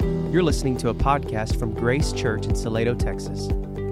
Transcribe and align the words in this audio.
You're 0.00 0.42
listening 0.42 0.78
to 0.78 0.88
a 0.88 0.94
podcast 0.94 1.58
from 1.58 1.74
Grace 1.74 2.12
Church 2.12 2.46
in 2.46 2.54
Salado, 2.54 2.94
Texas. 2.94 3.48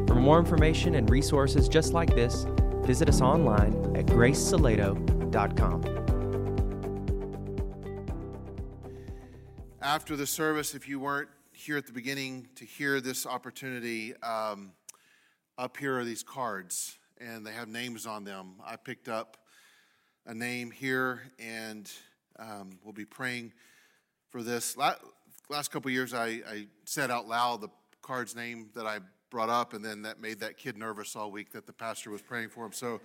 For 0.06 0.14
more 0.14 0.38
information 0.38 0.94
and 0.94 1.10
resources 1.10 1.68
just 1.68 1.92
like 1.92 2.14
this, 2.14 2.46
visit 2.82 3.10
us 3.10 3.20
online 3.20 3.74
at 3.94 4.06
gracesalado.com. 4.06 5.84
After 9.82 10.16
the 10.16 10.26
service, 10.26 10.74
if 10.74 10.88
you 10.88 10.98
weren't 10.98 11.28
here 11.52 11.76
at 11.76 11.86
the 11.86 11.92
beginning 11.92 12.48
to 12.54 12.64
hear 12.64 13.02
this 13.02 13.26
opportunity, 13.26 14.14
um, 14.22 14.72
up 15.58 15.76
here 15.76 15.98
are 15.98 16.04
these 16.04 16.22
cards, 16.22 16.96
and 17.20 17.44
they 17.46 17.52
have 17.52 17.68
names 17.68 18.06
on 18.06 18.24
them. 18.24 18.54
I 18.64 18.76
picked 18.76 19.08
up 19.08 19.36
a 20.24 20.32
name 20.32 20.70
here, 20.70 21.20
and 21.38 21.90
um, 22.38 22.78
we'll 22.82 22.94
be 22.94 23.04
praying 23.04 23.52
for 24.30 24.42
this. 24.42 24.74
Last 25.50 25.70
couple 25.70 25.90
years, 25.90 26.12
I, 26.12 26.42
I 26.46 26.66
said 26.84 27.10
out 27.10 27.26
loud 27.26 27.62
the 27.62 27.70
card's 28.02 28.36
name 28.36 28.68
that 28.74 28.84
I 28.84 28.98
brought 29.30 29.48
up, 29.48 29.72
and 29.72 29.82
then 29.82 30.02
that 30.02 30.20
made 30.20 30.40
that 30.40 30.58
kid 30.58 30.76
nervous 30.76 31.16
all 31.16 31.30
week 31.30 31.52
that 31.52 31.66
the 31.66 31.72
pastor 31.72 32.10
was 32.10 32.20
praying 32.20 32.50
for 32.50 32.66
him. 32.66 32.72
So 32.72 33.00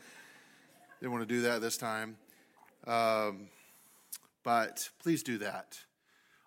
didn't 0.99 1.13
want 1.13 1.26
to 1.26 1.34
do 1.34 1.44
that 1.44 1.62
this 1.62 1.77
time. 1.77 2.18
Um, 2.85 3.48
but 4.44 4.90
please 4.99 5.23
do 5.23 5.38
that. 5.38 5.80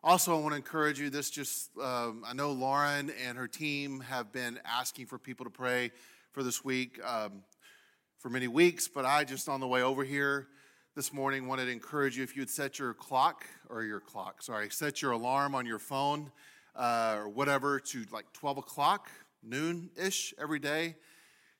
Also, 0.04 0.36
I 0.36 0.40
want 0.42 0.52
to 0.52 0.56
encourage 0.56 1.00
you. 1.00 1.08
This 1.08 1.30
just, 1.30 1.70
um, 1.78 2.24
I 2.26 2.34
know 2.34 2.52
Lauren 2.52 3.10
and 3.26 3.38
her 3.38 3.48
team 3.48 4.00
have 4.00 4.30
been 4.32 4.60
asking 4.66 5.06
for 5.06 5.18
people 5.18 5.44
to 5.46 5.50
pray 5.50 5.92
for 6.32 6.42
this 6.42 6.62
week 6.62 7.00
um, 7.06 7.42
for 8.18 8.28
many 8.28 8.48
weeks, 8.48 8.86
but 8.86 9.06
I 9.06 9.24
just 9.24 9.48
on 9.48 9.60
the 9.60 9.66
way 9.66 9.80
over 9.80 10.04
here 10.04 10.46
this 10.96 11.12
morning 11.12 11.46
wanted 11.46 11.66
to 11.66 11.72
encourage 11.72 12.16
you 12.16 12.24
if 12.24 12.34
you 12.34 12.40
would 12.40 12.48
set 12.48 12.78
your 12.78 12.94
clock 12.94 13.44
or 13.68 13.84
your 13.84 14.00
clock, 14.00 14.42
sorry, 14.42 14.70
set 14.70 15.02
your 15.02 15.12
alarm 15.12 15.54
on 15.54 15.66
your 15.66 15.78
phone 15.78 16.30
uh, 16.74 17.16
or 17.18 17.28
whatever 17.28 17.78
to 17.78 18.06
like 18.10 18.24
12 18.32 18.56
o'clock, 18.56 19.10
noon 19.42 19.90
ish 19.94 20.32
every 20.38 20.58
day. 20.58 20.96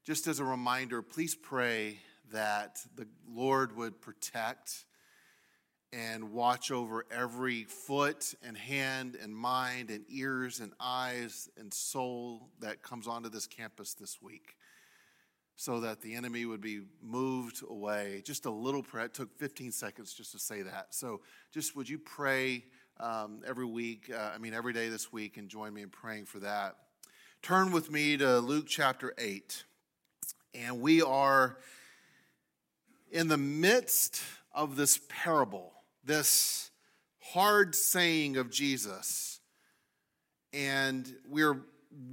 Just 0.06 0.26
as 0.26 0.40
a 0.40 0.44
reminder, 0.44 1.02
please 1.02 1.34
pray 1.34 1.98
that 2.32 2.78
the 2.96 3.06
Lord 3.30 3.76
would 3.76 4.00
protect 4.00 4.86
and 5.92 6.32
watch 6.32 6.70
over 6.70 7.04
every 7.10 7.64
foot 7.64 8.32
and 8.42 8.56
hand 8.56 9.18
and 9.22 9.36
mind 9.36 9.90
and 9.90 10.06
ears 10.08 10.60
and 10.60 10.72
eyes 10.80 11.50
and 11.60 11.74
soul 11.74 12.48
that 12.60 12.82
comes 12.82 13.06
onto 13.06 13.28
this 13.28 13.46
campus 13.46 13.92
this 13.92 14.22
week 14.22 14.56
so 15.66 15.80
that 15.80 16.00
the 16.00 16.14
enemy 16.14 16.46
would 16.46 16.60
be 16.60 16.82
moved 17.02 17.60
away. 17.68 18.22
Just 18.24 18.46
a 18.46 18.50
little 18.50 18.84
prayer. 18.84 19.06
It 19.06 19.14
took 19.14 19.36
15 19.36 19.72
seconds 19.72 20.14
just 20.14 20.30
to 20.30 20.38
say 20.38 20.62
that. 20.62 20.94
So, 20.94 21.22
just 21.52 21.74
would 21.74 21.88
you 21.88 21.98
pray 21.98 22.62
um, 23.00 23.40
every 23.44 23.64
week, 23.64 24.08
uh, 24.14 24.30
I 24.32 24.38
mean, 24.38 24.54
every 24.54 24.72
day 24.72 24.90
this 24.90 25.12
week, 25.12 25.38
and 25.38 25.48
join 25.48 25.74
me 25.74 25.82
in 25.82 25.88
praying 25.88 26.26
for 26.26 26.38
that? 26.38 26.76
Turn 27.42 27.72
with 27.72 27.90
me 27.90 28.16
to 28.16 28.38
Luke 28.38 28.66
chapter 28.68 29.12
8. 29.18 29.64
And 30.54 30.80
we 30.80 31.02
are 31.02 31.58
in 33.10 33.26
the 33.26 33.36
midst 33.36 34.22
of 34.54 34.76
this 34.76 35.00
parable, 35.08 35.72
this 36.04 36.70
hard 37.32 37.74
saying 37.74 38.36
of 38.36 38.52
Jesus. 38.52 39.40
And 40.52 41.12
we're 41.28 41.64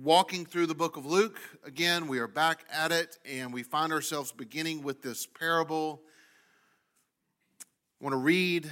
walking 0.01 0.45
through 0.45 0.67
the 0.67 0.75
book 0.75 0.97
of 0.97 1.05
Luke. 1.05 1.39
Again, 1.65 2.07
we 2.07 2.19
are 2.19 2.27
back 2.27 2.63
at 2.71 2.91
it, 2.91 3.17
and 3.25 3.53
we 3.53 3.63
find 3.63 3.91
ourselves 3.91 4.31
beginning 4.31 4.83
with 4.83 5.01
this 5.01 5.25
parable. 5.25 6.01
I 7.99 8.03
want 8.03 8.13
to 8.13 8.17
read 8.17 8.69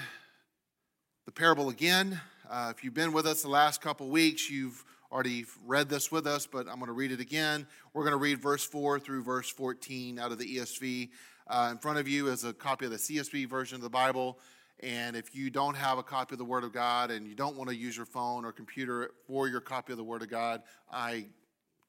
the 1.26 1.32
parable 1.32 1.70
again. 1.70 2.20
Uh, 2.50 2.72
if 2.76 2.84
you've 2.84 2.94
been 2.94 3.14
with 3.14 3.26
us 3.26 3.42
the 3.42 3.50
last 3.50 3.82
couple 3.82 4.10
weeks, 4.10 4.50
you've 4.50 4.84
already 5.12 5.46
read 5.66 5.90
this 5.90 6.12
with 6.12 6.26
us, 6.28 6.48
but 6.48 6.68
I'm 6.68 6.76
going 6.76 6.88
to 6.88 6.94
read 6.94 7.12
it 7.12 7.20
again. 7.20 7.68
We're 7.94 8.04
going 8.04 8.14
to 8.14 8.18
read 8.18 8.40
verse 8.40 8.64
4 8.64 9.00
through 9.00 9.24
verse 9.24 9.50
14 9.50 10.18
out 10.18 10.32
of 10.32 10.38
the 10.38 10.58
ESV. 10.58 11.10
Uh, 11.48 11.70
in 11.72 11.78
front 11.78 12.00
of 12.00 12.08
you 12.08 12.28
is 12.28 12.46
a 12.46 12.54
copy 12.54 12.86
of 12.86 12.92
the 12.92 12.98
CSB 12.98 13.50
version 13.50 13.76
of 13.76 13.82
the 13.82 13.90
Bible. 13.90 14.40
And 14.80 15.16
if 15.16 15.36
you 15.36 15.50
don't 15.50 15.76
have 15.76 15.98
a 15.98 16.04
copy 16.04 16.34
of 16.34 16.40
the 16.40 16.46
Word 16.46 16.64
of 16.64 16.74
God 16.74 17.12
and 17.12 17.28
you 17.28 17.36
don't 17.36 17.56
want 17.56 17.70
to 17.70 17.76
use 17.76 17.96
your 17.96 18.06
phone 18.06 18.46
or 18.46 18.52
computer 18.52 19.12
for 19.28 19.48
your 19.48 19.62
copy 19.62 19.94
of 19.94 19.98
the 19.98 20.04
Word 20.04 20.24
of 20.24 20.30
God, 20.30 20.64
I, 20.92 21.26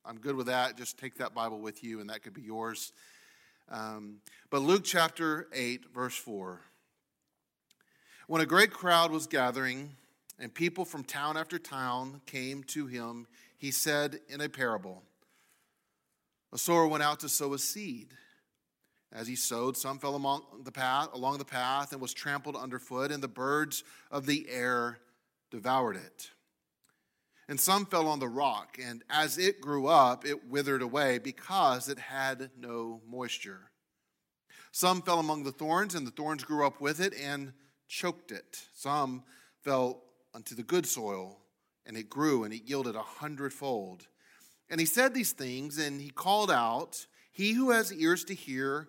I'm 0.04 0.18
good 0.18 0.36
with 0.36 0.46
that. 0.46 0.76
Just 0.76 0.98
take 0.98 1.16
that 1.16 1.34
Bible 1.34 1.60
with 1.60 1.82
you, 1.82 2.00
and 2.00 2.10
that 2.10 2.22
could 2.22 2.34
be 2.34 2.42
yours. 2.42 2.92
Um, 3.70 4.16
but 4.50 4.60
Luke 4.60 4.82
chapter 4.84 5.48
8, 5.54 5.86
verse 5.94 6.16
4. 6.16 6.60
When 8.26 8.42
a 8.42 8.46
great 8.46 8.72
crowd 8.72 9.10
was 9.10 9.26
gathering, 9.26 9.96
and 10.38 10.52
people 10.52 10.84
from 10.84 11.04
town 11.04 11.36
after 11.36 11.58
town 11.58 12.20
came 12.26 12.64
to 12.64 12.86
him, 12.86 13.26
he 13.56 13.70
said 13.70 14.18
in 14.28 14.40
a 14.40 14.48
parable 14.48 15.02
A 16.52 16.58
sower 16.58 16.86
went 16.86 17.02
out 17.02 17.20
to 17.20 17.28
sow 17.28 17.54
a 17.54 17.58
seed. 17.58 18.08
As 19.14 19.26
he 19.26 19.36
sowed, 19.36 19.76
some 19.76 19.98
fell 19.98 20.16
along 20.16 20.42
the 20.64 20.72
path, 20.72 21.10
along 21.12 21.38
the 21.38 21.44
path 21.44 21.92
and 21.92 22.00
was 22.00 22.14
trampled 22.14 22.56
underfoot, 22.56 23.12
and 23.12 23.22
the 23.22 23.28
birds 23.28 23.84
of 24.10 24.24
the 24.24 24.48
air 24.48 24.98
devoured 25.50 25.96
it. 25.96 26.30
And 27.46 27.60
some 27.60 27.84
fell 27.84 28.08
on 28.08 28.20
the 28.20 28.28
rock, 28.28 28.78
and 28.82 29.02
as 29.10 29.36
it 29.36 29.60
grew 29.60 29.86
up, 29.86 30.24
it 30.24 30.48
withered 30.48 30.80
away 30.80 31.18
because 31.18 31.88
it 31.88 31.98
had 31.98 32.50
no 32.58 33.02
moisture. 33.06 33.70
Some 34.70 35.02
fell 35.02 35.18
among 35.18 35.44
the 35.44 35.52
thorns, 35.52 35.94
and 35.94 36.06
the 36.06 36.12
thorns 36.12 36.44
grew 36.44 36.66
up 36.66 36.80
with 36.80 36.98
it 36.98 37.12
and 37.14 37.52
choked 37.88 38.32
it. 38.32 38.68
Some 38.72 39.24
fell 39.60 40.02
unto 40.32 40.54
the 40.54 40.62
good 40.62 40.86
soil, 40.86 41.38
and 41.84 41.98
it 41.98 42.08
grew, 42.08 42.44
and 42.44 42.54
it 42.54 42.64
yielded 42.64 42.96
a 42.96 43.02
hundredfold. 43.02 44.06
And 44.70 44.80
he 44.80 44.86
said 44.86 45.12
these 45.12 45.32
things, 45.32 45.76
and 45.76 46.00
he 46.00 46.08
called 46.08 46.50
out, 46.50 47.06
He 47.30 47.52
who 47.52 47.70
has 47.72 47.92
ears 47.92 48.24
to 48.24 48.34
hear, 48.34 48.88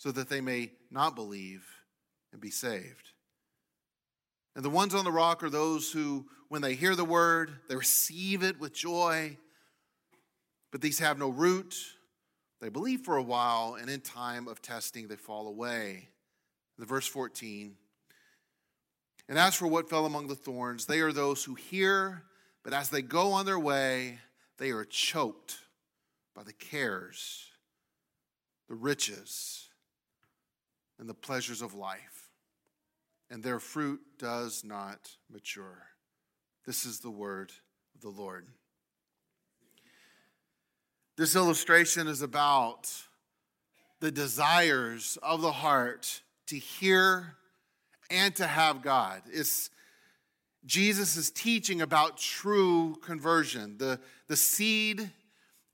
so 0.00 0.10
that 0.10 0.30
they 0.30 0.40
may 0.40 0.70
not 0.90 1.14
believe 1.14 1.62
and 2.32 2.40
be 2.40 2.50
saved. 2.50 3.10
And 4.56 4.64
the 4.64 4.70
ones 4.70 4.94
on 4.94 5.04
the 5.04 5.12
rock 5.12 5.42
are 5.42 5.50
those 5.50 5.92
who, 5.92 6.24
when 6.48 6.62
they 6.62 6.74
hear 6.74 6.96
the 6.96 7.04
word, 7.04 7.52
they 7.68 7.76
receive 7.76 8.42
it 8.42 8.58
with 8.58 8.72
joy, 8.72 9.36
but 10.72 10.80
these 10.80 11.00
have 11.00 11.18
no 11.18 11.28
root. 11.28 11.76
They 12.62 12.70
believe 12.70 13.02
for 13.02 13.18
a 13.18 13.22
while, 13.22 13.76
and 13.78 13.90
in 13.90 14.00
time 14.00 14.48
of 14.48 14.62
testing, 14.62 15.06
they 15.06 15.16
fall 15.16 15.46
away. 15.46 16.08
The 16.78 16.86
verse 16.86 17.06
14. 17.06 17.76
And 19.28 19.38
as 19.38 19.54
for 19.54 19.66
what 19.66 19.90
fell 19.90 20.06
among 20.06 20.28
the 20.28 20.34
thorns, 20.34 20.86
they 20.86 21.00
are 21.00 21.12
those 21.12 21.44
who 21.44 21.54
hear, 21.56 22.22
but 22.64 22.72
as 22.72 22.88
they 22.88 23.02
go 23.02 23.32
on 23.32 23.44
their 23.44 23.60
way, 23.60 24.18
they 24.56 24.70
are 24.70 24.86
choked 24.86 25.58
by 26.34 26.42
the 26.42 26.54
cares, 26.54 27.44
the 28.66 28.74
riches, 28.74 29.66
and 31.00 31.08
the 31.08 31.14
pleasures 31.14 31.62
of 31.62 31.72
life, 31.72 32.30
and 33.30 33.42
their 33.42 33.58
fruit 33.58 34.00
does 34.18 34.62
not 34.62 35.10
mature. 35.30 35.86
This 36.66 36.84
is 36.84 37.00
the 37.00 37.10
word 37.10 37.50
of 37.94 38.02
the 38.02 38.10
Lord. 38.10 38.46
This 41.16 41.34
illustration 41.34 42.06
is 42.06 42.20
about 42.20 42.92
the 44.00 44.10
desires 44.10 45.18
of 45.22 45.40
the 45.40 45.52
heart 45.52 46.20
to 46.48 46.56
hear 46.56 47.36
and 48.10 48.36
to 48.36 48.46
have 48.46 48.82
God. 48.82 49.22
It's 49.32 49.70
Jesus 50.66 51.16
is 51.16 51.30
teaching 51.30 51.80
about 51.80 52.18
true 52.18 52.96
conversion. 53.02 53.78
The, 53.78 53.98
the 54.28 54.36
seed 54.36 55.10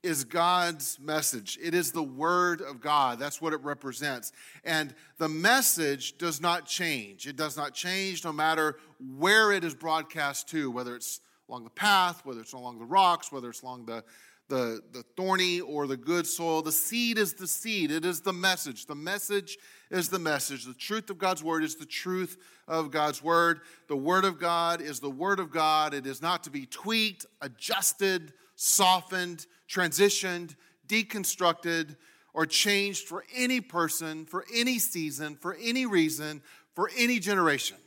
is 0.03 0.23
God's 0.23 0.99
message. 1.01 1.57
It 1.61 1.73
is 1.73 1.91
the 1.91 2.03
Word 2.03 2.61
of 2.61 2.79
God. 2.79 3.19
That's 3.19 3.41
what 3.41 3.53
it 3.53 3.61
represents. 3.61 4.31
And 4.63 4.93
the 5.17 5.27
message 5.27 6.17
does 6.17 6.39
not 6.39 6.65
change. 6.65 7.27
It 7.27 7.35
does 7.35 7.57
not 7.57 7.73
change 7.73 8.23
no 8.23 8.31
matter 8.31 8.77
where 9.17 9.51
it 9.51 9.63
is 9.63 9.75
broadcast 9.75 10.47
to, 10.49 10.69
whether 10.71 10.95
it's 10.95 11.19
along 11.49 11.63
the 11.63 11.69
path, 11.69 12.25
whether 12.25 12.41
it's 12.41 12.53
along 12.53 12.79
the 12.79 12.85
rocks, 12.85 13.31
whether 13.31 13.49
it's 13.49 13.63
along 13.63 13.85
the, 13.85 14.03
the, 14.49 14.81
the 14.91 15.03
thorny 15.15 15.61
or 15.61 15.87
the 15.87 15.97
good 15.97 16.27
soil. 16.27 16.61
The 16.61 16.71
seed 16.71 17.17
is 17.17 17.33
the 17.33 17.47
seed, 17.47 17.91
it 17.91 18.05
is 18.05 18.21
the 18.21 18.33
message. 18.33 18.85
The 18.85 18.95
message 18.95 19.57
is 19.89 20.09
the 20.09 20.19
message. 20.19 20.65
The 20.65 20.73
truth 20.73 21.09
of 21.09 21.17
God's 21.17 21.43
word 21.43 21.63
is 21.63 21.75
the 21.75 21.85
truth 21.85 22.37
of 22.67 22.91
God's 22.91 23.23
word. 23.23 23.61
The 23.87 23.97
word 23.97 24.25
of 24.25 24.39
God 24.39 24.81
is 24.81 24.99
the 24.99 25.09
word 25.09 25.39
of 25.39 25.51
God. 25.51 25.93
It 25.93 26.05
is 26.05 26.21
not 26.21 26.43
to 26.43 26.49
be 26.49 26.65
tweaked, 26.65 27.25
adjusted, 27.41 28.33
softened, 28.55 29.45
transitioned, 29.69 30.55
deconstructed, 30.87 31.95
or 32.33 32.45
changed 32.45 33.07
for 33.07 33.23
any 33.35 33.61
person, 33.61 34.25
for 34.25 34.45
any 34.53 34.79
season, 34.79 35.35
for 35.35 35.57
any 35.61 35.85
reason, 35.85 36.41
for 36.75 36.89
any 36.97 37.19
generation. 37.19 37.77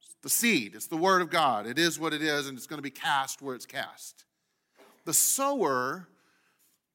It's 0.00 0.14
the 0.22 0.30
seed, 0.30 0.74
it's 0.74 0.86
the 0.86 0.96
word 0.96 1.22
of 1.22 1.30
God. 1.30 1.66
It 1.66 1.78
is 1.78 1.98
what 1.98 2.12
it 2.12 2.22
is, 2.22 2.46
and 2.46 2.56
it's 2.56 2.66
going 2.66 2.78
to 2.78 2.82
be 2.82 2.90
cast 2.90 3.42
where 3.42 3.54
it's 3.54 3.66
cast. 3.66 4.24
The 5.04 5.14
sower 5.14 6.08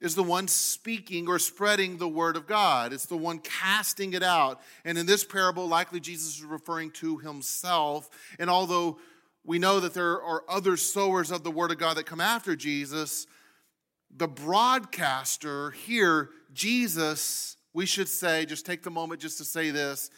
is 0.01 0.15
the 0.15 0.23
one 0.23 0.47
speaking 0.47 1.27
or 1.27 1.37
spreading 1.37 1.97
the 1.97 2.07
word 2.07 2.35
of 2.35 2.47
God. 2.47 2.91
It's 2.91 3.05
the 3.05 3.15
one 3.15 3.39
casting 3.39 4.13
it 4.13 4.23
out. 4.23 4.59
And 4.83 4.97
in 4.97 5.05
this 5.05 5.23
parable, 5.23 5.67
likely 5.67 5.99
Jesus 5.99 6.37
is 6.37 6.43
referring 6.43 6.91
to 6.91 7.17
himself. 7.19 8.09
And 8.39 8.49
although 8.49 8.97
we 9.45 9.59
know 9.59 9.79
that 9.79 9.93
there 9.93 10.21
are 10.21 10.43
other 10.49 10.75
sowers 10.75 11.29
of 11.29 11.43
the 11.43 11.51
word 11.51 11.71
of 11.71 11.77
God 11.77 11.97
that 11.97 12.05
come 12.05 12.21
after 12.21 12.55
Jesus, 12.55 13.27
the 14.15 14.27
broadcaster 14.27 15.71
here, 15.71 16.29
Jesus, 16.53 17.57
we 17.73 17.85
should 17.85 18.09
say, 18.09 18.45
just 18.45 18.65
take 18.65 18.83
the 18.83 18.91
moment 18.91 19.21
just 19.21 19.37
to 19.37 19.45
say 19.45 19.71
this 19.71 20.09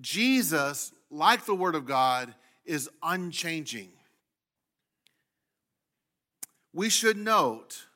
Jesus, 0.00 0.92
like 1.10 1.46
the 1.46 1.54
word 1.54 1.74
of 1.74 1.86
God, 1.86 2.34
is 2.64 2.88
unchanging 3.02 3.90
we 6.76 6.90
should 6.90 7.16
note 7.16 7.86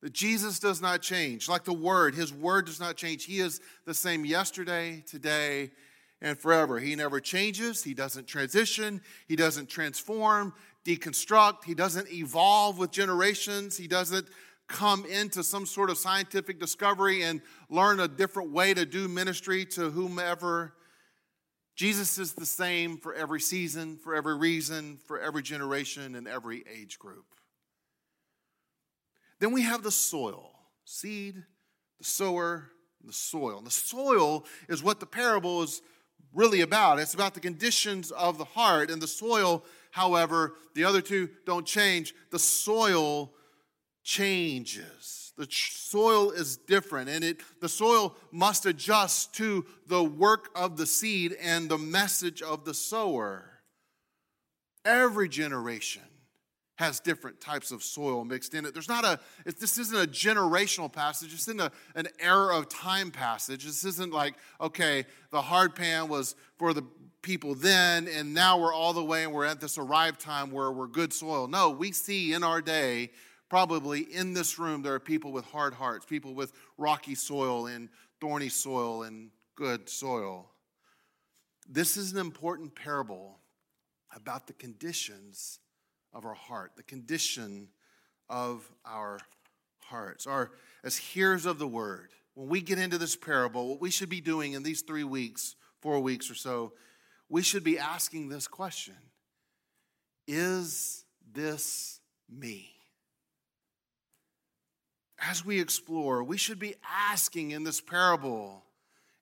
that 0.00 0.14
Jesus 0.14 0.58
does 0.58 0.80
not 0.80 1.02
change. 1.02 1.50
Like 1.50 1.64
the 1.64 1.72
Word, 1.74 2.14
His 2.14 2.32
Word 2.32 2.64
does 2.64 2.80
not 2.80 2.96
change. 2.96 3.26
He 3.26 3.40
is 3.40 3.60
the 3.84 3.92
same 3.92 4.24
yesterday, 4.24 5.04
today, 5.06 5.70
and 6.22 6.38
forever. 6.38 6.80
He 6.80 6.96
never 6.96 7.20
changes. 7.20 7.84
He 7.84 7.92
doesn't 7.92 8.26
transition. 8.26 9.02
He 9.28 9.36
doesn't 9.36 9.68
transform, 9.68 10.54
deconstruct. 10.82 11.64
He 11.64 11.74
doesn't 11.74 12.10
evolve 12.10 12.78
with 12.78 12.90
generations. 12.90 13.76
He 13.76 13.86
doesn't 13.86 14.26
come 14.72 15.04
into 15.04 15.44
some 15.44 15.66
sort 15.66 15.90
of 15.90 15.98
scientific 15.98 16.58
discovery 16.58 17.22
and 17.22 17.40
learn 17.70 18.00
a 18.00 18.08
different 18.08 18.50
way 18.50 18.74
to 18.74 18.84
do 18.84 19.06
ministry 19.06 19.64
to 19.66 19.90
whomever. 19.90 20.74
Jesus 21.76 22.18
is 22.18 22.32
the 22.32 22.46
same 22.46 22.96
for 22.96 23.14
every 23.14 23.40
season, 23.40 23.96
for 23.96 24.14
every 24.14 24.36
reason, 24.36 24.98
for 25.06 25.20
every 25.20 25.42
generation, 25.42 26.14
and 26.14 26.26
every 26.26 26.64
age 26.72 26.98
group. 26.98 27.26
Then 29.38 29.52
we 29.52 29.62
have 29.62 29.82
the 29.82 29.90
soil 29.90 30.50
seed, 30.84 31.36
the 31.98 32.04
sower, 32.04 32.70
the 33.04 33.12
soil. 33.12 33.58
And 33.58 33.66
the 33.66 33.70
soil 33.70 34.44
is 34.68 34.82
what 34.82 35.00
the 35.00 35.06
parable 35.06 35.62
is 35.62 35.82
really 36.32 36.60
about. 36.60 36.98
It's 36.98 37.14
about 37.14 37.34
the 37.34 37.40
conditions 37.40 38.10
of 38.10 38.38
the 38.38 38.44
heart. 38.44 38.90
And 38.90 39.00
the 39.00 39.06
soil, 39.06 39.64
however, 39.90 40.54
the 40.74 40.84
other 40.84 41.00
two 41.00 41.28
don't 41.44 41.66
change. 41.66 42.14
The 42.30 42.38
soil 42.38 43.32
changes. 44.02 45.32
The 45.36 45.46
soil 45.50 46.30
is 46.30 46.56
different, 46.56 47.08
and 47.08 47.24
it, 47.24 47.40
the 47.60 47.68
soil 47.68 48.14
must 48.30 48.66
adjust 48.66 49.34
to 49.34 49.64
the 49.86 50.04
work 50.04 50.50
of 50.54 50.76
the 50.76 50.86
seed 50.86 51.36
and 51.40 51.68
the 51.68 51.78
message 51.78 52.42
of 52.42 52.64
the 52.64 52.74
sower. 52.74 53.48
Every 54.84 55.28
generation 55.28 56.02
has 56.76 57.00
different 57.00 57.40
types 57.40 57.70
of 57.70 57.82
soil 57.82 58.24
mixed 58.24 58.54
in 58.54 58.64
it. 58.64 58.72
There's 58.72 58.88
not 58.88 59.04
a, 59.04 59.20
this 59.44 59.78
isn't 59.78 59.96
a 59.96 60.06
generational 60.06 60.92
passage. 60.92 61.30
This 61.30 61.42
isn't 61.42 61.60
a, 61.60 61.70
an 61.94 62.08
era 62.18 62.58
of 62.58 62.68
time 62.68 63.10
passage. 63.10 63.64
This 63.64 63.84
isn't 63.84 64.12
like, 64.12 64.34
okay, 64.60 65.04
the 65.30 65.42
hard 65.42 65.76
pan 65.76 66.08
was 66.08 66.34
for 66.58 66.74
the 66.74 66.82
people 67.22 67.54
then, 67.54 68.08
and 68.08 68.34
now 68.34 68.58
we're 68.58 68.74
all 68.74 68.92
the 68.92 69.04
way 69.04 69.22
and 69.22 69.32
we're 69.32 69.44
at 69.44 69.60
this 69.60 69.78
arrived 69.78 70.20
time 70.20 70.50
where 70.50 70.72
we're 70.72 70.88
good 70.88 71.12
soil. 71.12 71.46
No, 71.46 71.70
we 71.70 71.92
see 71.92 72.32
in 72.32 72.42
our 72.42 72.60
day, 72.60 73.10
probably 73.52 74.00
in 74.00 74.32
this 74.32 74.58
room, 74.58 74.80
there 74.80 74.94
are 74.94 74.98
people 74.98 75.30
with 75.30 75.44
hard 75.44 75.74
hearts, 75.74 76.06
people 76.06 76.32
with 76.32 76.54
rocky 76.78 77.14
soil 77.14 77.66
and 77.66 77.90
thorny 78.18 78.48
soil 78.48 79.02
and 79.02 79.28
good 79.56 79.90
soil. 79.90 80.48
This 81.68 81.98
is 81.98 82.12
an 82.12 82.18
important 82.18 82.74
parable 82.74 83.40
about 84.16 84.46
the 84.46 84.54
conditions 84.54 85.58
of 86.14 86.24
our 86.24 86.32
heart, 86.32 86.72
the 86.76 86.82
condition 86.82 87.68
of 88.30 88.66
our 88.86 89.18
hearts. 89.80 90.26
Our, 90.26 90.52
as 90.82 90.96
hearers 90.96 91.44
of 91.44 91.58
the 91.58 91.68
word, 91.68 92.08
when 92.32 92.48
we 92.48 92.62
get 92.62 92.78
into 92.78 92.96
this 92.96 93.16
parable, 93.16 93.68
what 93.68 93.82
we 93.82 93.90
should 93.90 94.08
be 94.08 94.22
doing 94.22 94.54
in 94.54 94.62
these 94.62 94.80
three 94.80 95.04
weeks, 95.04 95.56
four 95.82 96.00
weeks 96.00 96.30
or 96.30 96.34
so, 96.34 96.72
we 97.28 97.42
should 97.42 97.64
be 97.64 97.78
asking 97.78 98.30
this 98.30 98.48
question 98.48 98.96
Is 100.26 101.04
this 101.34 102.00
me? 102.30 102.70
As 105.22 105.44
we 105.44 105.60
explore, 105.60 106.22
we 106.22 106.36
should 106.36 106.58
be 106.58 106.74
asking 106.90 107.52
in 107.52 107.64
this 107.64 107.80
parable, 107.80 108.64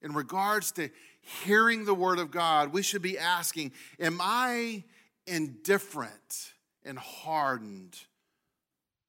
in 0.02 0.14
regards 0.14 0.72
to 0.72 0.88
hearing 1.20 1.84
the 1.84 1.94
word 1.94 2.18
of 2.18 2.30
God, 2.30 2.72
we 2.72 2.82
should 2.82 3.02
be 3.02 3.18
asking, 3.18 3.72
Am 3.98 4.18
I 4.20 4.84
indifferent? 5.26 6.52
and 6.84 6.98
hardened 6.98 7.96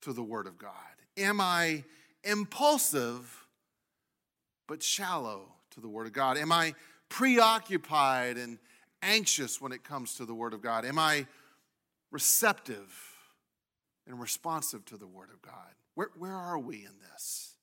to 0.02 0.14
the 0.14 0.24
Word 0.24 0.48
of 0.48 0.58
God? 0.58 0.72
Am 1.18 1.40
I 1.40 1.84
impulsive 2.24 3.46
but 4.68 4.84
shallow 4.84 5.48
to 5.72 5.80
the 5.80 5.88
Word 5.88 6.08
of 6.08 6.14
God? 6.14 6.38
Am 6.38 6.52
I 6.52 6.76
preoccupied 7.10 8.38
and 8.38 8.58
anxious 9.02 9.60
when 9.60 9.72
it 9.72 9.84
comes 9.84 10.16
to 10.16 10.26
the 10.26 10.34
Word 10.34 10.54
of 10.54 10.62
God? 10.62 10.86
Am 10.86 11.00
I 11.00 11.26
receptive 12.12 13.16
and 14.08 14.20
responsive 14.20 14.86
to 14.86 14.98
the 14.98 15.08
Word 15.08 15.30
of 15.34 15.42
God? 15.42 15.54
Where, 15.96 16.10
where 16.18 16.36
are 16.36 16.60
we 16.60 16.78
in 16.78 16.94
this? 17.12 17.56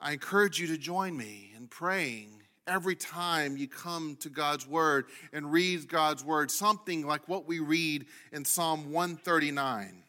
I 0.00 0.12
encourage 0.12 0.60
you 0.60 0.68
to 0.68 0.78
join 0.78 1.16
me 1.16 1.52
in 1.56 1.66
praying 1.66 2.42
every 2.68 2.94
time 2.94 3.56
you 3.56 3.66
come 3.66 4.16
to 4.20 4.28
God's 4.28 4.66
Word 4.66 5.06
and 5.32 5.50
read 5.50 5.88
God's 5.88 6.24
Word, 6.24 6.50
something 6.50 7.06
like 7.06 7.28
what 7.28 7.48
we 7.48 7.58
read 7.58 8.06
in 8.32 8.44
Psalm 8.44 8.92
139, 8.92 10.04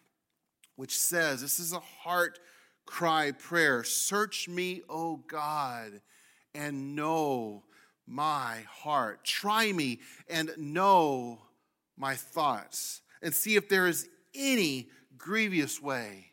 which 0.75 0.97
says, 0.97 1.41
This 1.41 1.59
is 1.59 1.73
a 1.73 1.79
heart 1.79 2.39
cry 2.85 3.31
prayer 3.31 3.83
Search 3.83 4.49
me, 4.49 4.81
O 4.89 5.17
God, 5.27 6.01
and 6.53 6.95
know 6.95 7.63
my 8.05 8.57
heart. 8.69 9.23
Try 9.23 9.71
me 9.71 9.99
and 10.29 10.51
know 10.57 11.39
my 11.97 12.15
thoughts, 12.15 13.01
and 13.21 13.33
see 13.33 13.55
if 13.55 13.69
there 13.69 13.87
is 13.87 14.07
any 14.35 14.89
grievous 15.19 15.81
way 15.81 16.31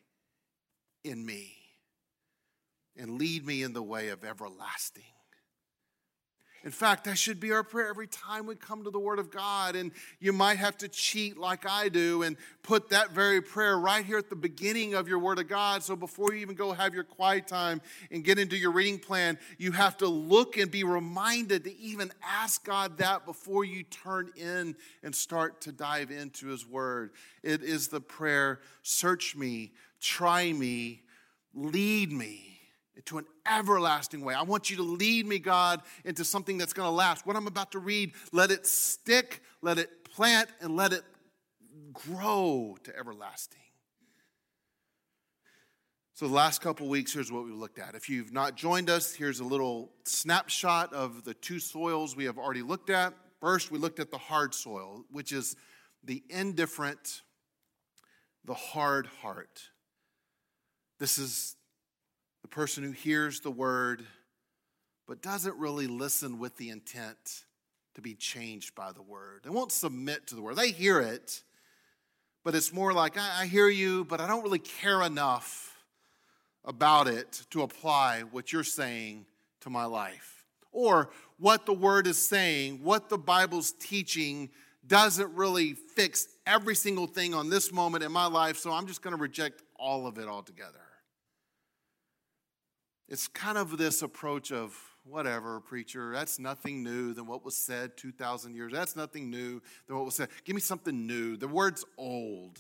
in 1.04 1.26
me, 1.26 1.56
and 2.96 3.18
lead 3.18 3.44
me 3.44 3.62
in 3.62 3.72
the 3.74 3.82
way 3.82 4.08
of 4.08 4.24
everlasting. 4.24 5.02
In 6.66 6.72
fact, 6.72 7.04
that 7.04 7.16
should 7.16 7.38
be 7.38 7.52
our 7.52 7.62
prayer 7.62 7.88
every 7.88 8.08
time 8.08 8.44
we 8.44 8.56
come 8.56 8.82
to 8.82 8.90
the 8.90 8.98
Word 8.98 9.20
of 9.20 9.30
God. 9.30 9.76
And 9.76 9.92
you 10.18 10.32
might 10.32 10.58
have 10.58 10.76
to 10.78 10.88
cheat 10.88 11.38
like 11.38 11.64
I 11.64 11.88
do 11.88 12.24
and 12.24 12.36
put 12.64 12.88
that 12.88 13.12
very 13.12 13.40
prayer 13.40 13.78
right 13.78 14.04
here 14.04 14.18
at 14.18 14.30
the 14.30 14.34
beginning 14.34 14.94
of 14.94 15.06
your 15.06 15.20
Word 15.20 15.38
of 15.38 15.46
God. 15.46 15.84
So 15.84 15.94
before 15.94 16.34
you 16.34 16.40
even 16.40 16.56
go 16.56 16.72
have 16.72 16.92
your 16.92 17.04
quiet 17.04 17.46
time 17.46 17.80
and 18.10 18.24
get 18.24 18.40
into 18.40 18.56
your 18.56 18.72
reading 18.72 18.98
plan, 18.98 19.38
you 19.58 19.70
have 19.70 19.96
to 19.98 20.08
look 20.08 20.56
and 20.56 20.68
be 20.68 20.82
reminded 20.82 21.62
to 21.62 21.78
even 21.78 22.10
ask 22.20 22.64
God 22.64 22.98
that 22.98 23.26
before 23.26 23.64
you 23.64 23.84
turn 23.84 24.32
in 24.34 24.74
and 25.04 25.14
start 25.14 25.60
to 25.60 25.72
dive 25.72 26.10
into 26.10 26.48
His 26.48 26.66
Word. 26.66 27.12
It 27.44 27.62
is 27.62 27.86
the 27.86 28.00
prayer 28.00 28.58
Search 28.82 29.36
me, 29.36 29.70
try 30.00 30.52
me, 30.52 31.02
lead 31.54 32.10
me 32.10 32.55
to 33.04 33.18
an 33.18 33.26
everlasting 33.46 34.22
way. 34.22 34.34
I 34.34 34.42
want 34.42 34.70
you 34.70 34.76
to 34.78 34.82
lead 34.82 35.26
me, 35.26 35.38
God, 35.38 35.82
into 36.04 36.24
something 36.24 36.58
that's 36.58 36.72
going 36.72 36.86
to 36.86 36.94
last. 36.94 37.26
What 37.26 37.36
I'm 37.36 37.46
about 37.46 37.72
to 37.72 37.78
read, 37.78 38.12
let 38.32 38.50
it 38.50 38.66
stick, 38.66 39.42
let 39.62 39.78
it 39.78 40.04
plant, 40.04 40.48
and 40.60 40.76
let 40.76 40.92
it 40.92 41.02
grow 41.92 42.76
to 42.84 42.96
everlasting. 42.96 43.60
So, 46.14 46.26
the 46.26 46.34
last 46.34 46.62
couple 46.62 46.88
weeks, 46.88 47.12
here's 47.12 47.30
what 47.30 47.44
we 47.44 47.50
looked 47.50 47.78
at. 47.78 47.94
If 47.94 48.08
you've 48.08 48.32
not 48.32 48.56
joined 48.56 48.88
us, 48.88 49.14
here's 49.14 49.40
a 49.40 49.44
little 49.44 49.90
snapshot 50.04 50.94
of 50.94 51.24
the 51.24 51.34
two 51.34 51.58
soils 51.58 52.16
we 52.16 52.24
have 52.24 52.38
already 52.38 52.62
looked 52.62 52.88
at. 52.88 53.12
First, 53.38 53.70
we 53.70 53.78
looked 53.78 54.00
at 54.00 54.10
the 54.10 54.16
hard 54.16 54.54
soil, 54.54 55.04
which 55.10 55.30
is 55.30 55.56
the 56.02 56.22
indifferent, 56.30 57.20
the 58.46 58.54
hard 58.54 59.06
heart. 59.20 59.60
This 60.98 61.18
is 61.18 61.55
the 62.46 62.54
person 62.54 62.84
who 62.84 62.92
hears 62.92 63.40
the 63.40 63.50
word 63.50 64.04
but 65.08 65.20
doesn't 65.20 65.56
really 65.58 65.88
listen 65.88 66.38
with 66.38 66.56
the 66.56 66.70
intent 66.70 67.42
to 67.96 68.00
be 68.00 68.14
changed 68.14 68.72
by 68.76 68.92
the 68.92 69.02
word. 69.02 69.40
They 69.42 69.50
won't 69.50 69.72
submit 69.72 70.28
to 70.28 70.36
the 70.36 70.42
word. 70.42 70.54
They 70.54 70.70
hear 70.70 71.00
it, 71.00 71.42
but 72.44 72.54
it's 72.54 72.72
more 72.72 72.92
like, 72.92 73.18
I, 73.18 73.46
hear 73.46 73.68
you, 73.68 74.04
but 74.04 74.20
I 74.20 74.28
don't 74.28 74.44
really 74.44 74.60
care 74.60 75.02
enough 75.02 75.76
about 76.64 77.08
it 77.08 77.42
to 77.50 77.62
apply 77.62 78.20
what 78.30 78.52
you're 78.52 78.62
saying 78.62 79.26
to 79.62 79.70
my 79.70 79.86
life. 79.86 80.44
Or 80.70 81.10
what 81.40 81.66
the 81.66 81.74
word 81.74 82.06
is 82.06 82.16
saying, 82.16 82.78
what 82.80 83.08
the 83.08 83.18
Bible's 83.18 83.72
teaching 83.72 84.50
doesn't 84.86 85.34
really 85.34 85.72
fix 85.72 86.28
every 86.46 86.76
single 86.76 87.08
thing 87.08 87.34
on 87.34 87.50
this 87.50 87.72
moment 87.72 88.04
in 88.04 88.12
my 88.12 88.26
life, 88.26 88.56
so 88.56 88.70
I'm 88.70 88.86
just 88.86 89.02
going 89.02 89.16
to 89.16 89.20
reject 89.20 89.62
all 89.74 90.06
of 90.06 90.18
it 90.18 90.28
altogether. 90.28 90.85
It's 93.08 93.28
kind 93.28 93.56
of 93.56 93.78
this 93.78 94.02
approach 94.02 94.50
of 94.50 94.76
whatever, 95.04 95.60
preacher, 95.60 96.12
that's 96.12 96.38
nothing 96.38 96.82
new 96.82 97.14
than 97.14 97.26
what 97.26 97.44
was 97.44 97.56
said 97.56 97.96
2,000 97.96 98.54
years. 98.54 98.72
That's 98.72 98.96
nothing 98.96 99.30
new 99.30 99.62
than 99.86 99.96
what 99.96 100.04
was 100.04 100.16
said. 100.16 100.28
Give 100.44 100.54
me 100.54 100.60
something 100.60 101.06
new. 101.06 101.36
The 101.36 101.48
word's 101.48 101.84
old. 101.96 102.58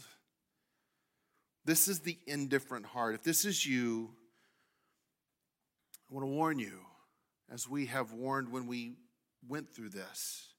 This 1.64 1.88
is 1.88 2.00
the 2.00 2.16
indifferent 2.26 2.86
heart. 2.86 3.16
If 3.16 3.24
this 3.24 3.44
is 3.44 3.66
you, 3.66 4.10
I 6.08 6.14
want 6.14 6.22
to 6.22 6.30
warn 6.30 6.60
you, 6.60 6.78
as 7.52 7.68
we 7.68 7.86
have 7.86 8.12
warned 8.12 8.52
when 8.52 8.68
we 8.68 8.94
went 9.48 9.74
through 9.74 9.88
this, 9.88 10.52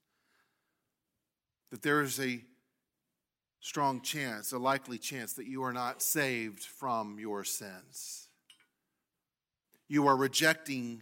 that 1.71 1.81
there 1.81 2.01
is 2.01 2.19
a 2.19 2.43
strong 3.61 4.01
chance, 4.01 4.51
a 4.51 4.57
likely 4.57 4.97
chance, 4.97 5.33
that 5.33 5.47
you 5.47 5.63
are 5.63 5.73
not 5.73 6.01
saved 6.01 6.63
from 6.63 7.17
your 7.19 7.45
sins. 7.45 8.26
You 9.87 10.07
are 10.07 10.15
rejecting 10.15 11.01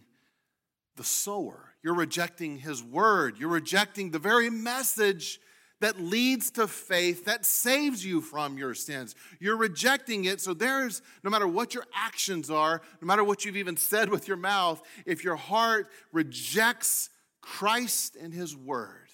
the 0.96 1.04
sower. 1.04 1.72
You're 1.82 1.94
rejecting 1.94 2.58
his 2.58 2.82
word. 2.82 3.38
You're 3.38 3.48
rejecting 3.48 4.10
the 4.10 4.18
very 4.18 4.50
message 4.50 5.40
that 5.80 6.00
leads 6.00 6.50
to 6.52 6.66
faith 6.66 7.26
that 7.26 7.44
saves 7.44 8.04
you 8.04 8.20
from 8.20 8.56
your 8.56 8.74
sins. 8.74 9.14
You're 9.38 9.58
rejecting 9.58 10.24
it. 10.24 10.40
So 10.40 10.54
there's, 10.54 11.02
no 11.22 11.30
matter 11.30 11.46
what 11.46 11.74
your 11.74 11.84
actions 11.94 12.50
are, 12.50 12.80
no 13.02 13.06
matter 13.06 13.22
what 13.22 13.44
you've 13.44 13.58
even 13.58 13.76
said 13.76 14.08
with 14.08 14.26
your 14.26 14.38
mouth, 14.38 14.82
if 15.04 15.22
your 15.22 15.36
heart 15.36 15.88
rejects 16.12 17.10
Christ 17.42 18.16
and 18.16 18.32
his 18.32 18.56
word, 18.56 19.10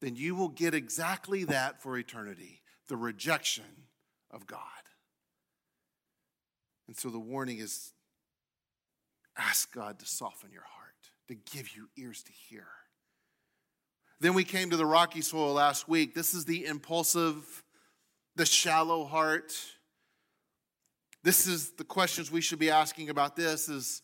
then 0.00 0.16
you 0.16 0.34
will 0.34 0.48
get 0.48 0.74
exactly 0.74 1.44
that 1.44 1.80
for 1.80 1.96
eternity 1.96 2.62
the 2.88 2.96
rejection 2.96 3.64
of 4.30 4.46
God. 4.46 4.60
And 6.86 6.96
so 6.96 7.10
the 7.10 7.18
warning 7.18 7.58
is 7.58 7.92
ask 9.38 9.72
God 9.72 9.98
to 10.00 10.06
soften 10.06 10.50
your 10.52 10.64
heart, 10.64 10.94
to 11.28 11.34
give 11.56 11.76
you 11.76 11.88
ears 11.96 12.22
to 12.24 12.32
hear. 12.32 12.66
Then 14.20 14.34
we 14.34 14.44
came 14.44 14.70
to 14.70 14.76
the 14.76 14.86
rocky 14.86 15.20
soil 15.20 15.52
last 15.54 15.88
week. 15.88 16.14
This 16.14 16.34
is 16.34 16.44
the 16.44 16.66
impulsive, 16.66 17.62
the 18.34 18.44
shallow 18.44 19.04
heart. 19.04 19.52
This 21.22 21.46
is 21.46 21.70
the 21.70 21.84
questions 21.84 22.30
we 22.30 22.40
should 22.40 22.58
be 22.58 22.70
asking 22.70 23.10
about 23.10 23.36
this 23.36 23.68
is 23.68 24.02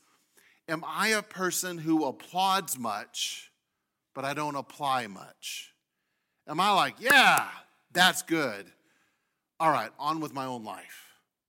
am 0.69 0.85
I 0.87 1.09
a 1.09 1.23
person 1.23 1.79
who 1.79 2.05
applauds 2.05 2.79
much 2.79 3.51
but 4.15 4.25
I 4.25 4.33
don't 4.33 4.55
apply 4.55 5.09
much? 5.09 5.75
Am 6.49 6.61
I 6.61 6.71
like, 6.71 6.95
yeah, 7.01 7.49
that's 7.93 8.23
good. 8.23 8.67
All 9.59 9.71
right, 9.71 9.91
on 9.99 10.21
with 10.21 10.33
my 10.33 10.45
own 10.45 10.65
life. 10.65 11.04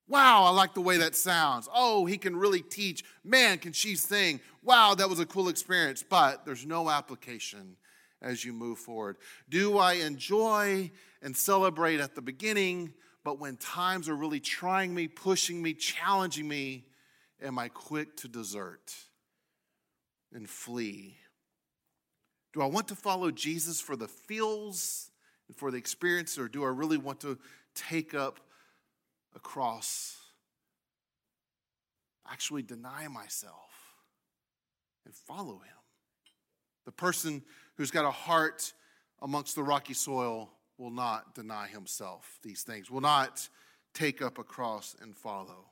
Wow, 0.08 0.44
I 0.44 0.52
like 0.52 0.74
the 0.76 0.82
way 0.82 0.98
that 0.98 1.16
sounds. 1.16 1.68
Oh, 1.74 2.06
he 2.06 2.18
can 2.18 2.36
really 2.36 2.62
teach. 2.62 3.04
Man, 3.24 3.58
can 3.58 3.74
she 3.74 3.96
sing? 3.96 4.40
Wow, 4.62 4.94
that 4.96 5.10
was 5.10 5.20
a 5.20 5.26
cool 5.26 5.50
experience. 5.50 6.04
But 6.08 6.46
there's 6.46 6.66
no 6.66 6.90
application 6.90 7.76
as 8.22 8.46
you 8.46 8.54
move 8.54 8.78
forward. 8.78 9.18
Do 9.50 9.78
I 9.78 9.94
enjoy 9.94 10.92
and 11.22 11.36
celebrate 11.36 12.00
at 12.00 12.16
the 12.16 12.22
beginning, 12.22 12.94
but 13.24 13.40
when 13.40 13.58
times 13.58 14.08
are 14.08 14.16
really 14.16 14.40
trying 14.40 14.94
me, 14.94 15.08
pushing 15.08 15.62
me, 15.62 15.74
challenging 15.74 16.48
me, 16.48 16.86
am 17.42 17.58
I 17.58 17.70
quick 17.70 18.16
to 18.18 18.28
desert 18.28 18.94
and 20.32 20.48
flee? 20.48 21.18
Do 22.54 22.62
I 22.62 22.68
want 22.68 22.88
to 22.90 22.96
follow 22.96 23.32
Jesus 23.32 23.82
for 23.82 23.96
the 23.96 24.08
feels 24.08 25.10
and 25.48 25.58
for 25.58 25.72
the 25.72 25.78
experience, 25.78 26.38
or 26.38 26.48
do 26.48 26.64
I 26.64 26.70
really 26.70 26.98
want 26.98 27.20
to 27.22 27.38
take 27.74 28.14
up 28.14 28.40
a 29.36 29.40
cross, 29.40 30.18
actually 32.30 32.64
deny 32.64 33.08
myself 33.08 33.72
and 35.06 35.14
follow 35.14 35.56
him? 35.56 35.76
The 36.86 36.92
person 36.92 37.44
who's 37.76 37.92
got 37.92 38.06
a 38.06 38.12
heart 38.12 38.74
amongst 39.22 39.56
the 39.56 39.64
rocky 39.64 39.94
soil 39.94 40.50
will 40.78 40.92
not 40.92 41.36
deny 41.36 41.68
himself 41.68 42.40
these 42.44 42.64
things, 42.64 42.92
will 42.92 43.02
not 43.02 43.48
take 43.94 44.22
up 44.22 44.38
a 44.38 44.44
cross 44.44 44.96
and 45.02 45.16
follow. 45.16 45.70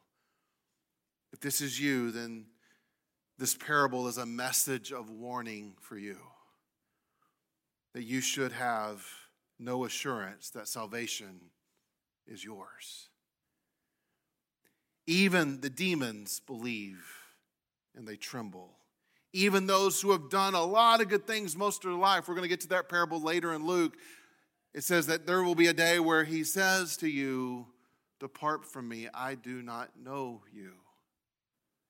If 1.34 1.39
this 1.39 1.62
is 1.62 1.79
you, 1.79 2.12
then 2.12 2.46
this 3.38 3.55
parable 3.55 4.08
is 4.08 4.17
a 4.17 4.25
message 4.25 4.91
of 4.91 5.10
warning 5.10 5.74
for 5.82 5.98
you 5.98 6.17
that 7.93 8.03
you 8.03 8.22
should 8.22 8.51
have 8.51 9.05
no 9.60 9.86
assurance 9.86 10.50
that 10.51 10.67
salvation 10.67 11.39
is 12.27 12.43
yours. 12.43 13.10
Even 15.05 15.62
the 15.62 15.69
demons 15.69 16.39
believe 16.39 17.03
and 17.95 18.07
they 18.07 18.15
tremble. 18.15 18.69
Even 19.33 19.65
those 19.65 20.00
who 20.00 20.12
have 20.12 20.29
done 20.29 20.53
a 20.53 20.63
lot 20.63 21.01
of 21.01 21.10
good 21.10 21.25
things 21.25 21.57
most 21.57 21.83
of 21.83 21.91
their 21.91 22.00
life, 22.00 22.27
we're 22.27 22.36
going 22.36 22.43
to 22.43 22.50
get 22.50 22.62
to 22.62 22.69
that 22.69 22.89
parable 22.89 23.19
later 23.19 23.53
in 23.53 23.65
Luke. 23.65 23.98
It 24.74 24.83
says 24.83 25.07
that 25.07 25.25
there 25.25 25.43
will 25.43 25.55
be 25.55 25.67
a 25.67 25.74
day 25.74 26.00
where 26.00 26.24
he 26.24 26.43
says 26.43 26.98
to 26.98 27.10
you, 27.10 27.67
Depart 28.19 28.65
from 28.65 28.88
me, 28.88 29.10
I 29.13 29.36
do 29.36 29.62
not 29.62 29.89
know 30.01 30.43
you. 30.53 30.72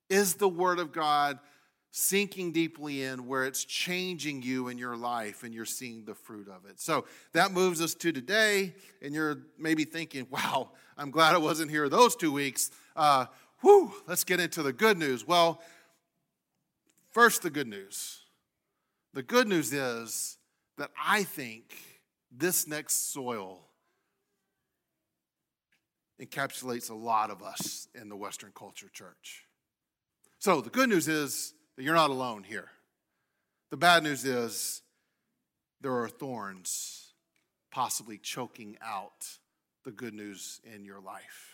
Is 0.09 0.35
the 0.35 0.49
word 0.49 0.79
of 0.79 0.91
God 0.91 1.37
sinking 1.95 2.51
deeply 2.51 3.03
in 3.03 3.27
where 3.27 3.45
it's 3.45 3.63
changing 3.63 4.41
you 4.41 4.67
in 4.67 4.79
your 4.79 4.97
life 4.97 5.43
and 5.43 5.53
you're 5.53 5.63
seeing 5.63 6.05
the 6.05 6.15
fruit 6.15 6.47
of 6.47 6.65
it. 6.67 6.79
So 6.79 7.05
that 7.33 7.51
moves 7.51 7.81
us 7.81 7.93
to 7.95 8.11
today, 8.11 8.73
and 8.99 9.13
you're 9.13 9.43
maybe 9.59 9.85
thinking, 9.85 10.25
wow, 10.31 10.71
I'm 10.97 11.11
glad 11.11 11.35
I 11.35 11.37
wasn't 11.37 11.69
here 11.69 11.87
those 11.89 12.15
two 12.15 12.31
weeks. 12.31 12.71
Uh, 12.95 13.25
whew, 13.61 13.93
let's 14.07 14.23
get 14.23 14.39
into 14.39 14.61
the 14.63 14.73
good 14.73 14.97
news. 14.97 15.27
Well, 15.27 15.61
first, 17.11 17.41
the 17.41 17.49
good 17.49 17.67
news. 17.67 18.21
The 19.13 19.23
good 19.23 19.47
news 19.47 19.73
is 19.73 20.37
that 20.77 20.91
I 21.01 21.23
think 21.23 21.75
this 22.31 22.67
next 22.67 23.13
soil 23.13 23.59
encapsulates 26.21 26.89
a 26.89 26.95
lot 26.95 27.29
of 27.29 27.43
us 27.43 27.87
in 27.93 28.09
the 28.09 28.15
Western 28.15 28.51
culture 28.55 28.89
church. 28.91 29.45
So 30.39 30.61
the 30.61 30.69
good 30.69 30.89
news 30.89 31.07
is 31.07 31.53
that 31.75 31.83
you're 31.83 31.95
not 31.95 32.09
alone 32.09 32.43
here. 32.43 32.69
The 33.71 33.77
bad 33.77 34.03
news 34.03 34.25
is 34.25 34.81
there 35.81 35.95
are 35.95 36.09
thorns 36.09 37.13
possibly 37.71 38.17
choking 38.17 38.77
out 38.83 39.27
the 39.83 39.91
good 39.91 40.13
news 40.13 40.61
in 40.63 40.85
your 40.85 40.99
life. 40.99 41.52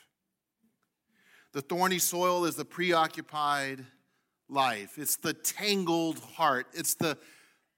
The 1.51 1.61
thorny 1.61 1.99
soil 1.99 2.45
is 2.45 2.55
the 2.55 2.65
preoccupied 2.65 3.85
life, 4.47 4.97
it's 4.97 5.15
the 5.15 5.33
tangled 5.33 6.19
heart, 6.19 6.67
it's 6.73 6.95
the 6.95 7.17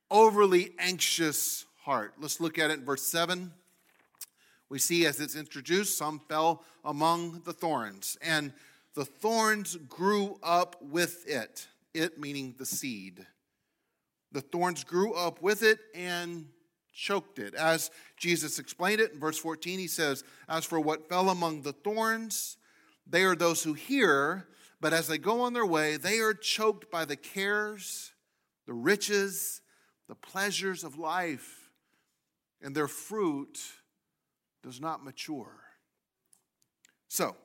overly 0.09 0.73
anxious 0.79 1.65
heart. 1.83 2.13
Let's 2.19 2.39
look 2.39 2.59
at 2.59 2.69
it 2.69 2.79
in 2.79 2.85
verse 2.85 3.03
7. 3.03 3.51
We 4.69 4.79
see 4.79 5.05
as 5.05 5.19
it's 5.19 5.35
introduced, 5.35 5.97
some 5.97 6.19
fell 6.19 6.63
among 6.85 7.41
the 7.45 7.53
thorns, 7.53 8.17
and 8.21 8.53
the 8.93 9.05
thorns 9.05 9.75
grew 9.87 10.37
up 10.43 10.81
with 10.81 11.27
it 11.27 11.67
it 11.93 12.19
meaning 12.19 12.55
the 12.57 12.65
seed. 12.65 13.25
The 14.31 14.41
thorns 14.41 14.83
grew 14.83 15.13
up 15.13 15.41
with 15.41 15.63
it 15.63 15.79
and 15.93 16.47
choked 16.93 17.39
it. 17.39 17.53
As 17.53 17.91
Jesus 18.17 18.59
explained 18.59 19.01
it 19.01 19.13
in 19.13 19.19
verse 19.19 19.37
14, 19.37 19.79
he 19.79 19.87
says, 19.87 20.23
As 20.47 20.65
for 20.65 20.79
what 20.79 21.09
fell 21.09 21.29
among 21.29 21.61
the 21.61 21.73
thorns, 21.73 22.57
they 23.07 23.23
are 23.23 23.35
those 23.35 23.63
who 23.63 23.73
hear, 23.73 24.47
but 24.79 24.93
as 24.93 25.07
they 25.07 25.17
go 25.17 25.41
on 25.41 25.53
their 25.53 25.65
way, 25.65 25.97
they 25.97 26.19
are 26.19 26.33
choked 26.33 26.89
by 26.89 27.05
the 27.05 27.15
cares, 27.15 28.11
the 28.65 28.73
riches, 28.73 29.61
the 30.07 30.15
pleasures 30.15 30.83
of 30.83 30.97
life, 30.97 31.69
and 32.61 32.75
their 32.75 32.87
fruit 32.87 33.59
does 34.63 34.79
not 34.79 35.03
mature. 35.03 35.61
So, 37.07 37.35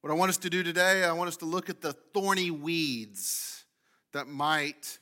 what 0.00 0.10
I 0.10 0.14
want 0.14 0.30
us 0.30 0.38
to 0.38 0.50
do 0.50 0.62
today, 0.62 1.04
I 1.04 1.12
want 1.12 1.28
us 1.28 1.36
to 1.38 1.44
look 1.44 1.68
at 1.68 1.80
the 1.80 1.92
thorny 1.92 2.50
weeds 2.50 3.64
that 4.12 4.28
might 4.28 4.98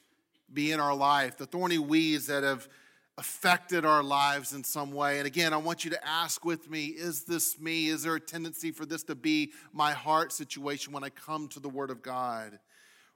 be 0.52 0.72
in 0.72 0.80
our 0.80 0.94
life, 0.94 1.36
the 1.36 1.46
thorny 1.46 1.78
weeds 1.78 2.26
that 2.26 2.42
have 2.42 2.68
affected 3.16 3.84
our 3.84 4.02
lives 4.02 4.52
in 4.52 4.64
some 4.64 4.92
way. 4.92 5.18
And 5.18 5.26
again, 5.26 5.52
I 5.52 5.56
want 5.56 5.84
you 5.84 5.90
to 5.92 6.06
ask 6.06 6.44
with 6.44 6.68
me 6.68 6.86
is 6.86 7.24
this 7.24 7.60
me? 7.60 7.88
Is 7.88 8.02
there 8.02 8.16
a 8.16 8.20
tendency 8.20 8.72
for 8.72 8.86
this 8.86 9.04
to 9.04 9.14
be 9.14 9.52
my 9.72 9.92
heart 9.92 10.32
situation 10.32 10.92
when 10.92 11.04
I 11.04 11.10
come 11.10 11.48
to 11.48 11.60
the 11.60 11.68
Word 11.68 11.90
of 11.90 12.02
God? 12.02 12.58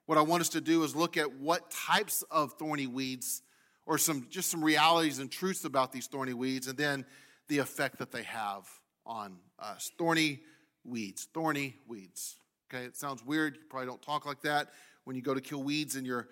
What 0.06 0.16
I 0.16 0.22
want 0.22 0.40
us 0.40 0.48
to 0.50 0.60
do 0.60 0.84
is 0.84 0.94
look 0.94 1.16
at 1.16 1.34
what 1.34 1.70
types 1.70 2.22
of 2.30 2.52
thorny 2.54 2.86
weeds 2.86 3.42
or 3.86 3.98
some 3.98 4.26
just 4.30 4.50
some 4.50 4.62
realities 4.62 5.18
and 5.18 5.30
truths 5.30 5.64
about 5.64 5.92
these 5.92 6.06
thorny 6.06 6.34
weeds 6.34 6.68
and 6.68 6.78
then 6.78 7.04
the 7.48 7.58
effect 7.58 7.98
that 7.98 8.12
they 8.12 8.22
have 8.22 8.68
on 9.04 9.38
us. 9.58 9.90
Thorny 9.98 10.40
weeds, 10.84 11.28
thorny 11.34 11.76
weeds. 11.86 12.36
Okay, 12.72 12.84
it 12.84 12.96
sounds 12.96 13.24
weird. 13.24 13.56
You 13.56 13.62
probably 13.68 13.86
don't 13.86 14.02
talk 14.02 14.26
like 14.26 14.42
that 14.42 14.68
when 15.04 15.16
you 15.16 15.22
go 15.22 15.34
to 15.34 15.40
kill 15.40 15.62
weeds 15.62 15.96
in 15.96 16.04
your 16.04 16.28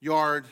yard. 0.00 0.46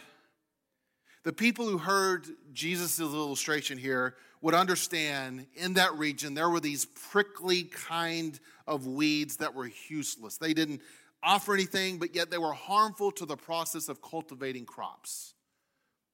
The 1.23 1.33
people 1.33 1.67
who 1.67 1.79
heard 1.79 2.27
Jesus' 2.53 2.99
illustration 2.99 3.77
here 3.77 4.15
would 4.41 4.55
understand 4.55 5.47
in 5.55 5.75
that 5.75 5.95
region 5.95 6.35
there 6.35 6.49
were 6.49 6.61
these 6.61 6.87
prickly 6.87 7.65
kind 7.65 8.41
of 8.67 8.87
weeds 8.87 9.37
that 9.37 9.55
were 9.55 9.71
useless. 9.89 10.39
They 10.39 10.55
didn't 10.55 10.81
offer 11.23 11.53
anything, 11.53 11.99
but 11.99 12.15
yet 12.15 12.31
they 12.31 12.39
were 12.39 12.53
harmful 12.53 13.13
to 13.13 13.27
the 13.27 13.37
process 13.37 13.89
of 13.89 14.01
cultivating 14.01 14.65
crops. 14.65 15.35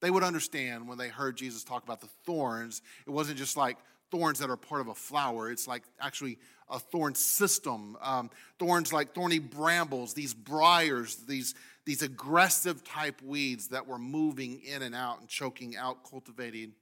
They 0.03 0.11
would 0.11 0.25
understand 0.25 0.89
when 0.89 0.99
they 0.99 1.09
heard 1.09 1.37
Jesus 1.37 1.63
talk 1.63 1.85
about 1.85 2.01
the 2.01 2.09
thorns. 2.25 2.83
It 3.07 3.11
wasn't 3.11 3.39
just 3.39 3.57
like 3.57 3.79
thorns 4.11 4.41
that 4.41 4.51
are 4.51 4.57
part 4.57 4.81
of 4.81 4.89
a 4.89 4.95
flower, 4.95 5.51
it's 5.51 5.67
like 5.67 5.83
actually 6.01 6.39
a 6.69 6.79
thorn 6.79 7.15
system. 7.15 7.97
Um, 8.03 8.31
thorns 8.59 8.93
like 8.93 9.15
thorny 9.15 9.39
brambles, 9.39 10.15
these 10.15 10.35
briars, 10.35 11.17
these, 11.29 11.55
these 11.87 12.03
aggressive 12.03 12.85
type 12.85 13.23
weeds 13.23 13.69
that 13.69 13.87
were 13.87 13.99
moving 13.99 14.61
in 14.61 14.83
and 14.83 14.95
out 14.95 15.21
and 15.21 15.29
choking 15.29 15.77
out 15.77 16.09
cultivating 16.09 16.73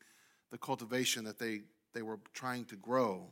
the 0.50 0.58
cultivation 0.58 1.24
that 1.24 1.38
they, 1.38 1.60
they 1.92 2.02
were 2.02 2.18
trying 2.32 2.64
to 2.64 2.76
grow. 2.76 3.28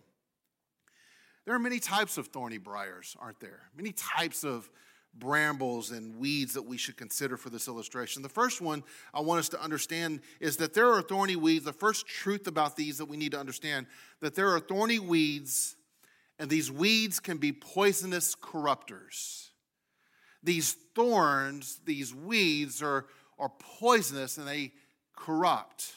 There 1.45 1.55
are 1.55 1.59
many 1.59 1.81
types 1.81 2.19
of 2.19 2.29
thorny 2.29 2.59
briars, 2.59 3.17
aren't 3.19 3.41
there? 3.41 3.63
Many 3.75 3.93
types 3.93 4.45
of 4.45 4.71
brambles 5.15 5.91
and 5.91 6.17
weeds 6.19 6.55
that 6.55 6.63
we 6.63 6.77
should 6.77 6.97
consider 6.97 7.37
for 7.37 7.51
this 7.51 7.69
illustration. 7.69 8.23
The 8.23 8.29
first 8.29 8.61
one 8.61 8.85
I 9.13 9.21
want 9.21 9.41
us 9.41 9.49
to 9.51 9.61
understand 9.61 10.21
is 10.41 10.59
that 10.59 10.75
there 10.75 10.91
are 10.93 11.03
thorny 11.03 11.37
weeds. 11.37 11.65
The 11.65 11.73
first 11.73 12.07
truth 12.07 12.47
about 12.47 12.77
these 12.77 12.99
that 12.99 13.07
we 13.07 13.17
need 13.17 13.33
to 13.33 13.41
understand 13.41 13.87
that 14.21 14.35
there 14.35 14.51
are 14.51 14.61
thorny 14.61 14.99
weeds 14.99 15.77
and 16.39 16.51
these 16.51 16.71
weeds 16.71 17.21
can 17.21 17.39
be 17.39 17.53
poisonous 17.53 18.35
corruptors. 18.35 19.51
These 20.43 20.77
thorns, 20.95 21.81
these 21.85 22.15
weeds 22.15 22.83
are, 22.83 23.07
are 23.39 23.53
poisonous 23.79 24.39
and 24.39 24.47
they 24.47 24.73
corrupt. 25.17 25.93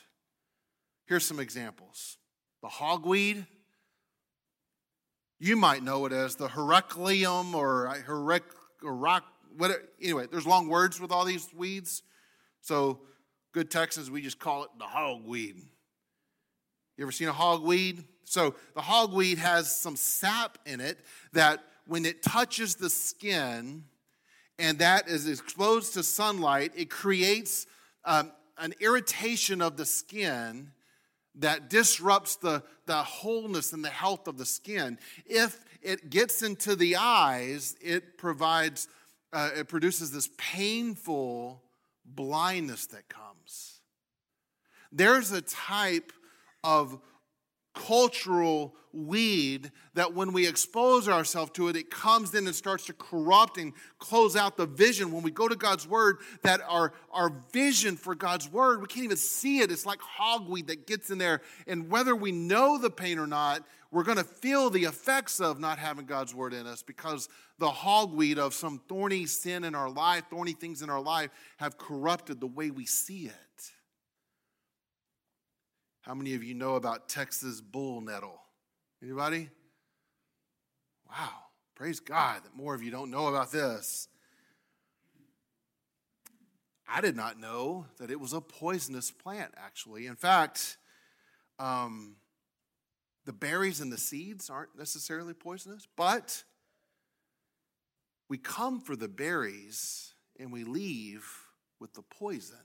Here's 1.05 1.25
some 1.25 1.39
examples 1.39 2.17
the 2.61 2.67
hogweed. 2.67 3.45
You 5.39 5.55
might 5.57 5.83
know 5.83 6.05
it 6.05 6.13
as 6.13 6.35
the 6.35 6.47
Heracleum 6.47 7.53
or 7.53 7.87
uh, 7.87 7.95
Herec, 7.95 8.41
Herac, 8.81 9.21
whatever. 9.57 9.81
Anyway, 10.01 10.27
there's 10.31 10.47
long 10.47 10.69
words 10.69 10.99
with 10.99 11.11
all 11.11 11.25
these 11.25 11.47
weeds. 11.53 12.03
So, 12.61 13.01
good 13.51 13.69
Texans, 13.69 14.09
we 14.09 14.21
just 14.21 14.39
call 14.39 14.63
it 14.63 14.69
the 14.79 14.85
hogweed. 14.85 15.57
You 16.97 17.03
ever 17.03 17.11
seen 17.11 17.27
a 17.27 17.33
hogweed? 17.33 18.05
So, 18.23 18.55
the 18.73 18.81
hogweed 18.81 19.37
has 19.37 19.75
some 19.75 19.97
sap 19.97 20.57
in 20.65 20.79
it 20.79 20.99
that 21.33 21.63
when 21.85 22.05
it 22.05 22.23
touches 22.23 22.75
the 22.75 22.89
skin 22.89 23.83
and 24.57 24.79
that 24.79 25.07
is 25.07 25.27
exposed 25.27 25.93
to 25.93 26.03
sunlight, 26.03 26.71
it 26.75 26.89
creates 26.89 27.67
um, 28.05 28.31
an 28.57 28.73
irritation 28.79 29.61
of 29.61 29.77
the 29.77 29.85
skin 29.85 30.71
that 31.35 31.69
disrupts 31.69 32.37
the, 32.37 32.63
the 32.85 32.95
wholeness 32.95 33.73
and 33.73 33.83
the 33.83 33.89
health 33.89 34.27
of 34.27 34.37
the 34.37 34.45
skin. 34.45 34.97
If 35.25 35.59
it 35.81 36.09
gets 36.09 36.41
into 36.41 36.75
the 36.75 36.95
eyes, 36.95 37.75
it 37.81 38.17
provides, 38.17 38.87
uh, 39.33 39.49
it 39.57 39.67
produces 39.67 40.11
this 40.11 40.29
painful 40.37 41.61
blindness 42.05 42.85
that 42.87 43.09
comes. 43.09 43.81
There's 44.91 45.31
a 45.31 45.41
type 45.41 46.13
of 46.63 46.99
cultural 47.75 48.73
weed 48.95 49.71
that 49.93 50.13
when 50.13 50.31
we 50.31 50.47
expose 50.47 51.07
ourselves 51.09 51.51
to 51.51 51.67
it, 51.67 51.75
it 51.75 51.91
comes 51.91 52.33
in 52.33 52.45
and 52.47 52.55
starts 52.55 52.85
to 52.85 52.93
corrupt 52.93 53.57
and 53.57 53.73
close 53.99 54.35
out 54.35 54.57
the 54.57 54.65
vision. 54.65 55.11
When 55.11 55.21
we 55.21 55.31
go 55.31 55.47
to 55.47 55.55
God's 55.55 55.87
word, 55.87 56.17
that 56.43 56.61
our, 56.67 56.93
our 57.11 57.31
vision 57.51 57.97
for 57.97 58.15
God's 58.15 58.49
word, 58.49 58.81
we 58.81 58.87
can't 58.87 59.03
even 59.03 59.17
see 59.17 59.59
it. 59.59 59.71
It's 59.71 59.85
like 59.85 59.99
hogweed 59.99 60.67
that 60.67 60.87
gets 60.87 61.09
in 61.09 61.17
there. 61.17 61.41
And 61.67 61.89
whether 61.89 62.15
we 62.15 62.31
know 62.31 62.77
the 62.77 62.89
pain 62.89 63.19
or 63.19 63.27
not, 63.27 63.63
we're 63.91 64.03
going 64.03 64.17
to 64.17 64.23
feel 64.23 64.69
the 64.69 64.85
effects 64.85 65.39
of 65.39 65.59
not 65.59 65.77
having 65.77 66.05
God's 66.05 66.33
word 66.33 66.53
in 66.53 66.65
us 66.65 66.81
because 66.81 67.29
the 67.59 67.69
hogweed 67.69 68.37
of 68.37 68.53
some 68.53 68.81
thorny 68.89 69.25
sin 69.25 69.63
in 69.63 69.75
our 69.75 69.89
life, 69.89 70.23
thorny 70.29 70.53
things 70.53 70.81
in 70.81 70.89
our 70.89 71.01
life, 71.01 71.29
have 71.57 71.77
corrupted 71.77 72.39
the 72.39 72.47
way 72.47 72.71
we 72.71 72.85
see 72.85 73.27
it. 73.27 73.44
How 76.05 76.13
many 76.13 76.35
of 76.35 76.43
you 76.43 76.53
know 76.53 76.75
about 76.75 77.09
Texas 77.09 77.61
bull 77.61 77.99
nettle? 77.99 78.39
Anybody? 79.01 79.49
Wow, 81.09 81.31
praise 81.73 81.99
God 81.99 82.43
that 82.43 82.55
more 82.55 82.75
of 82.75 82.83
you 82.83 82.91
don't 82.91 83.09
know 83.09 83.25
about 83.25 83.51
this. 83.51 84.07
I 86.87 87.01
did 87.01 87.15
not 87.15 87.39
know 87.39 87.87
that 87.97 88.11
it 88.11 88.19
was 88.19 88.33
a 88.33 88.39
poisonous 88.39 89.09
plant, 89.09 89.55
actually. 89.57 90.05
In 90.05 90.15
fact, 90.15 90.77
um, 91.57 92.17
the 93.25 93.33
berries 93.33 93.81
and 93.81 93.91
the 93.91 93.97
seeds 93.97 94.47
aren't 94.47 94.77
necessarily 94.77 95.33
poisonous, 95.33 95.87
but 95.97 96.43
we 98.29 98.37
come 98.37 98.79
for 98.79 98.95
the 98.95 99.07
berries 99.07 100.13
and 100.39 100.53
we 100.53 100.65
leave 100.65 101.27
with 101.79 101.95
the 101.95 102.03
poison. 102.03 102.57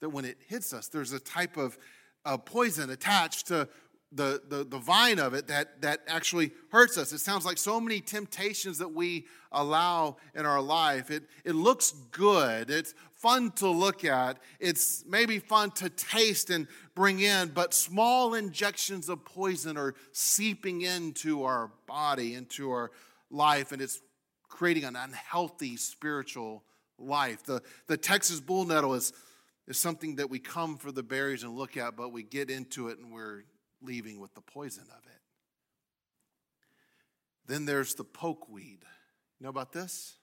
That 0.00 0.10
when 0.10 0.24
it 0.24 0.38
hits 0.46 0.72
us, 0.72 0.86
there's 0.86 1.12
a 1.12 1.18
type 1.18 1.56
of 1.56 1.76
uh, 2.24 2.36
poison 2.36 2.90
attached 2.90 3.48
to 3.48 3.68
the, 4.12 4.42
the, 4.48 4.64
the 4.64 4.78
vine 4.78 5.18
of 5.18 5.34
it 5.34 5.46
that, 5.46 5.80
that 5.82 6.00
actually 6.08 6.50
hurts 6.70 6.98
us. 6.98 7.12
It 7.12 7.18
sounds 7.18 7.44
like 7.46 7.58
so 7.58 7.80
many 7.80 8.00
temptations 8.00 8.78
that 8.78 8.92
we 8.92 9.26
allow 9.52 10.16
in 10.34 10.46
our 10.46 10.60
life. 10.60 11.10
It, 11.10 11.24
it 11.44 11.54
looks 11.54 11.92
good, 12.10 12.70
it's 12.70 12.94
fun 13.14 13.52
to 13.52 13.68
look 13.68 14.04
at, 14.04 14.38
it's 14.58 15.04
maybe 15.06 15.38
fun 15.38 15.70
to 15.72 15.88
taste 15.90 16.50
and 16.50 16.66
bring 16.94 17.20
in, 17.20 17.48
but 17.48 17.72
small 17.72 18.34
injections 18.34 19.08
of 19.08 19.24
poison 19.24 19.76
are 19.76 19.94
seeping 20.12 20.82
into 20.82 21.44
our 21.44 21.70
body, 21.86 22.34
into 22.34 22.70
our 22.70 22.90
life, 23.30 23.70
and 23.70 23.80
it's 23.80 24.00
creating 24.48 24.84
an 24.84 24.96
unhealthy 24.96 25.76
spiritual 25.76 26.64
life. 26.98 27.44
The, 27.44 27.62
the 27.86 27.96
Texas 27.96 28.40
bull 28.40 28.64
nettle 28.64 28.94
is 28.94 29.12
is 29.70 29.78
something 29.78 30.16
that 30.16 30.28
we 30.28 30.40
come 30.40 30.76
for 30.76 30.90
the 30.90 31.02
berries 31.02 31.44
and 31.44 31.56
look 31.56 31.76
at, 31.76 31.96
but 31.96 32.10
we 32.10 32.24
get 32.24 32.50
into 32.50 32.88
it 32.88 32.98
and 32.98 33.12
we're 33.12 33.44
leaving 33.80 34.18
with 34.18 34.34
the 34.34 34.40
poison 34.40 34.82
of 34.90 35.06
it. 35.06 35.20
Then 37.46 37.66
there's 37.66 37.94
the 37.94 38.04
pokeweed. 38.04 38.82
You 38.82 39.44
know 39.44 39.48
about 39.48 39.72
this? 39.72 40.16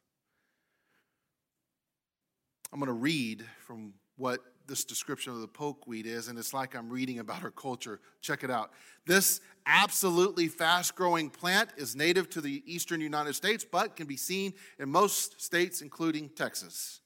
I'm 2.74 2.80
going 2.80 2.88
to 2.88 2.94
read 2.94 3.46
from 3.66 3.94
what 4.18 4.42
this 4.68 4.84
description 4.84 5.32
of 5.32 5.40
the 5.40 5.48
pokeweed 5.48 6.06
is, 6.06 6.28
and 6.28 6.38
it's 6.38 6.54
like 6.54 6.76
I'm 6.76 6.90
reading 6.90 7.20
about 7.20 7.42
our 7.42 7.52
culture. 7.52 8.02
Check 8.20 8.44
it 8.44 8.52
out. 8.52 8.74
This 9.06 9.40
absolutely 9.66 10.50
fast 10.50 10.94
growing 10.94 11.30
plant 11.30 11.70
is 11.78 11.96
native 11.96 12.30
to 12.32 12.42
the 12.42 12.64
eastern 12.66 13.00
United 13.00 13.34
States, 13.34 13.66
but 13.70 13.96
can 13.96 14.08
be 14.08 14.18
seen 14.18 14.54
in 14.78 14.90
most 14.90 15.40
states, 15.40 15.82
including 15.82 16.28
Texas. 16.36 17.00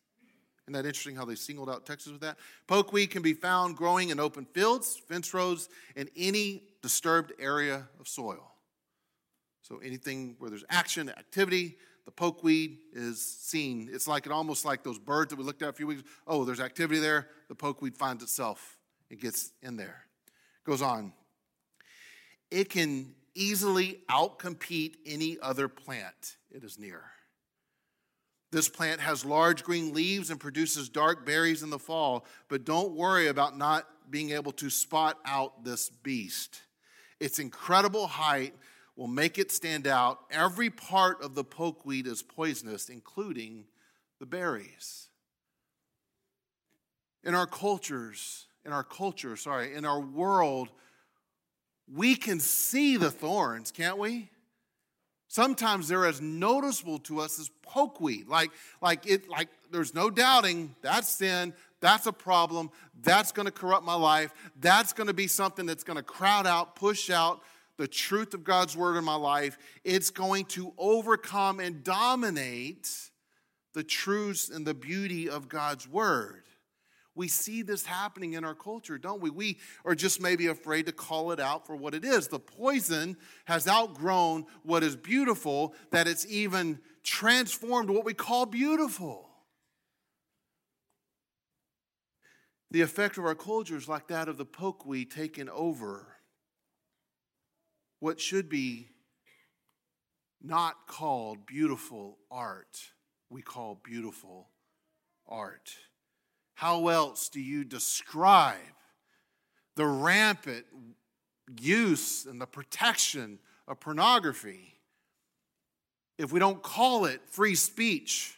Isn't 0.72 0.84
that 0.84 0.88
interesting 0.88 1.18
how 1.18 1.26
they 1.26 1.36
singled 1.36 1.70
out 1.70 1.86
Texas 1.86 2.14
with 2.14 2.22
that? 2.22 2.38
Pokeweed 2.66 3.12
can 3.12 3.22
be 3.22 3.34
found 3.34 3.76
growing 3.76 4.08
in 4.08 4.22
open 4.22 4.46
fields, 4.46 5.02
fence 5.10 5.34
rows, 5.34 5.68
and 5.98 6.10
any 6.16 6.64
disturbed 6.82 7.34
area 7.40 7.90
of 8.00 8.08
soil. 8.08 8.54
So 9.64 9.80
anything 9.80 10.38
where 10.40 10.50
there's 10.50 10.64
action, 10.70 11.10
activity, 11.10 11.76
the 12.06 12.12
pokeweed 12.12 12.78
is 12.94 13.22
seen. 13.22 13.90
It's 13.92 14.08
like 14.08 14.26
it 14.26 14.32
almost 14.32 14.64
like 14.64 14.82
those 14.82 14.98
birds 14.98 15.32
that 15.32 15.36
we 15.36 15.44
looked 15.44 15.62
at 15.62 15.68
a 15.68 15.74
few 15.74 15.88
weeks. 15.88 16.04
Oh, 16.26 16.46
there's 16.46 16.62
activity 16.62 17.02
there. 17.02 17.28
The 17.50 17.56
pokeweed 17.56 17.98
finds 17.98 18.24
itself. 18.24 18.78
It 19.10 19.20
gets 19.20 19.52
in 19.62 19.76
there. 19.76 20.06
Goes 20.66 20.82
on. 20.82 21.12
It 22.50 22.70
can 22.70 23.14
easily 23.36 24.00
outcompete 24.10 24.94
any 25.06 25.38
other 25.42 25.68
plant 25.68 26.38
it 26.50 26.64
is 26.64 26.80
near. 26.80 27.04
This 28.52 28.68
plant 28.68 29.00
has 29.00 29.24
large 29.24 29.64
green 29.64 29.94
leaves 29.94 30.30
and 30.30 30.40
produces 30.40 30.90
dark 30.90 31.26
berries 31.26 31.64
in 31.64 31.70
the 31.70 31.80
fall, 31.80 32.26
but 32.50 32.66
don't 32.66 32.92
worry 32.92 33.28
about 33.28 33.58
not 33.58 33.88
being 34.10 34.32
able 34.32 34.52
to 34.54 34.70
spot 34.70 35.18
out 35.26 35.64
this 35.64 35.90
beast. 35.90 36.62
Its 37.20 37.40
incredible 37.40 38.08
height 38.08 38.54
will 38.98 39.08
make 39.08 39.38
it 39.38 39.52
stand 39.52 39.88
out. 39.88 40.20
Every 40.30 40.70
part 40.70 41.24
of 41.24 41.34
the 41.34 41.46
pokeweed 41.46 42.08
is 42.08 42.22
poisonous, 42.22 42.90
including 42.90 43.66
the 44.20 44.26
berries. 44.26 45.08
In 47.24 47.34
our 47.34 47.48
cultures, 47.48 48.48
in 48.66 48.74
our 48.74 48.84
culture, 48.84 49.38
sorry, 49.38 49.74
in 49.74 49.86
our 49.86 50.00
world, 50.00 50.70
we 51.88 52.16
can 52.16 52.40
see 52.40 52.98
the 52.98 53.12
thorns, 53.12 53.72
can't 53.72 53.98
we? 53.98 54.30
Sometimes 55.32 55.88
they're 55.88 56.06
as 56.06 56.20
noticeable 56.20 57.00
to 57.00 57.22
us 57.22 57.40
as 57.40 57.50
pokeweed. 57.66 58.28
Like, 58.28 58.52
like 58.82 59.08
it, 59.08 59.30
like 59.30 59.48
there's 59.72 59.96
no 59.96 60.10
doubting 60.10 60.76
that's 60.82 61.08
sin, 61.08 61.54
that's 61.80 62.06
a 62.06 62.12
problem, 62.12 62.70
that's 63.02 63.32
gonna 63.32 63.50
corrupt 63.50 63.86
my 63.86 63.94
life, 63.94 64.34
that's 64.60 64.92
gonna 64.92 65.14
be 65.14 65.28
something 65.28 65.66
that's 65.66 65.86
gonna 65.86 66.04
crowd 66.04 66.46
out, 66.46 66.76
push 66.76 67.10
out 67.10 67.40
the 67.78 67.88
truth 67.88 68.34
of 68.34 68.44
God's 68.44 68.76
word 68.76 68.98
in 68.98 69.06
my 69.06 69.16
life. 69.16 69.58
It's 69.86 70.10
going 70.10 70.48
to 70.48 70.74
overcome 70.78 71.62
and 71.62 71.82
dominate 71.82 72.92
the 73.74 73.84
truths 73.84 74.50
and 74.50 74.68
the 74.68 74.74
beauty 74.74 75.30
of 75.30 75.48
God's 75.48 75.88
word. 75.88 76.44
We 77.14 77.28
see 77.28 77.62
this 77.62 77.86
happening 77.86 78.34
in 78.34 78.46
our 78.46 78.56
culture, 78.56 78.98
don't 78.98 79.22
we? 79.22 79.30
We 79.30 79.58
are 79.84 79.96
just 79.96 80.22
maybe 80.22 80.48
afraid 80.48 80.86
to 80.86 80.94
call 80.94 81.32
it 81.32 81.40
out 81.40 81.68
for 81.68 81.76
what 81.76 81.94
it 81.94 82.06
is. 82.06 82.28
The 82.28 82.40
poison 82.40 83.18
has 83.46 83.68
outgrown 83.68 84.46
what 84.64 84.82
is 84.84 84.96
beautiful, 84.96 85.76
that 85.92 86.08
it's 86.08 86.26
even 86.28 86.80
transformed 87.04 87.90
what 87.90 88.06
we 88.06 88.14
call 88.14 88.46
beautiful. 88.46 89.28
The 92.72 92.82
effect 92.82 93.18
of 93.18 93.26
our 93.26 93.36
culture 93.36 93.76
is 93.76 93.90
like 93.90 94.08
that 94.08 94.30
of 94.30 94.38
the 94.38 94.46
pokeweed 94.46 95.14
taken 95.14 95.50
over 95.50 96.08
what 98.00 98.22
should 98.22 98.48
be 98.48 98.88
not 100.42 100.88
called 100.88 101.46
beautiful 101.46 102.18
art, 102.32 102.80
we 103.30 103.42
call 103.42 103.80
beautiful 103.84 104.48
art. 105.28 105.76
How 106.54 106.88
else 106.88 107.30
do 107.30 107.42
you 107.42 107.64
describe 107.64 108.58
the 109.76 109.86
rampant 109.86 110.66
use 111.60 112.26
and 112.26 112.40
the 112.40 112.46
protection 112.46 113.40
of 113.68 113.80
pornography 113.80 114.76
if 116.18 116.32
we 116.32 116.40
don't 116.40 116.62
call 116.62 117.06
it 117.06 117.22
free 117.28 117.56
speech 117.56 118.36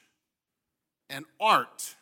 and 1.09 1.25
art? 1.39 1.95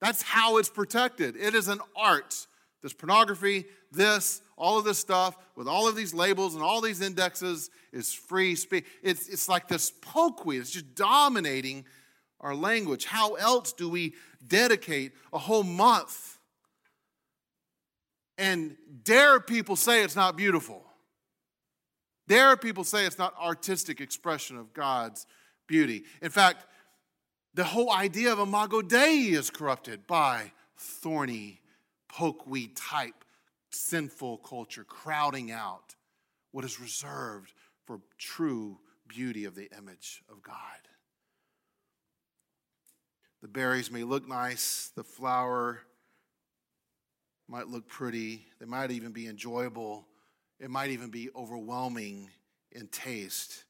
That's 0.00 0.22
how 0.22 0.58
it's 0.58 0.68
protected. 0.68 1.36
It 1.36 1.54
is 1.54 1.68
an 1.68 1.80
art. 1.96 2.46
This 2.82 2.92
pornography, 2.92 3.64
this, 3.90 4.42
all 4.56 4.78
of 4.78 4.84
this 4.84 4.98
stuff, 4.98 5.36
with 5.56 5.66
all 5.66 5.88
of 5.88 5.96
these 5.96 6.12
labels 6.14 6.54
and 6.54 6.62
all 6.62 6.80
these 6.80 7.00
indexes, 7.00 7.70
is 7.92 8.12
free 8.12 8.54
speech. 8.54 8.84
It's, 9.02 9.28
it's 9.28 9.48
like 9.48 9.66
this 9.68 9.90
pokeweed, 9.90 10.60
it's 10.60 10.70
just 10.70 10.94
dominating 10.94 11.84
our 12.40 12.54
language. 12.54 13.06
How 13.06 13.34
else 13.34 13.72
do 13.72 13.88
we 13.88 14.14
dedicate 14.48 15.12
a 15.32 15.38
whole 15.38 15.62
month 15.62 16.38
and 18.38 18.76
dare 19.04 19.40
people 19.40 19.76
say 19.76 20.02
it's 20.02 20.16
not 20.16 20.36
beautiful? 20.36 20.84
Dare 22.28 22.56
people 22.56 22.84
say 22.84 23.06
it's 23.06 23.18
not 23.18 23.34
artistic 23.40 24.00
expression 24.00 24.56
of 24.56 24.72
God's 24.72 25.26
beauty? 25.66 26.04
In 26.20 26.30
fact, 26.30 26.66
the 27.54 27.64
whole 27.64 27.92
idea 27.92 28.32
of 28.32 28.38
Imago 28.38 28.82
Dei 28.82 29.30
is 29.30 29.48
corrupted 29.48 30.06
by 30.06 30.52
thorny, 30.76 31.60
pokeweed 32.12 32.72
type 32.74 33.24
sinful 33.70 34.38
culture 34.38 34.84
crowding 34.84 35.50
out 35.50 35.94
what 36.52 36.64
is 36.64 36.80
reserved 36.80 37.52
for 37.84 38.00
true 38.18 38.78
beauty 39.08 39.44
of 39.44 39.54
the 39.54 39.70
image 39.76 40.22
of 40.30 40.42
God. 40.42 40.56
The 43.46 43.52
berries 43.52 43.92
may 43.92 44.02
look 44.02 44.26
nice, 44.26 44.90
the 44.96 45.04
flower 45.04 45.78
might 47.46 47.68
look 47.68 47.86
pretty, 47.86 48.44
they 48.58 48.66
might 48.66 48.90
even 48.90 49.12
be 49.12 49.28
enjoyable, 49.28 50.08
it 50.58 50.68
might 50.68 50.90
even 50.90 51.10
be 51.10 51.30
overwhelming 51.32 52.28
in 52.72 52.88
taste, 52.88 53.62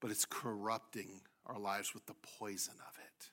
but 0.00 0.10
it's 0.10 0.24
corrupting 0.24 1.20
our 1.44 1.58
lives 1.58 1.92
with 1.92 2.06
the 2.06 2.14
poison 2.38 2.72
of 2.88 2.96
it. 2.96 3.30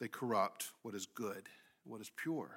They 0.00 0.08
corrupt 0.08 0.70
what 0.80 0.94
is 0.94 1.04
good, 1.04 1.42
what 1.84 2.00
is 2.00 2.10
pure. 2.16 2.56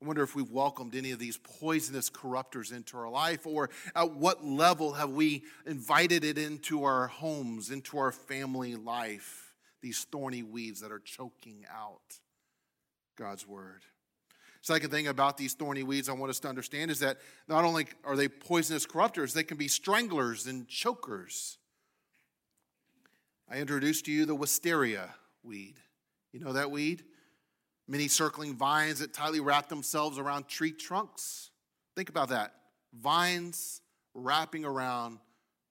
I 0.00 0.06
wonder 0.06 0.22
if 0.22 0.36
we've 0.36 0.50
welcomed 0.50 0.94
any 0.94 1.10
of 1.10 1.18
these 1.18 1.38
poisonous 1.38 2.08
corruptors 2.08 2.72
into 2.72 2.96
our 2.96 3.10
life, 3.10 3.46
or 3.46 3.68
at 3.96 4.12
what 4.12 4.44
level 4.44 4.92
have 4.92 5.10
we 5.10 5.42
invited 5.66 6.22
it 6.22 6.38
into 6.38 6.84
our 6.84 7.08
homes, 7.08 7.70
into 7.70 7.98
our 7.98 8.12
family 8.12 8.76
life, 8.76 9.54
these 9.82 10.06
thorny 10.12 10.44
weeds 10.44 10.80
that 10.82 10.92
are 10.92 11.00
choking 11.00 11.64
out 11.68 12.20
God's 13.16 13.46
word. 13.46 13.82
Second 14.60 14.90
thing 14.90 15.08
about 15.08 15.36
these 15.36 15.54
thorny 15.54 15.82
weeds 15.82 16.08
I 16.08 16.12
want 16.12 16.30
us 16.30 16.40
to 16.40 16.48
understand 16.48 16.90
is 16.90 17.00
that 17.00 17.18
not 17.48 17.64
only 17.64 17.86
are 18.04 18.16
they 18.16 18.28
poisonous 18.28 18.86
corruptors, 18.86 19.32
they 19.32 19.42
can 19.42 19.56
be 19.56 19.68
stranglers 19.68 20.46
and 20.46 20.68
chokers. 20.68 21.58
I 23.50 23.56
introduced 23.56 24.04
to 24.04 24.12
you 24.12 24.26
the 24.26 24.34
wisteria 24.34 25.14
weed. 25.42 25.76
You 26.32 26.40
know 26.40 26.52
that 26.52 26.70
weed? 26.70 27.02
Many 27.88 28.06
circling 28.06 28.54
vines 28.54 29.00
that 29.00 29.12
tightly 29.14 29.40
wrap 29.40 29.68
themselves 29.68 30.18
around 30.18 30.46
tree 30.46 30.72
trunks. 30.72 31.50
Think 31.96 32.10
about 32.10 32.28
that. 32.28 32.54
Vines 32.92 33.80
wrapping 34.14 34.64
around 34.64 35.18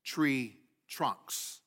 tree 0.03 0.57
trunks. 0.89 1.61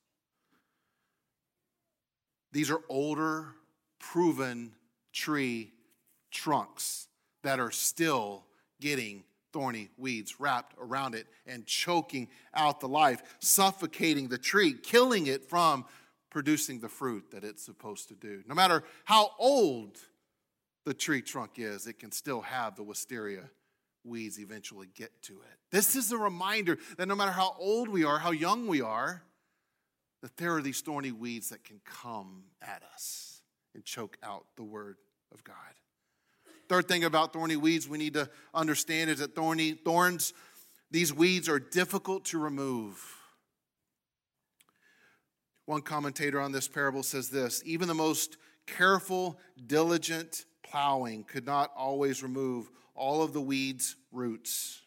These 2.52 2.70
are 2.70 2.80
older, 2.88 3.54
proven 4.00 4.72
tree 5.12 5.72
trunks 6.30 7.06
that 7.42 7.60
are 7.60 7.70
still 7.70 8.44
getting 8.80 9.24
thorny 9.52 9.90
weeds 9.96 10.40
wrapped 10.40 10.74
around 10.80 11.14
it 11.14 11.26
and 11.46 11.66
choking 11.66 12.28
out 12.54 12.80
the 12.80 12.88
life, 12.88 13.22
suffocating 13.40 14.28
the 14.28 14.38
tree, 14.38 14.72
killing 14.72 15.26
it 15.26 15.48
from 15.48 15.84
producing 16.30 16.80
the 16.80 16.88
fruit 16.88 17.30
that 17.32 17.44
it's 17.44 17.62
supposed 17.62 18.08
to 18.08 18.14
do. 18.14 18.42
No 18.46 18.54
matter 18.54 18.84
how 19.04 19.30
old 19.38 19.98
the 20.90 20.94
tree 20.94 21.22
trunk 21.22 21.52
is, 21.54 21.86
it 21.86 22.00
can 22.00 22.10
still 22.10 22.40
have 22.40 22.74
the 22.74 22.82
wisteria 22.82 23.48
weeds 24.02 24.40
eventually 24.40 24.88
get 24.96 25.12
to 25.22 25.34
it. 25.34 25.58
This 25.70 25.94
is 25.94 26.10
a 26.10 26.18
reminder 26.18 26.78
that 26.96 27.06
no 27.06 27.14
matter 27.14 27.30
how 27.30 27.54
old 27.60 27.88
we 27.88 28.02
are, 28.02 28.18
how 28.18 28.32
young 28.32 28.66
we 28.66 28.80
are, 28.80 29.22
that 30.20 30.36
there 30.36 30.56
are 30.56 30.60
these 30.60 30.80
thorny 30.80 31.12
weeds 31.12 31.50
that 31.50 31.62
can 31.62 31.80
come 31.84 32.42
at 32.60 32.82
us 32.92 33.40
and 33.72 33.84
choke 33.84 34.16
out 34.24 34.46
the 34.56 34.64
word 34.64 34.96
of 35.32 35.44
God. 35.44 35.54
Third 36.68 36.88
thing 36.88 37.04
about 37.04 37.32
thorny 37.32 37.54
weeds 37.54 37.88
we 37.88 37.96
need 37.96 38.14
to 38.14 38.28
understand 38.52 39.10
is 39.10 39.20
that 39.20 39.36
thorny 39.36 39.74
thorns, 39.74 40.34
these 40.90 41.14
weeds 41.14 41.48
are 41.48 41.60
difficult 41.60 42.24
to 42.24 42.38
remove. 42.40 43.00
One 45.66 45.82
commentator 45.82 46.40
on 46.40 46.50
this 46.50 46.66
parable 46.66 47.04
says 47.04 47.30
this 47.30 47.62
even 47.64 47.86
the 47.86 47.94
most 47.94 48.38
careful, 48.66 49.38
diligent, 49.68 50.46
plowing 50.70 51.24
could 51.24 51.46
not 51.46 51.72
always 51.76 52.22
remove 52.22 52.70
all 52.94 53.22
of 53.22 53.32
the 53.32 53.40
weeds' 53.40 53.96
roots. 54.12 54.82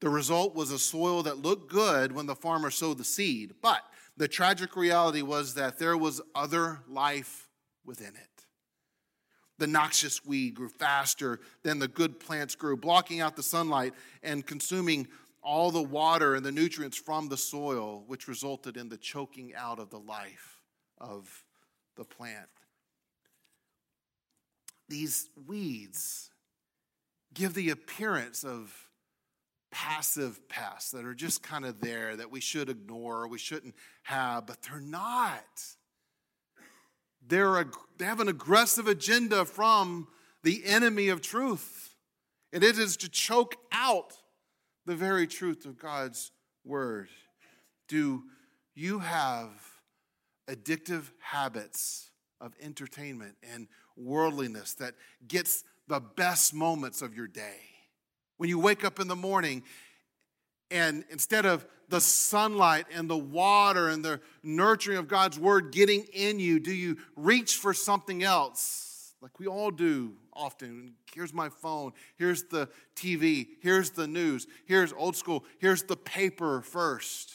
The 0.00 0.08
result 0.08 0.54
was 0.54 0.70
a 0.70 0.78
soil 0.78 1.22
that 1.24 1.38
looked 1.38 1.70
good 1.70 2.12
when 2.12 2.26
the 2.26 2.36
farmer 2.36 2.70
sowed 2.70 2.98
the 2.98 3.04
seed, 3.04 3.54
but 3.62 3.82
the 4.16 4.28
tragic 4.28 4.76
reality 4.76 5.22
was 5.22 5.54
that 5.54 5.78
there 5.78 5.96
was 5.96 6.20
other 6.34 6.80
life 6.88 7.48
within 7.84 8.14
it. 8.14 8.44
The 9.58 9.66
noxious 9.66 10.24
weed 10.24 10.54
grew 10.54 10.68
faster 10.68 11.40
than 11.62 11.78
the 11.78 11.88
good 11.88 12.20
plants 12.20 12.54
grew, 12.54 12.76
blocking 12.76 13.20
out 13.20 13.36
the 13.36 13.42
sunlight 13.42 13.94
and 14.22 14.46
consuming 14.46 15.08
all 15.42 15.70
the 15.70 15.82
water 15.82 16.34
and 16.34 16.44
the 16.44 16.52
nutrients 16.52 16.98
from 16.98 17.28
the 17.28 17.36
soil, 17.36 18.04
which 18.06 18.28
resulted 18.28 18.76
in 18.76 18.90
the 18.90 18.98
choking 18.98 19.54
out 19.54 19.78
of 19.78 19.88
the 19.88 19.98
life 19.98 20.60
of 20.98 21.44
the 21.96 22.04
plant 22.04 22.48
these 24.88 25.28
weeds 25.46 26.30
give 27.34 27.54
the 27.54 27.70
appearance 27.70 28.44
of 28.44 28.74
passive 29.70 30.48
pests 30.48 30.92
that 30.92 31.04
are 31.04 31.14
just 31.14 31.42
kind 31.42 31.64
of 31.64 31.80
there 31.80 32.16
that 32.16 32.30
we 32.30 32.40
should 32.40 32.70
ignore, 32.70 33.28
we 33.28 33.38
shouldn't 33.38 33.74
have, 34.04 34.46
but 34.46 34.62
they're 34.62 34.80
not. 34.80 35.44
They're 37.26 37.58
a, 37.58 37.66
they 37.98 38.04
have 38.04 38.20
an 38.20 38.28
aggressive 38.28 38.86
agenda 38.86 39.44
from 39.44 40.08
the 40.42 40.62
enemy 40.64 41.08
of 41.08 41.20
truth, 41.20 41.94
and 42.52 42.62
it 42.62 42.78
is 42.78 42.96
to 42.98 43.08
choke 43.08 43.56
out 43.72 44.14
the 44.86 44.94
very 44.94 45.26
truth 45.26 45.66
of 45.66 45.78
God's 45.78 46.30
word. 46.64 47.08
Do 47.88 48.22
you 48.74 49.00
have 49.00 49.50
addictive 50.48 51.10
habits 51.20 52.10
of 52.40 52.54
entertainment 52.60 53.34
and 53.42 53.68
worldliness 53.96 54.74
that 54.74 54.94
gets 55.26 55.64
the 55.88 56.00
best 56.00 56.54
moments 56.54 57.02
of 57.02 57.14
your 57.14 57.28
day. 57.28 57.60
When 58.36 58.48
you 58.48 58.58
wake 58.58 58.84
up 58.84 59.00
in 59.00 59.08
the 59.08 59.16
morning 59.16 59.62
and 60.70 61.04
instead 61.10 61.46
of 61.46 61.66
the 61.88 62.00
sunlight 62.00 62.86
and 62.92 63.08
the 63.08 63.16
water 63.16 63.88
and 63.88 64.04
the 64.04 64.20
nurturing 64.42 64.98
of 64.98 65.08
God's 65.08 65.38
word 65.38 65.72
getting 65.72 66.04
in 66.12 66.38
you, 66.38 66.58
do 66.58 66.72
you 66.72 66.98
reach 67.14 67.56
for 67.56 67.72
something 67.72 68.22
else? 68.22 68.86
like 69.26 69.40
we 69.40 69.46
all 69.48 69.72
do 69.72 70.14
often. 70.32 70.94
Here's 71.12 71.32
my 71.34 71.48
phone, 71.48 71.92
here's 72.16 72.44
the 72.44 72.68
TV, 72.94 73.48
here's 73.60 73.90
the 73.90 74.06
news, 74.06 74.46
here's 74.66 74.92
old 74.92 75.16
school, 75.16 75.44
here's 75.58 75.82
the 75.82 75.96
paper 75.96 76.60
first. 76.60 77.32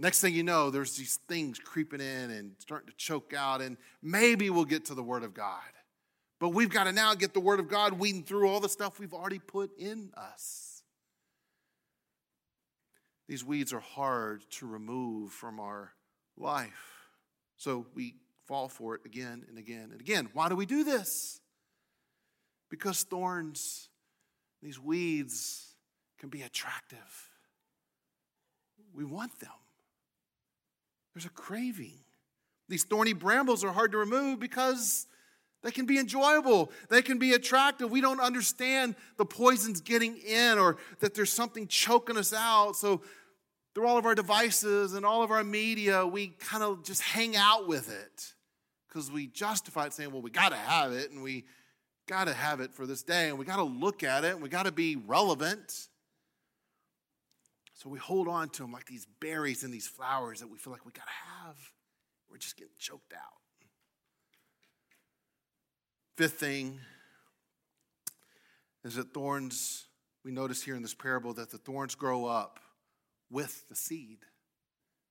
Next 0.00 0.22
thing 0.22 0.32
you 0.32 0.42
know, 0.42 0.70
there's 0.70 0.96
these 0.96 1.18
things 1.28 1.58
creeping 1.58 2.00
in 2.00 2.30
and 2.30 2.52
starting 2.58 2.88
to 2.88 2.96
choke 2.96 3.34
out, 3.36 3.60
and 3.60 3.76
maybe 4.02 4.48
we'll 4.48 4.64
get 4.64 4.86
to 4.86 4.94
the 4.94 5.02
Word 5.02 5.22
of 5.24 5.34
God. 5.34 5.60
But 6.38 6.50
we've 6.50 6.70
got 6.70 6.84
to 6.84 6.92
now 6.92 7.14
get 7.14 7.34
the 7.34 7.40
Word 7.40 7.60
of 7.60 7.68
God 7.68 7.92
weeding 7.92 8.22
through 8.22 8.48
all 8.48 8.60
the 8.60 8.68
stuff 8.70 8.98
we've 8.98 9.12
already 9.12 9.38
put 9.38 9.78
in 9.78 10.10
us. 10.16 10.82
These 13.28 13.44
weeds 13.44 13.74
are 13.74 13.80
hard 13.80 14.42
to 14.52 14.66
remove 14.66 15.32
from 15.32 15.60
our 15.60 15.92
life. 16.38 17.10
So 17.58 17.84
we 17.94 18.14
fall 18.46 18.68
for 18.68 18.94
it 18.94 19.02
again 19.04 19.44
and 19.50 19.58
again 19.58 19.90
and 19.92 20.00
again. 20.00 20.30
Why 20.32 20.48
do 20.48 20.56
we 20.56 20.64
do 20.64 20.82
this? 20.82 21.42
Because 22.70 23.02
thorns, 23.02 23.90
these 24.62 24.80
weeds, 24.80 25.74
can 26.18 26.30
be 26.30 26.40
attractive. 26.40 27.28
We 28.94 29.04
want 29.04 29.38
them. 29.40 29.50
There's 31.14 31.26
a 31.26 31.30
craving. 31.30 31.98
These 32.68 32.84
thorny 32.84 33.12
brambles 33.12 33.64
are 33.64 33.72
hard 33.72 33.92
to 33.92 33.98
remove 33.98 34.38
because 34.38 35.06
they 35.62 35.70
can 35.70 35.86
be 35.86 35.98
enjoyable. 35.98 36.70
They 36.88 37.02
can 37.02 37.18
be 37.18 37.34
attractive. 37.34 37.90
We 37.90 38.00
don't 38.00 38.20
understand 38.20 38.94
the 39.16 39.26
poisons 39.26 39.80
getting 39.80 40.16
in 40.18 40.58
or 40.58 40.76
that 41.00 41.14
there's 41.14 41.32
something 41.32 41.66
choking 41.66 42.16
us 42.16 42.32
out. 42.32 42.76
So, 42.76 43.02
through 43.74 43.86
all 43.86 43.98
of 43.98 44.06
our 44.06 44.16
devices 44.16 44.94
and 44.94 45.06
all 45.06 45.22
of 45.22 45.30
our 45.30 45.44
media, 45.44 46.04
we 46.04 46.28
kind 46.28 46.62
of 46.62 46.82
just 46.82 47.02
hang 47.02 47.36
out 47.36 47.68
with 47.68 47.88
it 47.88 48.34
because 48.88 49.12
we 49.12 49.28
justify 49.28 49.86
it 49.86 49.92
saying, 49.92 50.10
well, 50.10 50.22
we 50.22 50.30
got 50.30 50.48
to 50.48 50.56
have 50.56 50.92
it 50.92 51.12
and 51.12 51.22
we 51.22 51.44
got 52.08 52.26
to 52.26 52.34
have 52.34 52.60
it 52.60 52.74
for 52.74 52.86
this 52.86 53.04
day 53.04 53.28
and 53.28 53.38
we 53.38 53.44
got 53.44 53.56
to 53.56 53.62
look 53.62 54.02
at 54.02 54.24
it 54.24 54.32
and 54.32 54.42
we 54.42 54.48
got 54.48 54.66
to 54.66 54.72
be 54.72 54.96
relevant. 54.96 55.88
So 57.80 57.88
we 57.88 57.98
hold 57.98 58.28
on 58.28 58.50
to 58.50 58.62
them 58.62 58.72
like 58.72 58.84
these 58.84 59.06
berries 59.20 59.64
and 59.64 59.72
these 59.72 59.88
flowers 59.88 60.40
that 60.40 60.50
we 60.50 60.58
feel 60.58 60.70
like 60.70 60.84
we 60.84 60.92
got 60.92 61.06
to 61.06 61.46
have. 61.46 61.56
We're 62.28 62.36
just 62.36 62.58
getting 62.58 62.74
choked 62.78 63.14
out. 63.14 63.40
Fifth 66.18 66.34
thing 66.34 66.78
is 68.84 68.96
that 68.96 69.14
thorns, 69.14 69.86
we 70.26 70.30
notice 70.30 70.62
here 70.62 70.76
in 70.76 70.82
this 70.82 70.92
parable 70.92 71.32
that 71.32 71.48
the 71.50 71.56
thorns 71.56 71.94
grow 71.94 72.26
up 72.26 72.60
with 73.30 73.66
the 73.70 73.74
seed. 73.74 74.18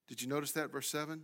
Did 0.08 0.22
you 0.22 0.28
notice 0.28 0.52
that, 0.52 0.72
verse 0.72 0.90
7? 0.90 1.24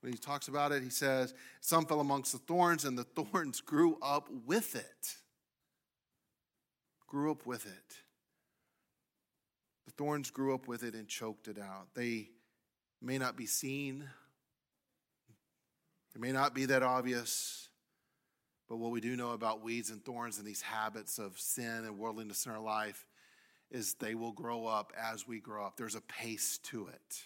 When 0.00 0.12
he 0.12 0.18
talks 0.18 0.48
about 0.48 0.72
it, 0.72 0.82
he 0.82 0.88
says, 0.88 1.34
Some 1.60 1.84
fell 1.84 2.00
amongst 2.00 2.32
the 2.32 2.38
thorns, 2.38 2.86
and 2.86 2.96
the 2.96 3.04
thorns 3.16 3.60
grew 3.60 3.98
up 4.00 4.30
with 4.46 4.76
it. 4.76 5.16
Grew 7.06 7.32
up 7.32 7.44
with 7.44 7.66
it. 7.66 7.98
The 9.86 9.92
thorns 9.92 10.30
grew 10.30 10.54
up 10.54 10.66
with 10.66 10.82
it 10.82 10.94
and 10.94 11.06
choked 11.08 11.48
it 11.48 11.58
out. 11.58 11.88
They 11.94 12.30
may 13.02 13.18
not 13.18 13.36
be 13.36 13.46
seen, 13.46 14.08
they 16.14 16.20
may 16.20 16.32
not 16.32 16.54
be 16.54 16.66
that 16.66 16.82
obvious, 16.82 17.68
but 18.68 18.76
what 18.76 18.92
we 18.92 19.00
do 19.00 19.16
know 19.16 19.32
about 19.32 19.62
weeds 19.62 19.90
and 19.90 20.04
thorns 20.04 20.38
and 20.38 20.46
these 20.46 20.62
habits 20.62 21.18
of 21.18 21.38
sin 21.38 21.84
and 21.84 21.98
worldliness 21.98 22.46
in 22.46 22.52
our 22.52 22.60
life 22.60 23.04
is 23.70 23.94
they 23.94 24.14
will 24.14 24.32
grow 24.32 24.66
up 24.66 24.92
as 24.96 25.26
we 25.26 25.40
grow 25.40 25.66
up. 25.66 25.76
There's 25.76 25.96
a 25.96 26.00
pace 26.00 26.58
to 26.64 26.86
it. 26.86 27.22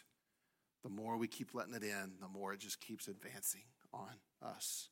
The 0.82 0.88
more 0.88 1.16
we 1.16 1.28
keep 1.28 1.54
letting 1.54 1.74
it 1.74 1.82
in, 1.82 2.12
the 2.20 2.28
more 2.28 2.54
it 2.54 2.60
just 2.60 2.80
keeps 2.80 3.08
advancing 3.08 3.64
on 3.92 4.08
us. 4.42 4.88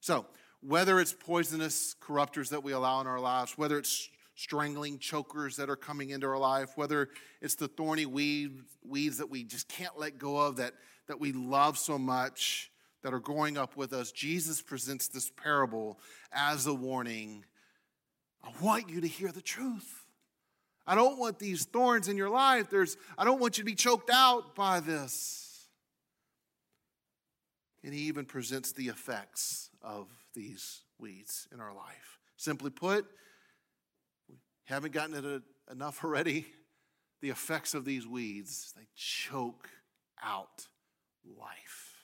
So, 0.00 0.26
whether 0.60 1.00
it's 1.00 1.12
poisonous 1.12 1.94
corruptors 2.00 2.50
that 2.50 2.62
we 2.62 2.72
allow 2.72 3.00
in 3.00 3.06
our 3.06 3.20
lives, 3.20 3.56
whether 3.56 3.78
it's 3.78 4.08
strangling 4.36 4.98
chokers 4.98 5.56
that 5.56 5.68
are 5.68 5.76
coming 5.76 6.10
into 6.10 6.26
our 6.26 6.38
life, 6.38 6.70
whether 6.76 7.08
it's 7.40 7.56
the 7.56 7.68
thorny 7.68 8.06
weed, 8.06 8.60
weeds 8.86 9.18
that 9.18 9.28
we 9.28 9.42
just 9.42 9.66
can't 9.66 9.98
let 9.98 10.18
go 10.18 10.36
of, 10.36 10.56
that, 10.56 10.74
that 11.08 11.18
we 11.18 11.32
love 11.32 11.76
so 11.76 11.98
much, 11.98 12.70
that 13.02 13.14
are 13.14 13.20
growing 13.20 13.56
up 13.56 13.76
with 13.76 13.92
us, 13.92 14.10
Jesus 14.12 14.60
presents 14.60 15.08
this 15.08 15.30
parable 15.30 15.98
as 16.32 16.66
a 16.66 16.74
warning. 16.74 17.44
I 18.42 18.50
want 18.60 18.88
you 18.90 19.00
to 19.00 19.06
hear 19.06 19.30
the 19.30 19.40
truth. 19.40 20.04
I 20.86 20.94
don't 20.94 21.18
want 21.18 21.38
these 21.38 21.64
thorns 21.64 22.08
in 22.08 22.16
your 22.16 22.30
life. 22.30 22.68
There's, 22.68 22.96
I 23.16 23.24
don't 23.24 23.40
want 23.40 23.58
you 23.58 23.62
to 23.62 23.66
be 23.66 23.74
choked 23.74 24.10
out 24.12 24.54
by 24.54 24.80
this. 24.80 25.68
And 27.84 27.94
he 27.94 28.00
even 28.02 28.24
presents 28.24 28.72
the 28.72 28.88
effects 28.88 29.70
of 29.82 30.08
these 30.34 30.82
weeds 30.98 31.46
in 31.52 31.60
our 31.60 31.74
life. 31.74 32.18
Simply 32.36 32.70
put, 32.70 33.06
haven't 34.66 34.92
gotten 34.92 35.14
it 35.14 35.24
uh, 35.24 35.72
enough 35.72 36.04
already. 36.04 36.46
The 37.22 37.30
effects 37.30 37.74
of 37.74 37.84
these 37.84 38.06
weeds, 38.06 38.72
they 38.76 38.86
choke 38.94 39.68
out 40.22 40.68
life. 41.38 41.94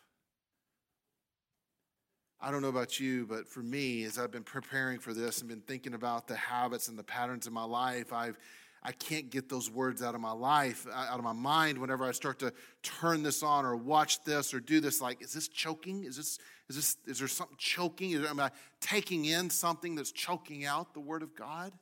I 2.40 2.50
don't 2.50 2.62
know 2.62 2.68
about 2.68 2.98
you, 2.98 3.26
but 3.26 3.46
for 3.46 3.60
me, 3.60 4.04
as 4.04 4.18
I've 4.18 4.32
been 4.32 4.42
preparing 4.42 4.98
for 4.98 5.14
this 5.14 5.40
and 5.40 5.48
been 5.48 5.60
thinking 5.60 5.94
about 5.94 6.26
the 6.26 6.34
habits 6.34 6.88
and 6.88 6.98
the 6.98 7.04
patterns 7.04 7.46
in 7.46 7.52
my 7.52 7.62
life, 7.62 8.12
I've 8.12 8.36
I 8.84 8.90
can't 8.90 9.30
get 9.30 9.48
those 9.48 9.70
words 9.70 10.02
out 10.02 10.16
of 10.16 10.20
my 10.20 10.32
life, 10.32 10.86
uh, 10.88 11.06
out 11.08 11.18
of 11.18 11.24
my 11.24 11.32
mind 11.32 11.78
whenever 11.78 12.04
I 12.04 12.10
start 12.10 12.40
to 12.40 12.52
turn 12.82 13.22
this 13.22 13.42
on 13.42 13.64
or 13.64 13.76
watch 13.76 14.24
this 14.24 14.52
or 14.52 14.58
do 14.58 14.80
this. 14.80 15.00
Like, 15.00 15.22
is 15.22 15.32
this 15.32 15.46
choking? 15.46 16.02
Is 16.04 16.16
this, 16.16 16.38
is 16.68 16.76
this, 16.76 16.96
is 17.06 17.18
there 17.20 17.28
something 17.28 17.56
choking? 17.58 18.12
Am 18.24 18.40
I 18.40 18.50
taking 18.80 19.26
in 19.26 19.50
something 19.50 19.94
that's 19.94 20.10
choking 20.10 20.64
out 20.64 20.94
the 20.94 21.00
word 21.00 21.22
of 21.22 21.36
God? 21.36 21.72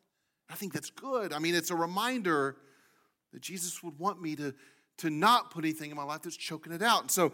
I 0.50 0.54
think 0.54 0.72
that's 0.72 0.90
good. 0.90 1.32
I 1.32 1.38
mean, 1.38 1.54
it's 1.54 1.70
a 1.70 1.76
reminder 1.76 2.56
that 3.32 3.40
Jesus 3.40 3.82
would 3.82 3.98
want 3.98 4.20
me 4.20 4.34
to, 4.36 4.54
to 4.98 5.10
not 5.10 5.50
put 5.50 5.64
anything 5.64 5.90
in 5.90 5.96
my 5.96 6.02
life 6.02 6.22
that's 6.22 6.36
choking 6.36 6.72
it 6.72 6.82
out. 6.82 7.02
And 7.02 7.10
so 7.10 7.32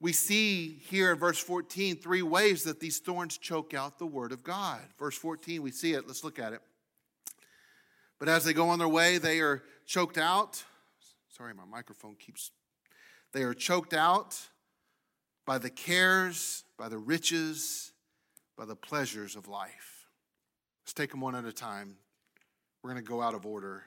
we 0.00 0.12
see 0.12 0.80
here 0.88 1.12
in 1.12 1.18
verse 1.18 1.38
14 1.38 1.96
three 1.96 2.22
ways 2.22 2.64
that 2.64 2.80
these 2.80 2.98
thorns 2.98 3.38
choke 3.38 3.72
out 3.72 3.98
the 3.98 4.06
word 4.06 4.32
of 4.32 4.42
God. 4.42 4.80
Verse 4.98 5.16
14, 5.16 5.62
we 5.62 5.70
see 5.70 5.94
it. 5.94 6.06
Let's 6.06 6.22
look 6.22 6.38
at 6.38 6.52
it. 6.52 6.60
But 8.18 8.28
as 8.28 8.44
they 8.44 8.52
go 8.52 8.68
on 8.68 8.78
their 8.78 8.88
way, 8.88 9.18
they 9.18 9.40
are 9.40 9.62
choked 9.86 10.18
out. 10.18 10.62
Sorry, 11.36 11.54
my 11.54 11.64
microphone 11.64 12.16
keeps. 12.16 12.50
They 13.32 13.42
are 13.42 13.54
choked 13.54 13.94
out 13.94 14.38
by 15.46 15.58
the 15.58 15.70
cares, 15.70 16.64
by 16.78 16.88
the 16.88 16.98
riches, 16.98 17.92
by 18.56 18.64
the 18.64 18.76
pleasures 18.76 19.36
of 19.36 19.48
life. 19.48 20.06
Let's 20.84 20.92
take 20.92 21.10
them 21.10 21.20
one 21.20 21.34
at 21.34 21.44
a 21.44 21.52
time. 21.52 21.96
We're 22.84 22.90
going 22.90 23.02
to 23.02 23.08
go 23.08 23.22
out 23.22 23.32
of 23.32 23.46
order. 23.46 23.82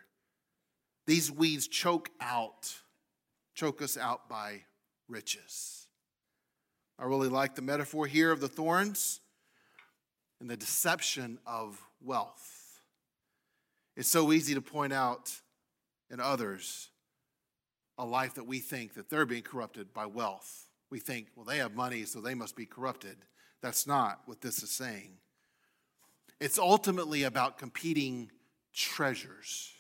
These 1.05 1.31
weeds 1.31 1.67
choke 1.67 2.09
out, 2.19 2.73
choke 3.53 3.83
us 3.83 3.95
out 3.95 4.27
by 4.27 4.63
riches. 5.07 5.85
I 6.97 7.05
really 7.05 7.27
like 7.27 7.53
the 7.53 7.61
metaphor 7.61 8.07
here 8.07 8.31
of 8.31 8.39
the 8.39 8.47
thorns 8.47 9.21
and 10.41 10.49
the 10.49 10.57
deception 10.57 11.37
of 11.45 11.79
wealth. 12.01 12.81
It's 13.95 14.09
so 14.09 14.31
easy 14.31 14.55
to 14.55 14.61
point 14.61 14.93
out 14.93 15.31
in 16.09 16.19
others 16.19 16.89
a 17.99 18.05
life 18.05 18.33
that 18.33 18.47
we 18.47 18.57
think 18.57 18.95
that 18.95 19.11
they're 19.11 19.27
being 19.27 19.43
corrupted 19.43 19.93
by 19.93 20.07
wealth. 20.07 20.69
We 20.89 20.97
think, 20.97 21.27
well, 21.35 21.45
they 21.45 21.59
have 21.59 21.75
money, 21.75 22.05
so 22.05 22.19
they 22.19 22.33
must 22.33 22.55
be 22.55 22.65
corrupted. 22.65 23.17
That's 23.61 23.85
not 23.85 24.21
what 24.25 24.41
this 24.41 24.63
is 24.63 24.71
saying. 24.71 25.17
It's 26.39 26.57
ultimately 26.57 27.21
about 27.21 27.59
competing 27.59 28.31
treasures. 28.77 29.73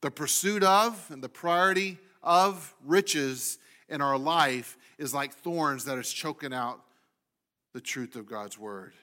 The 0.00 0.10
pursuit 0.10 0.62
of 0.62 1.04
and 1.10 1.22
the 1.22 1.28
priority 1.28 1.98
of 2.22 2.74
riches 2.84 3.58
in 3.88 4.00
our 4.00 4.16
life 4.16 4.78
is 4.98 5.12
like 5.12 5.34
thorns 5.34 5.84
that 5.86 5.98
is 5.98 6.12
choking 6.12 6.54
out 6.54 6.80
the 7.74 7.80
truth 7.80 8.14
of 8.16 8.26
God's 8.26 8.58
word. 8.58 8.94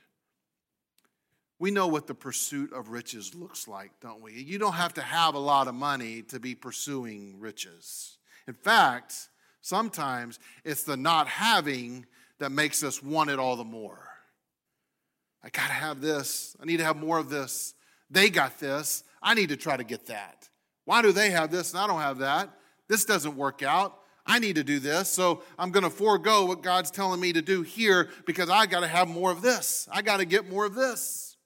We 1.59 1.71
know 1.71 1.87
what 1.87 2.07
the 2.07 2.15
pursuit 2.15 2.73
of 2.73 2.89
riches 2.89 3.35
looks 3.35 3.67
like, 3.67 3.91
don't 4.01 4.21
we? 4.21 4.33
You 4.33 4.57
don't 4.57 4.73
have 4.73 4.93
to 4.95 5.01
have 5.01 5.35
a 5.35 5.39
lot 5.39 5.67
of 5.67 5.75
money 5.75 6.21
to 6.23 6.39
be 6.39 6.55
pursuing 6.55 7.39
riches. 7.39 8.17
In 8.47 8.53
fact, 8.53 9.29
sometimes 9.61 10.39
it's 10.63 10.83
the 10.83 10.97
not 10.97 11.27
having 11.27 12.05
that 12.39 12.51
makes 12.51 12.83
us 12.83 13.01
want 13.03 13.29
it 13.29 13.39
all 13.39 13.55
the 13.55 13.63
more. 13.63 14.09
I 15.43 15.49
got 15.49 15.67
to 15.67 15.73
have 15.73 16.01
this. 16.01 16.55
I 16.61 16.65
need 16.65 16.77
to 16.77 16.83
have 16.83 16.97
more 16.97 17.19
of 17.19 17.29
this. 17.29 17.74
They 18.09 18.29
got 18.29 18.59
this. 18.59 19.03
I 19.21 19.33
need 19.33 19.49
to 19.49 19.57
try 19.57 19.77
to 19.77 19.83
get 19.83 20.07
that. 20.07 20.49
Why 20.85 21.01
do 21.01 21.11
they 21.11 21.31
have 21.31 21.51
this 21.51 21.73
and 21.73 21.79
I 21.81 21.87
don't 21.87 22.01
have 22.01 22.19
that? 22.19 22.49
This 22.87 23.05
doesn't 23.05 23.35
work 23.35 23.63
out. 23.63 23.99
I 24.27 24.39
need 24.39 24.55
to 24.55 24.63
do 24.63 24.79
this, 24.79 25.09
so 25.09 25.43
I'm 25.57 25.69
going 25.69 25.83
to 25.83 25.89
forego 25.89 26.45
what 26.45 26.63
God's 26.63 26.89
telling 26.89 27.19
me 27.19 27.33
to 27.33 27.43
do 27.43 27.61
here 27.61 28.09
because 28.25 28.49
I 28.49 28.65
got 28.65 28.79
to 28.79 28.87
have 28.87 29.07
more 29.07 29.31
of 29.31 29.41
this. 29.41 29.87
I 29.91 30.01
got 30.01 30.17
to 30.17 30.25
get 30.25 30.49
more 30.49 30.65
of 30.65 30.73
this. 30.73 31.37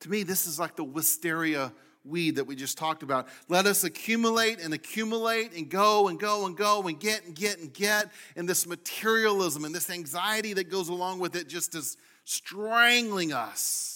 To 0.00 0.10
me, 0.10 0.24
this 0.24 0.46
is 0.46 0.58
like 0.58 0.74
the 0.74 0.82
wisteria 0.82 1.72
weed 2.04 2.36
that 2.36 2.44
we 2.44 2.56
just 2.56 2.78
talked 2.78 3.04
about. 3.04 3.28
Let 3.48 3.66
us 3.66 3.84
accumulate 3.84 4.60
and 4.60 4.74
accumulate 4.74 5.52
and 5.52 5.68
go 5.68 6.08
and 6.08 6.18
go 6.18 6.46
and 6.46 6.56
go 6.56 6.82
and 6.88 6.98
get 6.98 7.24
and 7.24 7.34
get 7.34 7.58
and 7.58 7.72
get. 7.72 8.10
And 8.34 8.48
this 8.48 8.66
materialism 8.66 9.64
and 9.64 9.72
this 9.72 9.88
anxiety 9.88 10.52
that 10.54 10.68
goes 10.68 10.88
along 10.88 11.20
with 11.20 11.36
it 11.36 11.48
just 11.48 11.76
is 11.76 11.96
strangling 12.24 13.32
us. 13.32 13.91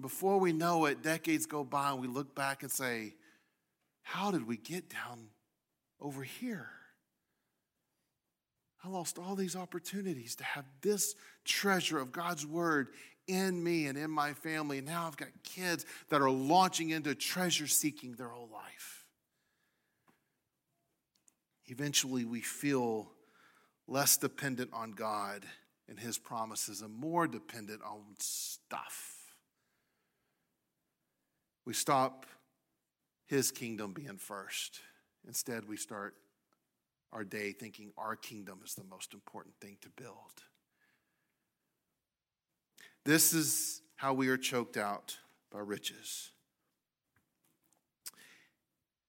Before 0.00 0.38
we 0.38 0.52
know 0.52 0.84
it, 0.86 1.02
decades 1.02 1.46
go 1.46 1.64
by 1.64 1.90
and 1.90 2.00
we 2.00 2.06
look 2.06 2.34
back 2.34 2.62
and 2.62 2.70
say, 2.70 3.14
How 4.02 4.30
did 4.30 4.46
we 4.46 4.56
get 4.56 4.90
down 4.90 5.28
over 6.00 6.22
here? 6.22 6.68
I 8.84 8.88
lost 8.88 9.18
all 9.18 9.34
these 9.34 9.56
opportunities 9.56 10.36
to 10.36 10.44
have 10.44 10.64
this 10.80 11.16
treasure 11.44 11.98
of 11.98 12.12
God's 12.12 12.46
word 12.46 12.88
in 13.26 13.62
me 13.62 13.86
and 13.86 13.98
in 13.98 14.10
my 14.10 14.32
family. 14.34 14.78
And 14.78 14.86
now 14.86 15.06
I've 15.06 15.16
got 15.16 15.28
kids 15.42 15.84
that 16.10 16.20
are 16.20 16.30
launching 16.30 16.90
into 16.90 17.14
treasure 17.14 17.66
seeking 17.66 18.12
their 18.12 18.28
whole 18.28 18.48
life. 18.52 19.06
Eventually, 21.66 22.24
we 22.24 22.42
feel 22.42 23.10
less 23.88 24.16
dependent 24.16 24.70
on 24.72 24.92
God 24.92 25.44
and 25.88 25.98
His 25.98 26.18
promises 26.18 26.82
and 26.82 26.94
more 26.94 27.26
dependent 27.26 27.82
on 27.82 28.02
stuff. 28.18 29.15
We 31.66 31.74
stop 31.74 32.24
His 33.26 33.50
kingdom 33.50 33.92
being 33.92 34.18
first. 34.18 34.80
Instead, 35.26 35.68
we 35.68 35.76
start 35.76 36.14
our 37.12 37.24
day 37.24 37.52
thinking 37.52 37.92
our 37.98 38.16
kingdom 38.16 38.60
is 38.64 38.74
the 38.74 38.84
most 38.84 39.12
important 39.12 39.54
thing 39.60 39.76
to 39.82 39.88
build. 39.90 40.44
This 43.04 43.32
is 43.32 43.82
how 43.96 44.14
we 44.14 44.28
are 44.28 44.36
choked 44.36 44.76
out 44.76 45.16
by 45.52 45.58
riches. 45.58 46.30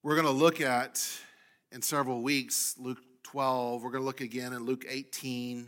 We're 0.03 0.15
going 0.15 0.27
to 0.27 0.31
look 0.31 0.61
at 0.61 1.05
in 1.71 1.81
several 1.81 2.21
weeks 2.21 2.75
Luke 2.77 2.99
12. 3.23 3.83
We're 3.83 3.91
going 3.91 4.01
to 4.01 4.05
look 4.05 4.21
again 4.21 4.53
in 4.53 4.65
Luke 4.65 4.85
18. 4.87 5.67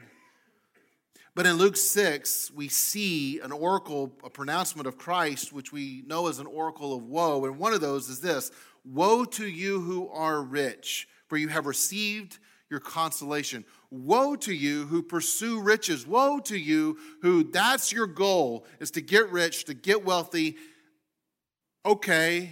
But 1.39 1.45
in 1.45 1.55
Luke 1.55 1.77
6, 1.77 2.51
we 2.51 2.67
see 2.67 3.39
an 3.39 3.53
oracle, 3.53 4.11
a 4.25 4.29
pronouncement 4.29 4.89
of 4.89 4.97
Christ, 4.97 5.53
which 5.53 5.71
we 5.71 6.03
know 6.05 6.27
as 6.27 6.39
an 6.39 6.45
oracle 6.45 6.93
of 6.93 7.03
woe. 7.03 7.45
And 7.45 7.57
one 7.57 7.71
of 7.71 7.79
those 7.79 8.09
is 8.09 8.19
this 8.19 8.51
Woe 8.83 9.23
to 9.23 9.47
you 9.47 9.79
who 9.79 10.09
are 10.09 10.41
rich, 10.41 11.07
for 11.29 11.37
you 11.37 11.47
have 11.47 11.65
received 11.65 12.39
your 12.69 12.81
consolation. 12.81 13.63
Woe 13.89 14.35
to 14.35 14.53
you 14.53 14.85
who 14.87 15.01
pursue 15.01 15.61
riches. 15.61 16.05
Woe 16.05 16.39
to 16.41 16.57
you 16.57 16.97
who 17.21 17.45
that's 17.45 17.93
your 17.93 18.05
goal 18.05 18.65
is 18.81 18.91
to 18.91 19.01
get 19.01 19.31
rich, 19.31 19.63
to 19.63 19.73
get 19.73 20.03
wealthy. 20.03 20.57
Okay, 21.85 22.51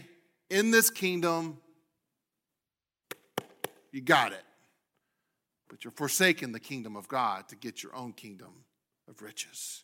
in 0.49 0.71
this 0.71 0.89
kingdom, 0.89 1.57
you 3.91 3.99
got 3.99 4.31
it. 4.31 4.45
But 5.67 5.83
you're 5.83 5.91
forsaking 5.91 6.53
the 6.53 6.61
kingdom 6.61 6.95
of 6.95 7.09
God 7.09 7.49
to 7.49 7.57
get 7.57 7.83
your 7.83 7.93
own 7.93 8.13
kingdom 8.13 8.63
of 9.07 9.21
riches. 9.21 9.83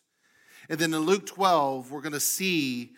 And 0.68 0.78
then 0.78 0.94
in 0.94 1.00
Luke 1.00 1.26
12, 1.26 1.90
we're 1.90 2.00
going 2.00 2.12
to 2.12 2.20
see 2.20 2.92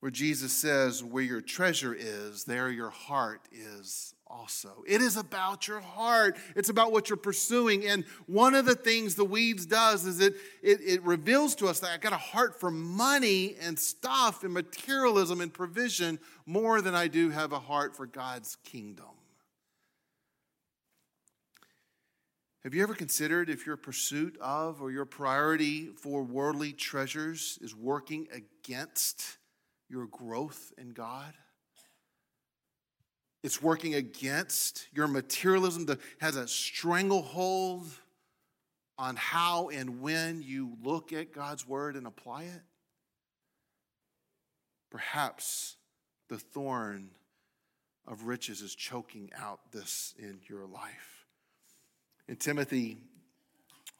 where 0.00 0.10
Jesus 0.10 0.52
says, 0.52 1.04
Where 1.04 1.22
your 1.22 1.40
treasure 1.40 1.94
is, 1.94 2.44
there 2.44 2.70
your 2.70 2.90
heart 2.90 3.42
is 3.52 4.14
also. 4.26 4.82
It 4.86 5.00
is 5.00 5.16
about 5.16 5.68
your 5.68 5.80
heart, 5.80 6.36
it's 6.56 6.68
about 6.68 6.92
what 6.92 7.08
you're 7.08 7.16
pursuing. 7.16 7.86
And 7.86 8.04
one 8.26 8.54
of 8.54 8.64
the 8.64 8.74
things 8.74 9.14
the 9.14 9.24
weeds 9.24 9.66
does 9.66 10.06
is 10.06 10.20
it, 10.20 10.34
it, 10.62 10.80
it 10.80 11.02
reveals 11.02 11.54
to 11.56 11.68
us 11.68 11.80
that 11.80 11.90
I 11.90 11.98
got 11.98 12.12
a 12.12 12.18
heart 12.18 12.58
for 12.58 12.70
money 12.70 13.56
and 13.60 13.78
stuff 13.78 14.44
and 14.44 14.52
materialism 14.52 15.40
and 15.40 15.52
provision 15.52 16.18
more 16.46 16.80
than 16.80 16.94
I 16.94 17.08
do 17.08 17.30
have 17.30 17.52
a 17.52 17.60
heart 17.60 17.96
for 17.96 18.06
God's 18.06 18.56
kingdom. 18.64 19.06
Have 22.64 22.74
you 22.74 22.82
ever 22.82 22.94
considered 22.94 23.48
if 23.48 23.64
your 23.64 23.78
pursuit 23.78 24.36
of 24.38 24.82
or 24.82 24.90
your 24.90 25.06
priority 25.06 25.86
for 25.96 26.22
worldly 26.22 26.72
treasures 26.72 27.58
is 27.62 27.74
working 27.74 28.28
against 28.32 29.38
your 29.88 30.06
growth 30.06 30.72
in 30.76 30.90
God? 30.90 31.32
It's 33.42 33.62
working 33.62 33.94
against 33.94 34.86
your 34.92 35.08
materialism 35.08 35.86
that 35.86 36.00
has 36.20 36.36
a 36.36 36.46
stranglehold 36.46 37.86
on 38.98 39.16
how 39.16 39.70
and 39.70 40.02
when 40.02 40.42
you 40.42 40.76
look 40.82 41.14
at 41.14 41.32
God's 41.32 41.66
word 41.66 41.96
and 41.96 42.06
apply 42.06 42.42
it. 42.42 42.62
Perhaps 44.90 45.76
the 46.28 46.36
thorn 46.36 47.08
of 48.06 48.24
riches 48.24 48.60
is 48.60 48.74
choking 48.74 49.30
out 49.34 49.72
this 49.72 50.12
in 50.18 50.40
your 50.46 50.66
life. 50.66 51.19
In 52.30 52.36
Timothy, 52.36 52.96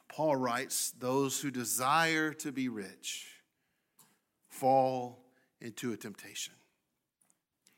Paul 0.07 0.37
writes, 0.37 0.93
Those 0.97 1.41
who 1.41 1.51
desire 1.51 2.31
to 2.35 2.53
be 2.53 2.69
rich 2.69 3.27
fall 4.47 5.19
into 5.59 5.91
a 5.91 5.97
temptation. 5.97 6.53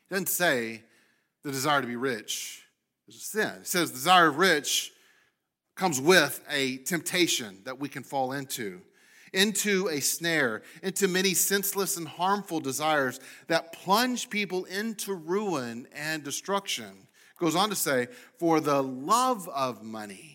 He 0.08 0.14
doesn't 0.14 0.28
say 0.28 0.84
the 1.42 1.50
desire 1.50 1.80
to 1.80 1.88
be 1.88 1.96
rich 1.96 2.62
is 3.08 3.16
a 3.16 3.18
sin. 3.18 3.48
It 3.62 3.66
says 3.66 3.90
the 3.90 3.96
desire 3.96 4.28
of 4.28 4.38
rich 4.38 4.92
comes 5.74 6.00
with 6.00 6.40
a 6.48 6.76
temptation 6.78 7.58
that 7.64 7.80
we 7.80 7.88
can 7.88 8.04
fall 8.04 8.30
into, 8.30 8.80
into 9.32 9.88
a 9.88 9.98
snare, 9.98 10.62
into 10.84 11.08
many 11.08 11.34
senseless 11.34 11.96
and 11.96 12.06
harmful 12.06 12.60
desires 12.60 13.18
that 13.48 13.72
plunge 13.72 14.30
people 14.30 14.66
into 14.66 15.14
ruin 15.14 15.88
and 15.92 16.22
destruction. 16.22 17.08
It 17.32 17.40
goes 17.40 17.56
on 17.56 17.70
to 17.70 17.74
say, 17.74 18.06
for 18.38 18.60
the 18.60 18.80
love 18.80 19.48
of 19.48 19.82
money 19.82 20.33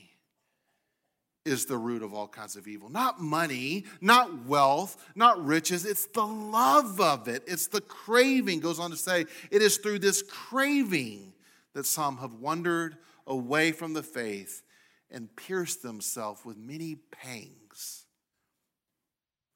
is 1.49 1.65
the 1.65 1.77
root 1.77 2.03
of 2.03 2.13
all 2.13 2.27
kinds 2.27 2.55
of 2.55 2.67
evil. 2.67 2.89
Not 2.89 3.19
money, 3.19 3.85
not 3.99 4.45
wealth, 4.45 5.03
not 5.15 5.43
riches. 5.43 5.85
It's 5.85 6.05
the 6.05 6.25
love 6.25 7.01
of 7.01 7.27
it. 7.27 7.43
It's 7.47 7.67
the 7.67 7.81
craving. 7.81 8.61
Goes 8.61 8.79
on 8.79 8.91
to 8.91 8.97
say, 8.97 9.25
it 9.51 9.61
is 9.61 9.77
through 9.77 9.99
this 9.99 10.21
craving 10.21 11.33
that 11.73 11.85
some 11.85 12.17
have 12.17 12.33
wandered 12.35 12.97
away 13.27 13.71
from 13.71 13.93
the 13.93 14.03
faith 14.03 14.63
and 15.11 15.35
pierced 15.35 15.81
themselves 15.83 16.45
with 16.45 16.57
many 16.57 16.95
pangs. 16.95 18.05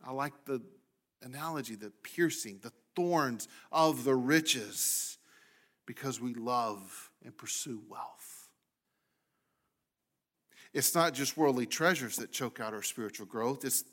I 0.03 0.11
like 0.11 0.33
the 0.45 0.61
analogy, 1.21 1.75
the 1.75 1.91
piercing, 2.03 2.59
the 2.61 2.73
thorns 2.95 3.47
of 3.71 4.03
the 4.03 4.15
riches, 4.15 5.17
because 5.85 6.19
we 6.19 6.33
love 6.33 7.11
and 7.23 7.35
pursue 7.37 7.81
wealth. 7.89 8.42
It's 10.73 10.95
not 10.95 11.13
just 11.13 11.37
worldly 11.37 11.65
treasures 11.65 12.15
that 12.17 12.31
choke 12.31 12.59
out 12.59 12.73
our 12.73 12.81
spiritual 12.81 13.25
growth, 13.25 13.63
it's, 13.63 13.83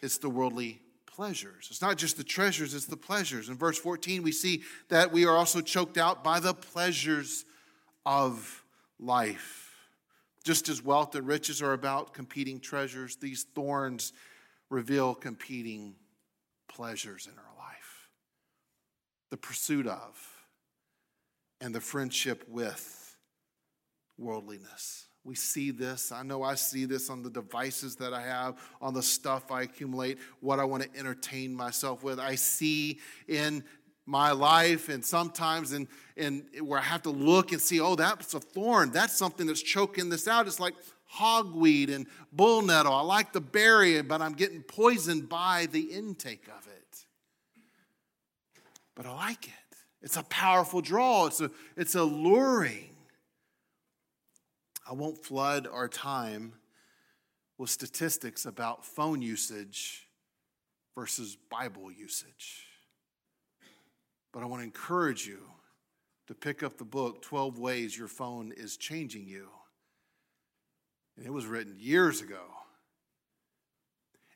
it's 0.00 0.18
the 0.18 0.30
worldly 0.30 0.80
pleasures. 1.06 1.68
It's 1.70 1.82
not 1.82 1.96
just 1.96 2.16
the 2.16 2.24
treasures, 2.24 2.74
it's 2.74 2.86
the 2.86 2.96
pleasures. 2.96 3.48
In 3.48 3.56
verse 3.56 3.78
14, 3.78 4.22
we 4.22 4.32
see 4.32 4.62
that 4.88 5.12
we 5.12 5.26
are 5.26 5.36
also 5.36 5.60
choked 5.60 5.98
out 5.98 6.24
by 6.24 6.40
the 6.40 6.54
pleasures 6.54 7.44
of 8.04 8.64
life. 8.98 9.72
Just 10.44 10.68
as 10.68 10.82
wealth 10.82 11.14
and 11.14 11.26
riches 11.26 11.62
are 11.62 11.72
about 11.72 12.12
competing 12.12 12.60
treasures, 12.60 13.16
these 13.16 13.44
thorns 13.54 14.12
reveal 14.70 15.14
competing 15.14 15.94
pleasures 16.68 17.26
in 17.26 17.38
our 17.38 17.56
life. 17.58 18.08
The 19.30 19.36
pursuit 19.36 19.86
of 19.86 20.30
and 21.60 21.74
the 21.74 21.80
friendship 21.80 22.44
with 22.48 23.16
worldliness. 24.18 25.06
We 25.24 25.34
see 25.34 25.70
this. 25.70 26.12
I 26.12 26.22
know 26.22 26.42
I 26.42 26.54
see 26.54 26.84
this 26.84 27.08
on 27.08 27.22
the 27.22 27.30
devices 27.30 27.96
that 27.96 28.12
I 28.12 28.20
have, 28.20 28.58
on 28.82 28.92
the 28.92 29.02
stuff 29.02 29.50
I 29.50 29.62
accumulate, 29.62 30.18
what 30.40 30.60
I 30.60 30.64
want 30.64 30.82
to 30.82 30.98
entertain 30.98 31.54
myself 31.54 32.02
with. 32.02 32.18
I 32.18 32.34
see 32.34 33.00
in 33.26 33.64
my 34.06 34.32
life 34.32 34.90
and 34.90 35.02
sometimes 35.02 35.72
in, 35.72 35.88
in 36.16 36.44
where 36.60 36.78
I 36.78 36.82
have 36.82 37.02
to 37.02 37.10
look 37.10 37.52
and 37.52 37.60
see, 37.60 37.80
oh, 37.80 37.94
that's 37.94 38.34
a 38.34 38.40
thorn. 38.40 38.90
That's 38.90 39.16
something 39.16 39.46
that's 39.46 39.62
choking 39.62 40.10
this 40.10 40.28
out. 40.28 40.46
It's 40.46 40.60
like 40.60 40.74
hogweed 41.10 41.90
and 41.94 42.06
bull 42.30 42.60
nettle. 42.60 42.92
I 42.92 43.00
like 43.00 43.32
the 43.32 43.40
berry, 43.40 44.02
but 44.02 44.20
I'm 44.20 44.34
getting 44.34 44.62
poisoned 44.62 45.30
by 45.30 45.68
the 45.72 45.80
intake 45.80 46.48
of 46.48 46.66
it. 46.66 47.06
But 48.94 49.06
I 49.06 49.14
like 49.14 49.46
it. 49.46 49.52
It's 50.02 50.18
a 50.18 50.22
powerful 50.24 50.82
draw. 50.82 51.26
It's 51.26 51.40
a 51.40 51.50
it's 51.76 51.94
alluring. 51.94 52.93
I 54.86 54.92
won't 54.92 55.24
flood 55.24 55.66
our 55.66 55.88
time 55.88 56.54
with 57.56 57.70
statistics 57.70 58.44
about 58.44 58.84
phone 58.84 59.22
usage 59.22 60.08
versus 60.94 61.36
Bible 61.50 61.90
usage. 61.90 62.66
But 64.32 64.42
I 64.42 64.46
want 64.46 64.60
to 64.60 64.64
encourage 64.64 65.26
you 65.26 65.40
to 66.26 66.34
pick 66.34 66.62
up 66.62 66.76
the 66.76 66.84
book 66.84 67.22
12 67.22 67.58
Ways 67.58 67.96
Your 67.96 68.08
Phone 68.08 68.52
is 68.56 68.76
Changing 68.76 69.26
You. 69.26 69.48
And 71.16 71.24
it 71.24 71.32
was 71.32 71.46
written 71.46 71.76
years 71.78 72.20
ago. 72.20 72.42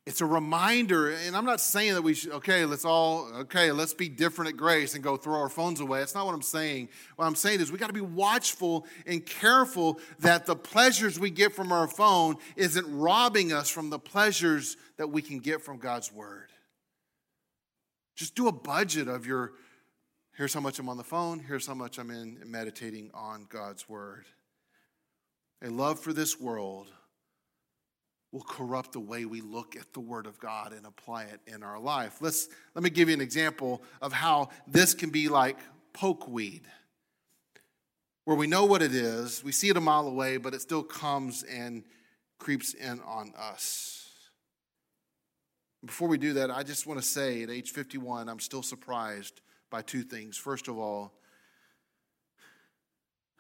It's 0.09 0.23
a 0.23 0.27
reminder, 0.27 1.11
and 1.11 1.37
I'm 1.37 1.45
not 1.45 1.61
saying 1.61 1.93
that 1.93 2.01
we 2.01 2.15
should, 2.15 2.33
okay, 2.33 2.65
let's 2.65 2.87
all, 2.87 3.31
okay, 3.41 3.73
let's 3.73 3.93
be 3.93 4.09
different 4.09 4.49
at 4.49 4.57
grace 4.57 4.95
and 4.95 5.05
go 5.05 5.19
throw 5.19 5.39
our 5.39 5.51
phones 5.51 5.81
away. 5.81 5.99
That's 5.99 6.15
not 6.15 6.25
what 6.25 6.35
I'm 6.35 6.41
saying. 6.41 6.89
What 7.17 7.27
I'm 7.27 7.35
saying 7.35 7.61
is 7.61 7.71
we 7.71 7.77
got 7.77 7.89
to 7.89 7.93
be 7.93 8.01
watchful 8.01 8.87
and 9.07 9.25
careful 9.27 10.01
that 10.21 10.47
the 10.47 10.57
pleasures 10.57 11.21
we 11.21 11.29
get 11.29 11.53
from 11.53 11.73
our 11.73 11.87
phone 11.87 12.37
isn't 12.57 12.87
robbing 12.99 13.53
us 13.53 13.69
from 13.69 13.91
the 13.91 13.99
pleasures 13.99 14.79
that 14.97 15.09
we 15.09 15.21
can 15.21 15.41
get 15.41 15.61
from 15.61 15.77
God's 15.77 16.11
Word. 16.11 16.49
Just 18.17 18.35
do 18.35 18.49
a 18.49 18.53
budget 18.53 19.09
of 19.09 19.27
your, 19.27 19.53
here's 20.39 20.55
how 20.55 20.61
much 20.61 20.79
I'm 20.79 20.89
on 20.89 20.97
the 20.97 21.05
phone, 21.05 21.39
here's 21.39 21.67
how 21.67 21.75
much 21.75 21.99
I'm 21.99 22.11
in 22.11 22.39
meditating 22.47 23.11
on 23.13 23.45
God's 23.51 23.91
Word. 23.91 24.25
A 25.63 25.69
love 25.69 26.01
for 26.01 26.15
this 26.15 26.41
world 26.41 26.87
will 28.33 28.43
corrupt 28.43 28.93
the 28.93 29.01
way 29.01 29.25
we 29.25 29.41
look 29.41 29.77
at 29.77 29.93
the 29.93 30.01
word 30.01 30.27
of 30.27 30.39
God 30.39 30.73
and 30.73 30.85
apply 30.85 31.25
it 31.25 31.41
in 31.47 31.63
our 31.63 31.79
life. 31.79 32.19
Let's 32.21 32.49
let 32.75 32.83
me 32.83 32.91
give 32.91 33.09
you 33.09 33.15
an 33.15 33.21
example 33.21 33.83
of 34.03 34.13
how 34.13 34.51
this 34.67 34.95
can 34.95 35.11
be 35.11 35.29
like 35.29 35.59
pokeweed. 35.95 36.63
Where 38.25 38.37
we 38.37 38.47
know 38.47 38.67
what 38.67 38.83
it 38.83 38.95
is, 38.95 39.43
we 39.43 39.53
see 39.53 39.71
it 39.71 39.77
a 39.79 39.81
mile 39.81 40.07
away, 40.07 40.37
but 40.37 40.53
it 40.53 40.61
still 40.61 40.83
comes 40.83 41.43
and 41.45 41.85
creeps 42.39 42.75
in 42.75 43.01
on 43.01 43.33
us. 43.39 44.07
Before 45.85 46.09
we 46.09 46.19
do 46.19 46.35
that, 46.35 46.51
I 46.51 46.63
just 46.63 46.87
want 46.87 47.01
to 47.01 47.07
say 47.07 47.43
at 47.43 47.51
age 47.51 47.71
51, 47.71 48.29
I'm 48.29 48.41
still 48.41 48.63
surprised 48.63 49.41
by 49.71 49.81
two 49.81 50.03
things. 50.03 50.37
First 50.37 50.69
of 50.69 50.77
all, 50.77 51.13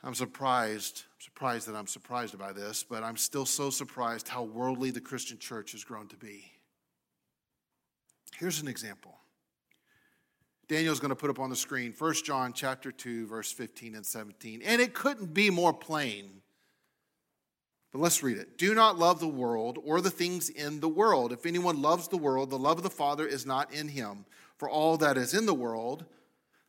I'm 0.03 0.15
surprised, 0.15 1.05
surprised 1.19 1.67
that 1.67 1.75
I'm 1.75 1.87
surprised 1.87 2.39
by 2.39 2.53
this, 2.53 2.85
but 2.85 3.03
I'm 3.03 3.17
still 3.17 3.47
so 3.47 3.71
surprised 3.71 4.29
how 4.29 4.45
worldly 4.45 4.91
the 4.91 5.01
Christian 5.01 5.39
church 5.39 5.73
has 5.73 5.83
grown 5.83 6.07
to 6.09 6.17
be. 6.17 6.53
Here's 8.37 8.61
an 8.61 8.69
example. 8.69 9.17
Daniel's 10.69 11.01
going 11.01 11.09
to 11.09 11.17
put 11.17 11.31
up 11.31 11.41
on 11.41 11.51
the 11.51 11.57
screen 11.57 11.95
1 11.97 12.15
John 12.25 12.53
chapter 12.53 12.93
2 12.93 13.27
verse 13.27 13.51
15 13.51 13.97
and 13.97 14.07
17. 14.07 14.63
And 14.63 14.81
it 14.81 14.95
couldn't 14.95 15.35
be 15.35 15.51
more 15.51 15.73
plain. 15.73 16.43
But 17.91 18.01
let's 18.01 18.23
read 18.23 18.37
it. 18.37 18.59
Do 18.59 18.75
not 18.75 18.99
love 18.99 19.19
the 19.19 19.27
world 19.27 19.79
or 19.83 20.01
the 20.01 20.11
things 20.11 20.51
in 20.51 20.81
the 20.81 20.89
world. 20.89 21.33
If 21.33 21.47
anyone 21.47 21.81
loves 21.81 22.09
the 22.09 22.19
world, 22.19 22.51
the 22.51 22.59
love 22.59 22.77
of 22.77 22.83
the 22.83 22.91
Father 22.91 23.27
is 23.27 23.47
not 23.47 23.73
in 23.73 23.89
him. 23.89 24.27
For 24.59 24.69
all 24.69 24.99
that 24.99 25.17
is 25.17 25.33
in 25.33 25.47
the 25.47 25.55
world, 25.55 26.05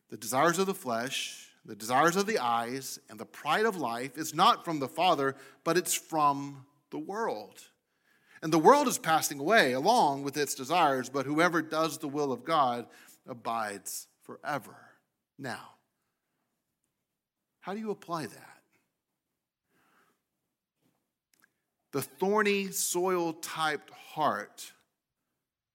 the 0.08 0.16
desires 0.16 0.58
of 0.58 0.66
the 0.66 0.74
flesh, 0.74 1.49
the 1.64 1.76
desires 1.76 2.16
of 2.16 2.26
the 2.26 2.38
eyes, 2.38 2.98
and 3.08 3.20
the 3.20 3.26
pride 3.26 3.66
of 3.66 3.76
life 3.76 4.16
is 4.16 4.34
not 4.34 4.64
from 4.64 4.80
the 4.80 4.88
Father, 4.88 5.36
but 5.62 5.76
it's 5.76 5.94
from 5.94 6.64
the 6.90 6.98
world. 6.98 7.60
And 8.42 8.52
the 8.52 8.58
world 8.58 8.88
is 8.88 8.98
passing 8.98 9.38
away 9.38 9.72
along 9.72 10.22
with 10.22 10.36
its 10.36 10.54
desires, 10.54 11.10
but 11.10 11.26
whoever 11.26 11.60
does 11.60 11.98
the 11.98 12.08
will 12.08 12.32
of 12.32 12.44
God 12.44 12.86
abides 13.28 14.08
forever. 14.22 14.76
Now, 15.38 15.74
how 17.60 17.74
do 17.74 17.80
you 17.80 17.90
apply 17.90 18.26
that? 18.26 18.46
The 21.92 22.02
thorny, 22.02 22.70
soil 22.70 23.34
typed 23.34 23.90
heart 23.90 24.72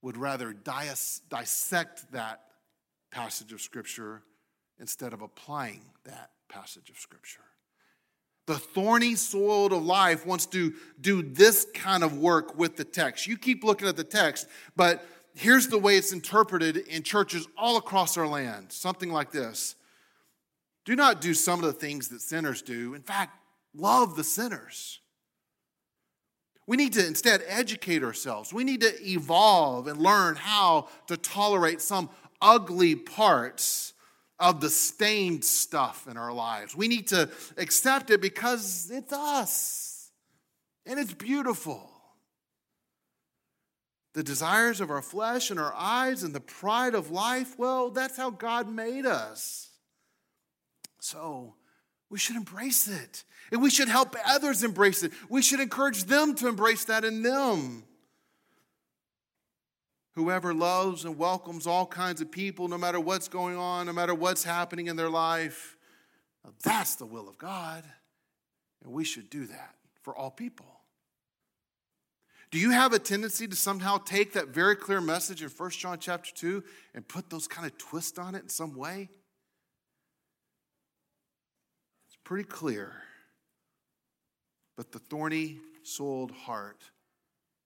would 0.01 0.17
rather 0.17 0.53
dissect 0.53 2.11
that 2.11 2.41
passage 3.11 3.53
of 3.53 3.61
Scripture 3.61 4.23
instead 4.80 5.13
of 5.13 5.21
applying 5.21 5.82
that 6.05 6.32
passage 6.49 6.89
of 6.89 6.97
Scripture. 6.97 7.41
The 8.47 8.55
thorny 8.55 9.15
soil 9.15 9.73
of 9.73 9.84
life 9.84 10.26
wants 10.26 10.45
to 10.47 10.73
do 11.01 11.23
this 11.23 11.65
kind 11.73 12.03
of 12.03 12.19
work 12.19 12.57
with 12.57 12.76
the 12.76 12.84
text. 12.84 13.26
You 13.26 13.38
keep 13.38 13.63
looking 13.63 13.88
at 13.88 13.97
the 13.97 14.03
text, 14.03 14.47
but 14.76 15.05
here's 15.34 15.67
the 15.67 15.80
way 15.80 15.97
it's 15.97 16.13
interpreted 16.13 16.78
in 16.78 17.01
churches 17.01 17.47
all 17.57 17.78
across 17.78 18.17
our 18.17 18.28
land 18.28 18.71
something 18.71 19.11
like 19.11 19.32
this 19.32 19.76
Do 20.86 20.95
not 20.95 21.21
do 21.21 21.34
some 21.34 21.59
of 21.59 21.65
the 21.65 21.73
things 21.73 22.09
that 22.09 22.21
sinners 22.21 22.61
do. 22.61 22.93
In 22.93 23.01
fact, 23.01 23.36
love 23.73 24.15
the 24.15 24.23
sinners. 24.23 24.99
We 26.67 26.78
need 26.78 26.93
to 26.93 27.05
instead 27.05 27.43
educate 27.47 28.03
ourselves. 28.03 28.51
We 28.51 28.63
need 28.63 28.82
to 28.82 29.03
evolve 29.03 29.88
and 29.88 29.99
learn 29.99 30.36
how 30.36 30.88
to 31.07 31.17
tolerate 31.17 31.80
some 31.80 32.09
ugly 32.41 32.95
parts 32.95 33.93
of 34.39 34.61
the 34.61 34.69
stained 34.69 35.43
stuff 35.45 36.07
in 36.09 36.17
our 36.17 36.33
lives. 36.33 36.75
We 36.75 36.88
need 36.88 37.07
to 37.07 37.29
accept 37.57 38.09
it 38.09 38.21
because 38.21 38.89
it's 38.91 39.13
us 39.13 40.11
and 40.86 40.99
it's 40.99 41.13
beautiful. 41.13 41.91
The 44.13 44.23
desires 44.23 44.79
of 44.79 44.89
our 44.91 45.01
flesh 45.01 45.51
and 45.51 45.59
our 45.59 45.73
eyes 45.75 46.23
and 46.23 46.33
the 46.33 46.39
pride 46.39 46.95
of 46.95 47.11
life, 47.11 47.57
well, 47.57 47.89
that's 47.89 48.15
how 48.17 48.29
God 48.29 48.69
made 48.69 49.05
us. 49.05 49.69
So 50.99 51.55
we 52.09 52.17
should 52.17 52.36
embrace 52.36 52.88
it. 52.88 53.23
And 53.51 53.61
we 53.61 53.69
should 53.69 53.89
help 53.89 54.15
others 54.25 54.63
embrace 54.63 55.03
it. 55.03 55.11
We 55.29 55.41
should 55.41 55.59
encourage 55.59 56.05
them 56.05 56.33
to 56.36 56.47
embrace 56.47 56.86
that 56.86 57.05
in 57.05 57.21
them. 57.21 57.83
Whoever 60.16 60.53
loves 60.53 61.03
and 61.03 61.18
welcomes 61.18 61.68
all 61.68 61.86
kinds 61.86 62.22
of 62.22 62.32
people, 62.32 62.70
no 62.70 62.78
matter 62.78 62.99
what's 62.99 63.28
going 63.28 63.57
on, 63.57 63.88
no 63.88 63.93
matter 63.93 64.16
what's 64.16 64.43
happening 64.43 64.88
in 64.88 64.95
their 64.95 65.09
life, 65.09 65.76
that's 66.63 66.95
the 66.95 67.05
will 67.05 67.28
of 67.28 67.38
God. 67.38 67.84
And 68.84 68.93
we 68.93 69.03
should 69.03 69.30
do 69.30 69.45
that 69.47 69.76
for 70.03 70.16
all 70.16 70.32
people. 70.32 70.68
Do 72.51 72.59
you 72.59 72.72
have 72.72 72.93
a 72.93 72.99
tendency 72.99 73.47
to 73.47 73.55
somehow 73.55 73.97
take 73.97 74.34
that 74.34 74.49
very 74.49 74.78
clear 74.78 75.01
message 75.01 75.43
in 75.43 75.49
1 75.49 75.70
John 75.72 75.99
chapter 75.99 76.32
2 76.34 76.63
and 76.93 77.05
put 77.05 77.30
those 77.30 77.47
kind 77.47 77.68
of 77.68 77.78
twists 77.78 78.18
on 78.18 78.36
it 78.36 78.43
in 78.43 78.49
some 78.49 78.76
way? 78.76 79.09
It's 82.07 82.18
pretty 82.24 82.45
clear. 82.45 82.93
But 84.78 84.93
the 84.93 84.99
thorny 84.99 85.59
souled 85.84 86.32
heart 86.32 86.84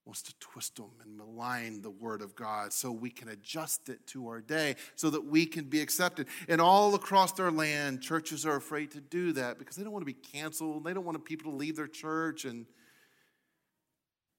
wants 0.06 0.22
to 0.24 0.34
twist 0.40 0.78
them 0.78 0.90
and 1.04 1.18
malign 1.18 1.82
the 1.82 1.90
word 1.90 2.22
of 2.22 2.36
God 2.36 2.74
so 2.74 2.92
we 2.92 3.10
can 3.10 3.30
adjust 3.30 3.90
it 3.90 4.06
to 4.08 4.28
our 4.28 4.42
day 4.42 4.76
so 4.96 5.10
that 5.12 5.26
we 5.26 5.46
can 5.46 5.66
be 5.66 5.82
accepted. 5.82 6.28
And 6.48 6.60
all 6.60 6.96
across 6.96 7.40
our 7.40 7.52
land, 7.52 8.02
churches 8.02 8.46
are 8.46 8.56
afraid 8.56 8.92
to 8.92 9.02
do 9.02 9.34
that 9.34 9.60
because 9.60 9.76
they 9.76 9.84
don't 9.84 9.94
want 9.94 10.02
to 10.02 10.12
be 10.12 10.14
canceled. 10.14 10.84
They 10.84 10.94
don't 10.94 11.06
want 11.06 11.24
people 11.26 11.52
to 11.52 11.58
leave 11.58 11.76
their 11.76 11.88
church 11.88 12.46
and 12.46 12.66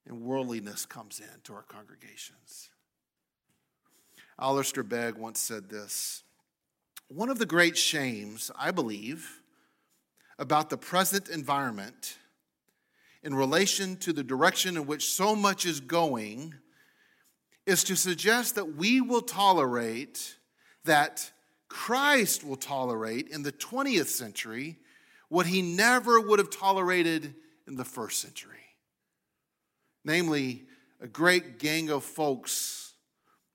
and 0.07 0.23
worldliness 0.23 0.87
comes 0.87 1.21
into 1.21 1.55
our 1.55 1.63
congregations. 1.63 2.71
Alistair 4.41 4.83
Begg 4.83 5.17
once 5.17 5.41
said 5.41 5.69
this 5.69 6.25
One 7.09 7.29
of 7.29 7.39
the 7.39 7.47
great 7.47 7.77
shames, 7.77 8.51
I 8.59 8.71
believe, 8.71 9.43
about 10.39 10.71
the 10.71 10.79
present 10.79 11.29
environment 11.29 12.17
in 13.23 13.35
relation 13.35 13.97
to 13.97 14.13
the 14.13 14.23
direction 14.23 14.77
in 14.77 14.87
which 14.87 15.11
so 15.11 15.37
much 15.37 15.67
is 15.67 15.81
going 15.81 16.55
is 17.67 17.85
to 17.85 17.97
suggest 17.97 18.55
that 18.55 18.77
we 18.77 19.01
will 19.01 19.21
tolerate, 19.21 20.37
that 20.85 21.31
Christ 21.69 22.45
will 22.45 22.57
tolerate 22.57 23.29
in 23.29 23.43
the 23.43 23.53
20th 23.53 24.07
century 24.07 24.79
what 25.29 25.47
he 25.47 25.63
never 25.63 26.21
would 26.21 26.39
have 26.39 26.51
tolerated 26.51 27.35
in 27.67 27.77
the 27.77 27.85
first 27.85 28.21
century. 28.21 28.57
Namely, 30.05 30.65
a 31.01 31.07
great 31.07 31.59
gang 31.59 31.91
of 31.91 32.03
folks, 32.03 32.95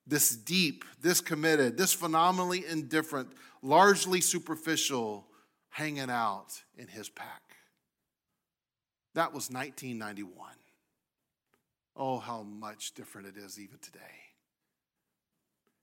this 0.08 0.36
deep, 0.36 0.86
this 1.02 1.20
committed, 1.20 1.78
this 1.78 1.94
phenomenally 1.94 2.64
indifferent, 2.66 3.30
largely 3.62 4.22
superficial, 4.22 5.28
hanging 5.70 6.10
out 6.10 6.64
in 6.78 6.88
his 6.88 7.10
pack. 7.10 7.42
That 9.16 9.34
was 9.34 9.50
1991. 9.50 10.50
Oh, 11.96 12.20
how 12.20 12.44
much 12.44 12.94
different 12.94 13.28
it 13.28 13.38
is 13.38 13.58
even 13.58 13.78
today. 13.80 14.00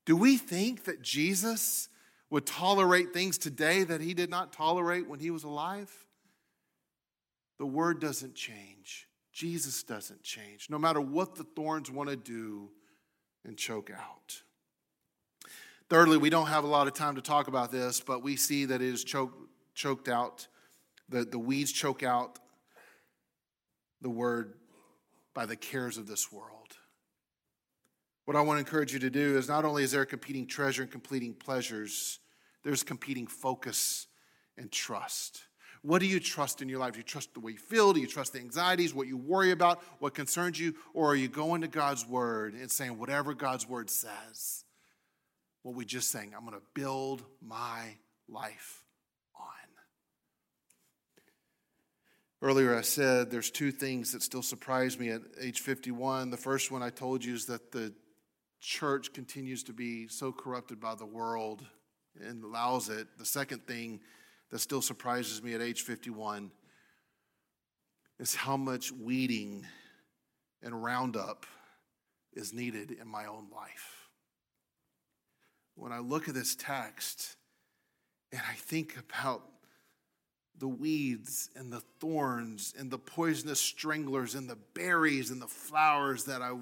Do 0.05 0.17
we 0.17 0.37
think 0.37 0.85
that 0.85 1.01
Jesus 1.01 1.89
would 2.29 2.45
tolerate 2.45 3.15
things 3.15 3.39
today 3.39 3.85
that 3.85 4.03
he 4.03 4.13
did 4.13 4.29
not 4.29 4.53
tolerate 4.53 5.09
when 5.09 5.19
he 5.19 5.31
was 5.31 5.45
alive? 5.45 5.91
The 7.59 7.67
word 7.67 8.01
doesn't 8.01 8.35
change. 8.35 9.09
Jesus 9.33 9.83
doesn't 9.83 10.23
change, 10.23 10.69
no 10.69 10.79
matter 10.79 11.01
what 11.01 11.35
the 11.35 11.45
thorns 11.45 11.91
want 11.91 12.11
to 12.11 12.17
do 12.17 12.69
and 13.47 13.57
choke 13.57 13.91
out. 13.91 14.43
Thirdly, 15.89 16.19
we 16.19 16.29
don't 16.29 16.49
have 16.49 16.65
a 16.65 16.69
lot 16.69 16.87
of 16.87 16.93
time 16.93 17.15
to 17.15 17.23
talk 17.23 17.49
about 17.49 17.73
this, 17.73 18.01
but 18.01 18.23
we 18.23 18.37
see 18.37 18.67
that 18.67 18.83
it 18.83 18.89
is 18.89 19.05
choked, 19.05 19.39
choked 19.75 20.09
out. 20.09 20.49
The, 21.09 21.25
the 21.25 21.39
weeds 21.39 21.73
choke 21.73 22.03
out 22.03 22.39
the 24.03 24.11
word 24.11 24.55
by 25.35 25.47
the 25.47 25.57
cares 25.57 25.97
of 25.97 26.07
this 26.07 26.31
world. 26.31 26.77
What 28.25 28.37
I 28.37 28.41
want 28.43 28.57
to 28.57 28.61
encourage 28.61 28.93
you 28.93 28.99
to 29.01 29.11
do 29.11 29.37
is 29.39 29.49
not 29.49 29.65
only 29.65 29.83
is 29.83 29.93
there 29.93 30.05
competing 30.05 30.47
treasure 30.47 30.83
and 30.83 30.91
competing 30.91 31.35
pleasures, 31.35 32.21
there's 32.63 32.83
competing 32.83 33.27
focus 33.27 34.07
and 34.57 34.71
trust. 34.71 35.43
What 35.83 36.01
do 36.01 36.07
you 36.07 36.21
trust 36.21 36.63
in 36.63 36.69
your 36.69 36.79
life? 36.79 36.93
Do 36.93 36.99
you 36.99 37.05
trust 37.05 37.35
the 37.35 37.41
way 37.41 37.53
you 37.53 37.59
feel? 37.59 37.93
Do 37.93 38.01
you 38.01 38.07
trust 38.07 38.35
the 38.35 38.39
anxieties, 38.39 38.95
what 38.95 39.09
you 39.09 39.17
worry 39.17 39.51
about, 39.51 39.83
what 39.99 40.15
concerns 40.15 40.61
you? 40.61 40.77
Or 40.95 41.11
are 41.11 41.17
you 41.17 41.27
going 41.27 41.63
to 41.63 41.69
God's 41.69 42.07
word 42.07 42.55
and 42.55 42.71
saying, 42.71 42.99
whatever 42.99 43.35
God's 43.35 43.69
word 43.69 43.91
says, 43.91 44.65
what 45.63 45.75
we 45.75 45.85
just 45.85 46.11
sang, 46.11 46.33
I'm 46.37 46.45
going 46.47 46.59
to 46.59 46.67
build 46.75 47.25
my 47.41 47.97
life 48.29 48.85
on. 49.35 49.47
Earlier, 52.43 52.77
I 52.77 52.81
said 52.81 53.31
there's 53.31 53.53
two 53.53 53.71
things 53.71 54.11
that 54.11 54.21
still 54.21 54.43
surprise 54.43 54.99
me 54.99 55.11
at 55.11 55.23
age 55.41 55.61
51. 55.61 56.31
The 56.31 56.37
first 56.37 56.73
one 56.73 56.83
I 56.83 56.91
told 56.91 57.25
you 57.25 57.35
is 57.35 57.47
that 57.47 57.71
the 57.71 57.95
church 58.61 59.13
continues 59.13 59.63
to 59.63 59.73
be 59.73 60.09
so 60.09 60.33
corrupted 60.33 60.81
by 60.81 60.97
the 60.97 61.07
world 61.07 61.65
and 62.21 62.43
allows 62.43 62.89
it. 62.89 63.07
The 63.17 63.25
second 63.25 63.65
thing 63.69 64.01
that 64.51 64.59
still 64.59 64.83
surprises 64.83 65.41
me 65.41 65.55
at 65.55 65.63
age 65.63 65.83
51 65.83 66.51
is 68.19 68.35
how 68.35 68.57
much 68.57 68.91
weeding 68.91 69.65
and 70.65 70.83
roundup 70.83 71.47
is 72.33 72.53
needed 72.53 72.91
in 72.91 73.07
my 73.07 73.27
own 73.27 73.47
life. 73.55 74.09
When 75.77 75.93
I 75.93 76.01
look 76.01 76.27
at 76.27 76.35
this 76.35 76.57
text 76.57 77.37
and 78.33 78.43
I 78.51 78.55
think 78.55 78.97
about 78.99 79.45
the 80.59 80.69
weeds 80.69 81.51
and 81.57 81.73
the 81.73 81.83
thorns 81.99 82.75
and 82.79 82.91
the 82.91 82.99
poisonous 82.99 83.61
stranglers 83.61 84.35
and 84.35 84.49
the 84.49 84.59
berries 84.75 85.31
and 85.31 85.41
the 85.41 85.49
flowers 85.49 86.25
that 86.25 86.43
I 86.43 86.53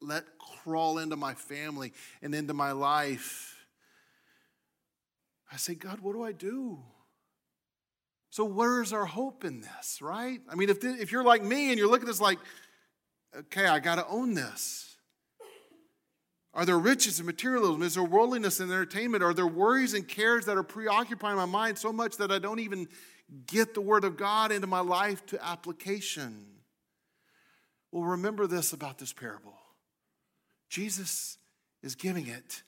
let 0.00 0.24
crawl 0.38 0.98
into 0.98 1.16
my 1.16 1.34
family 1.34 1.92
and 2.22 2.34
into 2.34 2.54
my 2.54 2.72
life, 2.72 3.66
I 5.50 5.56
say, 5.56 5.74
God, 5.74 6.00
what 6.00 6.12
do 6.12 6.22
I 6.22 6.32
do? 6.32 6.78
So, 8.30 8.44
where's 8.44 8.92
our 8.92 9.06
hope 9.06 9.44
in 9.44 9.62
this, 9.62 10.02
right? 10.02 10.40
I 10.48 10.54
mean, 10.54 10.68
if, 10.68 10.84
if 10.84 11.10
you're 11.10 11.24
like 11.24 11.42
me 11.42 11.70
and 11.70 11.78
you're 11.78 11.88
looking 11.88 12.06
at 12.06 12.08
this 12.08 12.20
like, 12.20 12.38
okay, 13.34 13.66
I 13.66 13.78
got 13.78 13.96
to 13.96 14.06
own 14.06 14.34
this. 14.34 14.96
Are 16.54 16.66
there 16.66 16.78
riches 16.78 17.18
and 17.18 17.26
materialism? 17.26 17.82
Is 17.82 17.94
there 17.94 18.04
worldliness 18.04 18.60
and 18.60 18.70
entertainment? 18.70 19.22
Are 19.22 19.32
there 19.32 19.46
worries 19.46 19.94
and 19.94 20.06
cares 20.06 20.46
that 20.46 20.56
are 20.56 20.62
preoccupying 20.62 21.36
my 21.36 21.44
mind 21.44 21.78
so 21.78 21.92
much 21.92 22.16
that 22.16 22.32
I 22.32 22.38
don't 22.38 22.58
even 22.58 22.88
get 23.46 23.74
the 23.74 23.80
Word 23.80 24.04
of 24.04 24.16
God 24.16 24.52
into 24.52 24.66
my 24.66 24.80
life 24.80 25.24
to 25.26 25.44
application? 25.44 26.46
Well, 27.92 28.04
remember 28.04 28.46
this 28.46 28.72
about 28.72 28.98
this 28.98 29.12
parable 29.12 29.54
Jesus 30.68 31.38
is 31.82 31.94
giving 31.94 32.26
it 32.26 32.62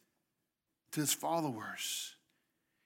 to 0.92 1.00
his 1.00 1.12
followers. 1.12 2.14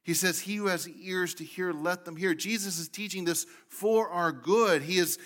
He 0.02 0.14
says, 0.14 0.40
He 0.40 0.56
who 0.56 0.66
has 0.66 0.88
ears 0.88 1.34
to 1.34 1.44
hear, 1.44 1.72
let 1.72 2.04
them 2.04 2.16
hear. 2.16 2.34
Jesus 2.34 2.78
is 2.78 2.88
teaching 2.88 3.24
this 3.24 3.46
for 3.68 4.08
our 4.10 4.32
good. 4.32 4.82
He 4.82 4.98
is 4.98 5.18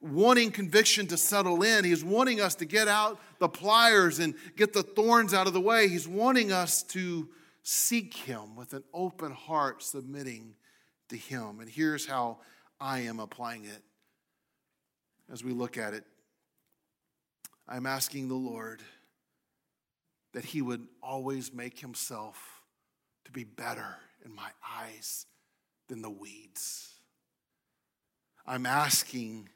wanting 0.00 0.50
conviction 0.50 1.06
to 1.06 1.16
settle 1.16 1.62
in. 1.62 1.84
He's 1.84 2.04
wanting 2.04 2.40
us 2.40 2.56
to 2.56 2.64
get 2.64 2.88
out 2.88 3.20
the 3.38 3.48
pliers 3.48 4.18
and 4.18 4.34
get 4.56 4.72
the 4.72 4.82
thorns 4.82 5.32
out 5.32 5.46
of 5.46 5.52
the 5.52 5.60
way. 5.60 5.88
He's 5.88 6.08
wanting 6.08 6.52
us 6.52 6.82
to 6.84 7.28
seek 7.62 8.14
Him 8.14 8.56
with 8.56 8.74
an 8.74 8.82
open 8.92 9.32
heart, 9.32 9.82
submitting 9.82 10.56
to 11.14 11.20
Him. 11.20 11.60
And 11.60 11.70
here's 11.70 12.06
how 12.06 12.38
I 12.80 13.00
am 13.00 13.20
applying 13.20 13.64
it 13.64 13.82
as 15.32 15.42
we 15.42 15.52
look 15.52 15.78
at 15.78 15.94
it. 15.94 16.04
I'm 17.68 17.86
asking 17.86 18.28
the 18.28 18.34
Lord 18.34 18.82
that 20.32 20.44
He 20.44 20.60
would 20.60 20.86
always 21.02 21.52
make 21.52 21.78
Himself 21.78 22.62
to 23.24 23.32
be 23.32 23.44
better 23.44 23.96
in 24.24 24.34
my 24.34 24.50
eyes 24.68 25.26
than 25.88 26.02
the 26.02 26.10
weeds. 26.10 26.90
I'm 28.46 28.66
asking 28.66 29.48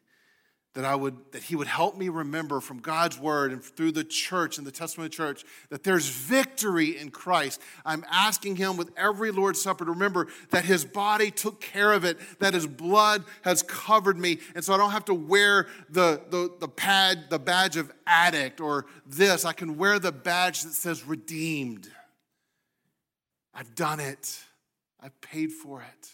that 0.74 0.84
I 0.84 0.94
would 0.94 1.16
that 1.32 1.42
he 1.42 1.56
would 1.56 1.66
help 1.66 1.96
me 1.96 2.08
remember 2.08 2.60
from 2.60 2.78
God's 2.78 3.18
word 3.18 3.52
and 3.52 3.62
through 3.62 3.92
the 3.92 4.04
church 4.04 4.58
and 4.58 4.66
the 4.66 4.70
testimony 4.70 5.06
of 5.06 5.12
the 5.12 5.16
church 5.16 5.44
that 5.70 5.82
there's 5.82 6.08
victory 6.08 6.98
in 6.98 7.10
Christ. 7.10 7.60
I'm 7.84 8.04
asking 8.10 8.56
him 8.56 8.76
with 8.76 8.90
every 8.96 9.30
Lord's 9.30 9.60
Supper 9.60 9.84
to 9.84 9.92
remember 9.92 10.28
that 10.50 10.64
his 10.64 10.84
body 10.84 11.30
took 11.30 11.60
care 11.60 11.92
of 11.92 12.04
it, 12.04 12.18
that 12.38 12.54
his 12.54 12.66
blood 12.66 13.24
has 13.42 13.62
covered 13.62 14.18
me, 14.18 14.38
and 14.54 14.64
so 14.64 14.74
I 14.74 14.76
don't 14.76 14.92
have 14.92 15.06
to 15.06 15.14
wear 15.14 15.66
the, 15.88 16.20
the, 16.30 16.52
the 16.60 16.68
pad, 16.68 17.30
the 17.30 17.38
badge 17.38 17.76
of 17.76 17.90
addict 18.06 18.60
or 18.60 18.86
this. 19.06 19.44
I 19.44 19.52
can 19.52 19.78
wear 19.78 19.98
the 19.98 20.12
badge 20.12 20.62
that 20.62 20.74
says 20.74 21.04
redeemed. 21.04 21.90
I've 23.54 23.74
done 23.74 23.98
it. 23.98 24.40
I 25.00 25.08
paid 25.22 25.52
for 25.52 25.82
it. 25.82 26.10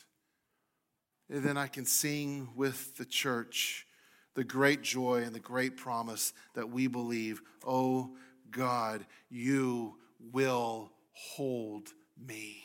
And 1.28 1.42
then 1.42 1.56
I 1.56 1.66
can 1.66 1.84
sing 1.84 2.48
with 2.54 2.96
the 2.96 3.04
church 3.04 3.86
the 4.34 4.44
great 4.44 4.82
joy 4.82 5.22
and 5.22 5.34
the 5.34 5.40
great 5.40 5.76
promise 5.76 6.32
that 6.54 6.70
we 6.70 6.86
believe, 6.86 7.40
oh 7.66 8.10
God, 8.50 9.06
you 9.30 9.96
will 10.32 10.90
hold 11.12 11.92
me 12.18 12.64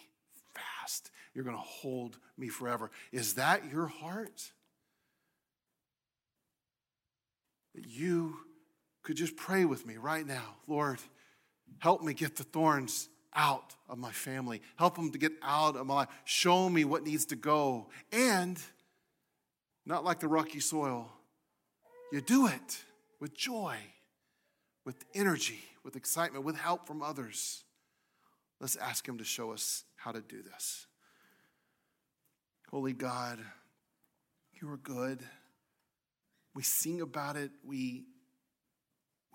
fast. 0.53 1.11
You're 1.33 1.43
going 1.43 1.55
to 1.55 1.61
hold 1.61 2.17
me 2.37 2.49
forever. 2.49 2.91
Is 3.11 3.35
that 3.35 3.71
your 3.71 3.87
heart? 3.87 4.51
That 7.75 7.87
you 7.87 8.37
could 9.03 9.15
just 9.15 9.35
pray 9.35 9.65
with 9.65 9.85
me 9.85 9.97
right 9.97 10.25
now. 10.25 10.55
Lord, 10.67 10.99
help 11.79 12.03
me 12.03 12.13
get 12.13 12.35
the 12.35 12.43
thorns 12.43 13.09
out 13.33 13.75
of 13.87 13.97
my 13.97 14.11
family. 14.11 14.61
Help 14.75 14.95
them 14.95 15.11
to 15.11 15.17
get 15.17 15.33
out 15.43 15.75
of 15.75 15.85
my 15.85 15.93
life. 15.93 16.09
Show 16.25 16.69
me 16.69 16.83
what 16.83 17.03
needs 17.03 17.25
to 17.27 17.35
go. 17.35 17.89
And 18.11 18.59
not 19.85 20.03
like 20.03 20.19
the 20.19 20.27
rocky 20.27 20.59
soil, 20.59 21.11
you 22.11 22.21
do 22.21 22.47
it 22.47 22.83
with 23.19 23.35
joy, 23.35 23.75
with 24.85 25.03
energy, 25.13 25.59
with 25.83 25.95
excitement, 25.95 26.43
with 26.45 26.57
help 26.57 26.87
from 26.87 27.01
others. 27.01 27.63
Let's 28.59 28.75
ask 28.75 29.07
Him 29.07 29.17
to 29.19 29.23
show 29.23 29.51
us 29.51 29.83
how 29.95 30.11
to 30.11 30.21
do 30.21 30.41
this. 30.41 30.87
Holy 32.69 32.93
God, 32.93 33.39
you 34.61 34.69
are 34.69 34.77
good. 34.77 35.23
We 36.53 36.63
sing 36.63 37.01
about 37.01 37.35
it. 37.35 37.51
We 37.65 38.05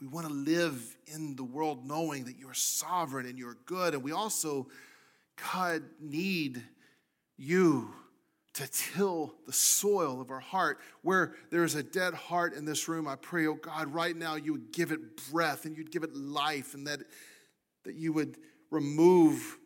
we 0.01 0.09
want 0.09 0.27
to 0.27 0.33
live 0.33 0.97
in 1.07 1.37
the 1.37 1.45
world 1.45 1.87
knowing 1.87 2.25
that 2.25 2.39
you 2.39 2.49
are 2.49 2.55
sovereign 2.55 3.27
and 3.27 3.39
you're 3.39 3.57
good. 3.65 3.95
And 3.95 4.03
we 4.03 4.13
also, 4.13 4.67
God, 5.53 5.83
need 6.01 6.63
you 7.37 7.95
to 8.55 8.69
till 8.69 9.35
the 9.47 9.53
soil 9.53 10.21
of 10.21 10.31
our 10.31 10.41
heart. 10.41 10.79
Where 11.03 11.35
there's 11.51 11.75
a 11.75 11.83
dead 11.83 12.15
heart 12.15 12.55
in 12.55 12.65
this 12.65 12.89
room, 12.89 13.07
I 13.09 13.17
pray, 13.17 13.47
oh 13.47 13.55
God, 13.55 13.93
right 13.93 14.17
now 14.17 14.37
you 14.37 14.53
would 14.53 14.73
give 14.73 14.93
it 14.93 15.31
breath 15.31 15.65
and 15.65 15.77
you'd 15.77 15.91
give 15.91 16.05
it 16.05 16.15
life 16.15 16.75
and 16.75 16.87
that, 16.87 17.01
that 17.85 17.95
you 17.95 18.13
would 18.13 18.39
remove 18.71 19.59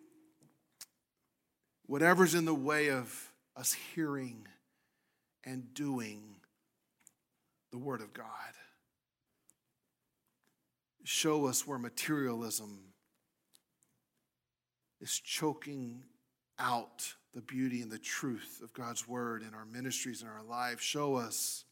whatever's 1.87 2.35
in 2.35 2.45
the 2.45 2.55
way 2.55 2.91
of 2.91 3.33
us 3.57 3.75
hearing 3.95 4.47
and 5.45 5.73
doing 5.75 6.37
the 7.71 7.79
Word 7.79 8.01
of 8.01 8.13
God 8.13 8.25
show 11.09 11.47
us 11.47 11.67
where 11.67 11.79
materialism 11.79 12.79
is 15.01 15.19
choking 15.19 16.03
out 16.59 17.15
the 17.35 17.41
beauty 17.43 17.83
and 17.83 17.91
the 17.91 17.99
truth 17.99 18.61
of 18.63 18.73
God's 18.73 19.07
word 19.07 19.43
in 19.43 19.55
our 19.55 19.65
ministries 19.65 20.23
and 20.23 20.31
our 20.31 20.43
lives. 20.43 20.83
Show 20.83 21.17
us 21.17 21.65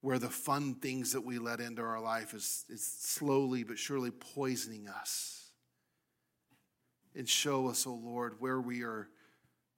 where 0.00 0.18
the 0.18 0.30
fun 0.30 0.74
things 0.74 1.12
that 1.12 1.22
we 1.22 1.38
let 1.38 1.60
into 1.60 1.82
our 1.82 2.00
life 2.00 2.34
is, 2.34 2.64
is 2.68 2.84
slowly 2.84 3.64
but 3.64 3.78
surely 3.78 4.10
poisoning 4.10 4.88
us. 4.88 5.50
And 7.16 7.28
show 7.28 7.68
us, 7.68 7.86
O 7.86 7.90
oh 7.90 8.00
Lord, 8.02 8.34
where 8.38 8.60
we 8.60 8.84
are 8.84 9.08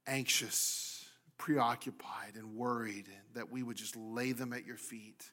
anxious, 0.06 1.06
preoccupied, 1.38 2.34
and 2.34 2.54
worried, 2.54 3.06
that 3.34 3.50
we 3.50 3.62
would 3.62 3.76
just 3.76 3.96
lay 3.96 4.32
them 4.32 4.52
at 4.52 4.66
your 4.66 4.76
feet 4.76 5.30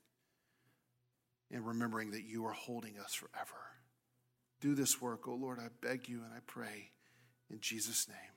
and 1.52 1.66
remembering 1.66 2.12
that 2.12 2.24
you 2.24 2.46
are 2.46 2.54
holding 2.54 2.98
us 2.98 3.14
forever. 3.14 3.60
Do 4.62 4.74
this 4.74 5.02
work, 5.02 5.28
O 5.28 5.32
oh 5.34 5.36
Lord, 5.36 5.60
I 5.60 5.68
beg 5.82 6.08
you 6.08 6.24
and 6.24 6.34
I 6.34 6.40
pray 6.46 6.92
in 7.50 7.60
Jesus' 7.60 8.08
name. 8.08 8.37